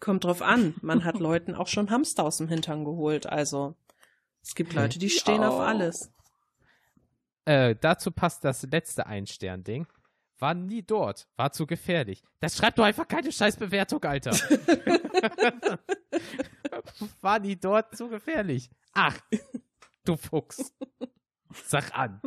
[0.00, 0.74] kommt drauf an.
[0.80, 3.74] Man hat Leuten auch schon Hamster aus dem Hintern geholt, also
[4.42, 6.10] es gibt Leute, die stehen auf alles.
[7.44, 9.86] Äh, dazu passt das letzte Ein-Stern-Ding.
[10.38, 12.22] War nie dort, war zu gefährlich.
[12.40, 14.32] Das schreibt doch einfach keine Scheißbewertung, Alter.
[17.20, 18.70] war nie dort, zu gefährlich.
[18.92, 19.18] Ach,
[20.04, 20.74] du Fuchs.
[21.64, 22.20] Sag an.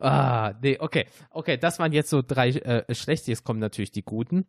[0.00, 1.06] Ah, nee, okay.
[1.30, 3.30] Okay, das waren jetzt so drei äh, schlechte.
[3.30, 4.46] Jetzt kommen natürlich die guten.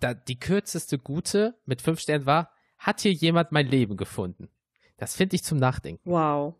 [0.00, 4.50] Da, die kürzeste gute mit fünf Sternen war, hat hier jemand mein Leben gefunden?
[4.98, 6.10] Das finde ich zum Nachdenken.
[6.10, 6.56] Wow,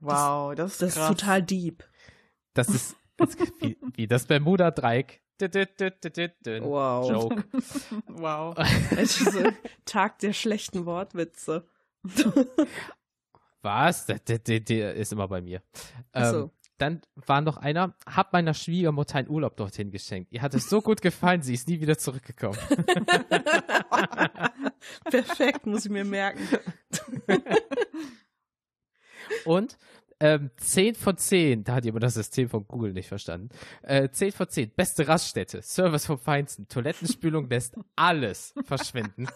[0.00, 1.84] Wow, das ist, das ist total deep.
[2.54, 2.96] Das ist
[3.60, 5.20] wie, wie das Bermuda-Dreieck.
[6.62, 7.10] Wow.
[7.10, 7.44] Joke.
[8.06, 8.56] Wow.
[9.06, 9.50] So
[9.84, 11.66] Tag der schlechten Wortwitze.
[13.62, 14.06] Was?
[14.06, 15.62] Der, der, der, ist immer bei mir.
[16.12, 16.42] Ach so.
[16.42, 20.32] Ähm, dann war noch einer, hab meiner Schwiegermutter einen Urlaub dorthin geschenkt.
[20.32, 22.58] Ihr hat es so gut gefallen, sie ist nie wieder zurückgekommen.
[25.04, 26.48] Perfekt, muss ich mir merken.
[29.44, 29.78] Und
[30.22, 33.48] ähm, 10 von 10, da hat jemand das System von Google nicht verstanden.
[33.82, 39.26] Äh, 10 von 10, beste Raststätte, Service vom Feinsten, Toilettenspülung lässt alles verschwinden.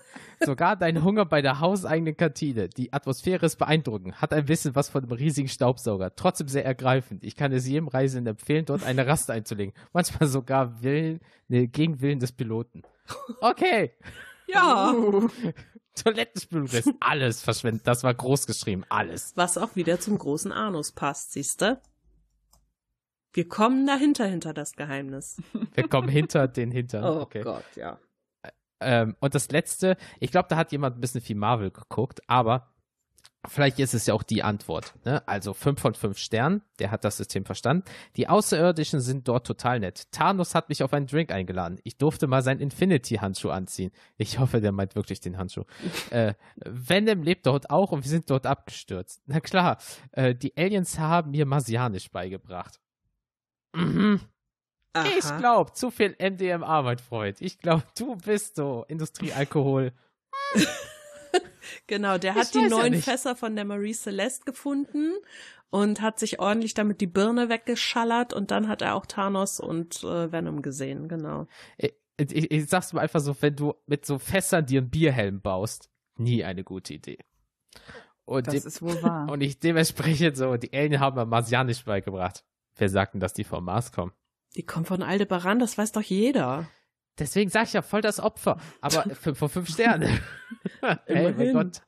[0.44, 2.68] Sogar dein Hunger bei der hauseigenen Kantine.
[2.68, 6.14] Die Atmosphäre ist beeindruckend, hat ein bisschen was von einem riesigen Staubsauger.
[6.14, 7.24] Trotzdem sehr ergreifend.
[7.24, 9.74] Ich kann es jedem Reisenden empfehlen, dort eine Rast einzulegen.
[9.92, 11.18] Manchmal sogar Willen,
[11.48, 12.82] ne, gegen Willen des Piloten.
[13.40, 13.90] Okay.
[14.46, 14.94] Ja.
[16.04, 17.80] Toilettenspülung lässt alles verschwinden.
[17.84, 19.32] Das war groß geschrieben, alles.
[19.36, 21.80] Was auch wieder zum großen Anus passt, siehste.
[23.32, 25.36] Wir kommen dahinter, hinter das Geheimnis.
[25.74, 27.04] Wir kommen hinter den Hintern.
[27.04, 27.42] Oh okay.
[27.42, 27.98] Gott, ja.
[28.80, 32.72] Ähm, und das letzte, ich glaube, da hat jemand ein bisschen viel Marvel geguckt, aber
[33.48, 34.94] vielleicht ist es ja auch die Antwort.
[35.04, 35.26] Ne?
[35.26, 37.84] Also 5 von 5 Sternen, der hat das System verstanden.
[38.16, 40.10] Die Außerirdischen sind dort total nett.
[40.12, 41.78] Thanos hat mich auf einen Drink eingeladen.
[41.84, 43.90] Ich durfte mal seinen Infinity-Handschuh anziehen.
[44.16, 45.64] Ich hoffe, der meint wirklich den Handschuh.
[46.10, 49.22] äh, Venom lebt dort auch und wir sind dort abgestürzt.
[49.26, 49.78] Na klar,
[50.12, 52.80] äh, die Aliens haben mir Marsianisch beigebracht.
[53.74, 54.20] Mhm.
[55.18, 55.38] Ich Aha.
[55.38, 57.42] glaube, zu viel MDMA, mein Freund.
[57.42, 59.92] Ich glaube, du bist so Industriealkohol.
[61.86, 63.04] Genau, der Ich hat die ja neuen nicht.
[63.04, 65.12] Fässer von der Marie Celeste gefunden
[65.70, 70.02] und hat sich ordentlich damit die Birne weggeschallert und dann hat er auch Thanos und
[70.04, 71.46] äh, Venom gesehen, genau.
[71.76, 75.40] Ich, ich, ich sag's mal einfach so, wenn du mit so Fässern dir einen Bierhelm
[75.40, 77.18] baust, nie eine gute Idee.
[78.24, 79.28] Und, Das ist wohl wahr.
[79.30, 82.44] und ich dementsprechend so, die Alien haben mir Marsianisch beigebracht.
[82.76, 84.12] Wer sagt denn, dass die vom Mars kommen?
[84.56, 86.68] Die kommt von Aldebaran, das weiß doch jeder.
[87.18, 88.58] Deswegen sag ich ja voll das Opfer.
[88.80, 90.20] Aber 5 von 5 Sterne.
[91.06, 91.52] hey, mein.
[91.52, 91.82] Gott.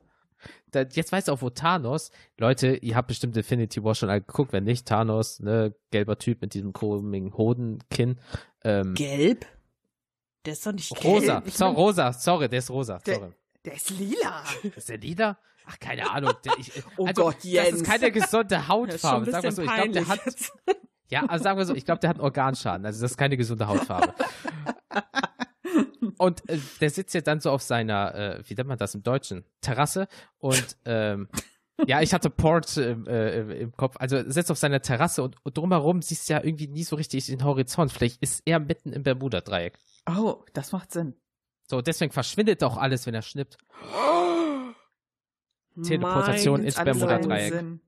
[0.71, 4.21] Da, jetzt weißt du auch, wo Thanos, Leute, ihr habt bestimmt Infinity War schon alle
[4.21, 8.19] geguckt, wenn nicht, Thanos, ne, gelber Typ mit diesem komischen Hodenkinn.
[8.63, 9.45] Ähm, Gelb?
[10.45, 11.53] Der ist doch nicht rosa, gelb.
[11.53, 13.31] so, rosa, sorry, der ist rosa, Der- sorry.
[13.65, 14.43] Der ist lila.
[14.75, 15.37] Ist der lila?
[15.65, 16.33] Ach, keine Ahnung.
[16.45, 17.81] Der, ich, Oh also, Gott, Das Jens.
[17.81, 19.25] ist keine gesunde Das ist schon ein Hautfarbe.
[19.25, 20.21] Wir bisschen so, ich glaube, der hat,
[21.09, 22.85] ja, also sagen wir so, ich glaube, der hat einen Organschaden.
[22.85, 24.13] Also das ist keine gesunde Hautfarbe.
[26.17, 29.03] Und äh, der sitzt ja dann so auf seiner, äh, wie nennt man das im
[29.03, 29.45] Deutschen?
[29.61, 30.07] Terrasse.
[30.37, 31.29] Und ähm,
[31.87, 33.95] ja, ich hatte Port ähm, äh, im Kopf.
[33.99, 37.27] Also sitzt auf seiner Terrasse und, und drumherum siehst du ja irgendwie nie so richtig
[37.27, 37.91] den Horizont.
[37.91, 39.77] Vielleicht ist er mitten im Bermuda-Dreieck.
[40.07, 41.15] Oh, das macht Sinn.
[41.67, 43.57] So, deswegen verschwindet auch alles, wenn er schnippt.
[45.83, 47.79] Teleportation ins Bermuda-Dreieck.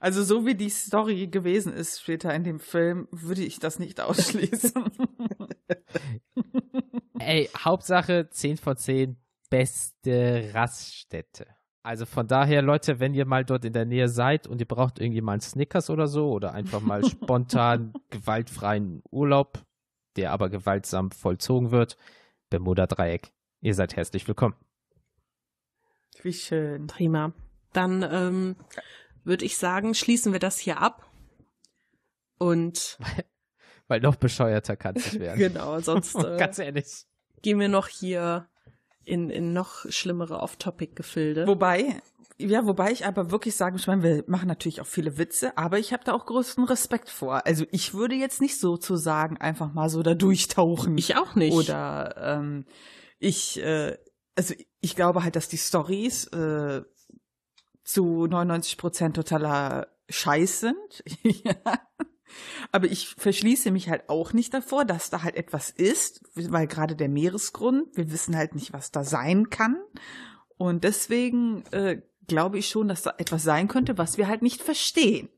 [0.00, 4.00] Also so wie die Story gewesen ist später in dem Film, würde ich das nicht
[4.00, 4.72] ausschließen.
[7.18, 9.16] Ey, Hauptsache 10 von 10,
[9.50, 11.46] beste Raststätte.
[11.82, 15.00] Also von daher, Leute, wenn ihr mal dort in der Nähe seid und ihr braucht
[15.00, 19.64] irgendwie mal einen Snickers oder so oder einfach mal spontan gewaltfreien Urlaub,
[20.16, 21.96] der aber gewaltsam vollzogen wird,
[22.50, 23.32] Bermuda Dreieck.
[23.60, 24.54] Ihr seid herzlich willkommen.
[26.22, 26.86] Wie schön.
[26.88, 27.32] Prima.
[27.72, 28.56] Dann ähm,
[29.28, 31.08] würde ich sagen, schließen wir das hier ab.
[32.38, 32.98] Und
[33.88, 35.38] Weil noch bescheuerter kann es werden.
[35.38, 37.06] genau, sonst äh, Ganz ehrlich.
[37.42, 38.48] gehen wir noch hier
[39.04, 41.46] in, in noch schlimmere Off-Topic-Gefilde.
[41.46, 42.02] Wobei,
[42.38, 45.78] ja, wobei ich aber wirklich sagen, ich meine, wir machen natürlich auch viele Witze, aber
[45.78, 47.46] ich habe da auch größten Respekt vor.
[47.46, 50.98] Also ich würde jetzt nicht sozusagen einfach mal so da durchtauchen.
[50.98, 51.54] Ich auch nicht.
[51.54, 52.66] Oder ähm,
[53.18, 53.96] ich, äh,
[54.36, 56.82] also ich glaube halt, dass die Stories äh,
[57.88, 61.04] zu 99 Prozent totaler Scheiß sind.
[62.72, 66.94] Aber ich verschließe mich halt auch nicht davor, dass da halt etwas ist, weil gerade
[66.94, 69.78] der Meeresgrund, wir wissen halt nicht, was da sein kann.
[70.58, 74.62] Und deswegen äh, glaube ich schon, dass da etwas sein könnte, was wir halt nicht
[74.62, 75.30] verstehen.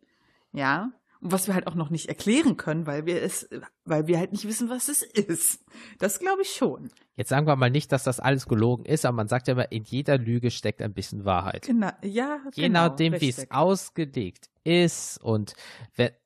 [0.53, 0.91] Ja.
[1.21, 3.49] Was wir halt auch noch nicht erklären können, weil wir es,
[3.85, 5.65] weil wir halt nicht wissen, was es ist.
[5.99, 6.91] Das glaube ich schon.
[7.17, 9.71] Jetzt sagen wir mal nicht, dass das alles gelogen ist, aber man sagt ja immer,
[9.71, 11.67] in jeder Lüge steckt ein bisschen Wahrheit.
[11.67, 15.19] Genau, ja, Je genau, nachdem, wie es ausgelegt ist.
[15.23, 15.55] Und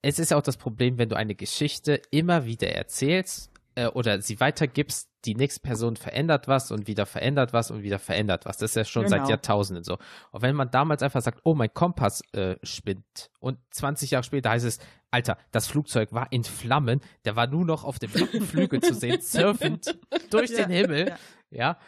[0.02, 4.20] es ist ja auch das Problem, wenn du eine Geschichte immer wieder erzählst äh, oder
[4.20, 8.58] sie weitergibst, die nächste Person verändert was und wieder verändert was und wieder verändert was.
[8.58, 9.30] Das ist ja schon seit Genau.
[9.30, 9.98] Jahrtausenden so.
[10.32, 14.50] Und wenn man damals einfach sagt, oh, mein Kompass äh, spinnt und 20 Jahre später
[14.50, 14.78] heißt es,
[15.10, 19.20] Alter, das Flugzeug war in Flammen, der war nur noch auf dem Flügel zu sehen,
[19.22, 19.96] surfend
[20.30, 21.08] durch Ja, den Himmel.
[21.08, 21.18] ja.
[21.50, 21.78] ja.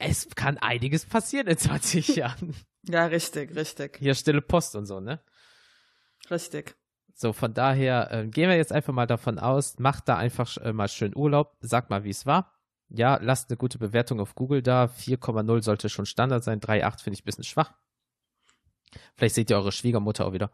[0.00, 2.54] Es kann einiges passieren in 20 Jahren.
[2.88, 5.20] Ja, richtig, richtig, Hier stille Post und so, ne?
[6.30, 6.76] richtig.
[7.20, 10.72] So, von daher äh, gehen wir jetzt einfach mal davon aus, macht da einfach äh,
[10.72, 12.54] mal schön Urlaub, sagt mal, wie es war.
[12.90, 14.84] Ja, lasst eine gute Bewertung auf Google da.
[14.84, 16.60] 4,0 sollte schon Standard sein.
[16.60, 17.74] 3,8 finde ich ein bisschen schwach.
[19.16, 20.52] Vielleicht seht ihr eure Schwiegermutter auch wieder.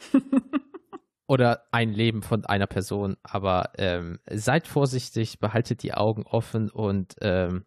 [1.26, 3.18] oder ein Leben von einer Person.
[3.22, 7.66] Aber ähm, seid vorsichtig, behaltet die Augen offen und ähm,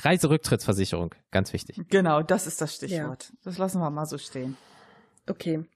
[0.00, 1.78] Reiserücktrittsversicherung, ganz wichtig.
[1.90, 3.34] Genau, das ist das Stichwort.
[3.44, 4.56] Das lassen wir mal so stehen.
[5.28, 5.66] Okay.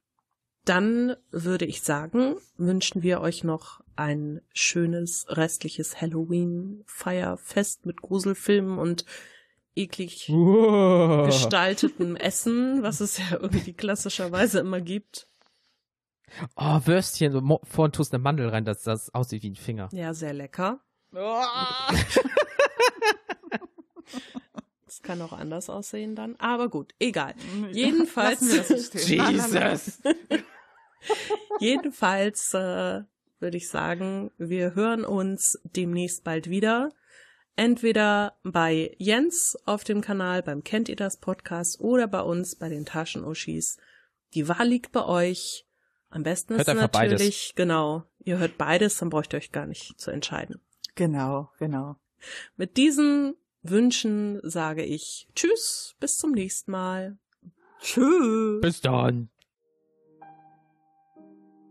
[0.64, 9.04] Dann würde ich sagen, wünschen wir euch noch ein schönes restliches Halloween-Feierfest mit Gruselfilmen und
[9.76, 10.26] eklig
[11.26, 15.28] gestaltetem Essen, was es ja irgendwie klassischerweise immer gibt.
[16.56, 19.88] Oh, Würstchen, mo- vorhin tust du eine Mandel rein, dass das aussieht wie ein Finger.
[19.92, 20.80] Ja, sehr lecker.
[24.86, 26.36] Das kann auch anders aussehen dann.
[26.36, 27.34] Aber gut, egal.
[27.72, 28.98] Jedenfalls- so.
[28.98, 30.00] Jesus.
[31.60, 33.02] Jedenfalls äh,
[33.40, 36.90] würde ich sagen, wir hören uns demnächst bald wieder.
[37.56, 42.68] Entweder bei Jens auf dem Kanal beim Kennt ihr das Podcast oder bei uns bei
[42.68, 43.76] den Taschenuschis.
[44.34, 45.64] Die Wahl liegt bei euch.
[46.10, 47.12] Am besten ist Hört beides.
[47.12, 50.60] natürlich, genau, ihr hört beides, dann braucht ihr euch gar nicht zu entscheiden.
[50.94, 51.96] Genau, genau.
[52.56, 57.18] Mit diesen Wünschen sage ich Tschüss, bis zum nächsten Mal.
[57.80, 58.60] Tschüss.
[58.60, 59.28] Bis dann.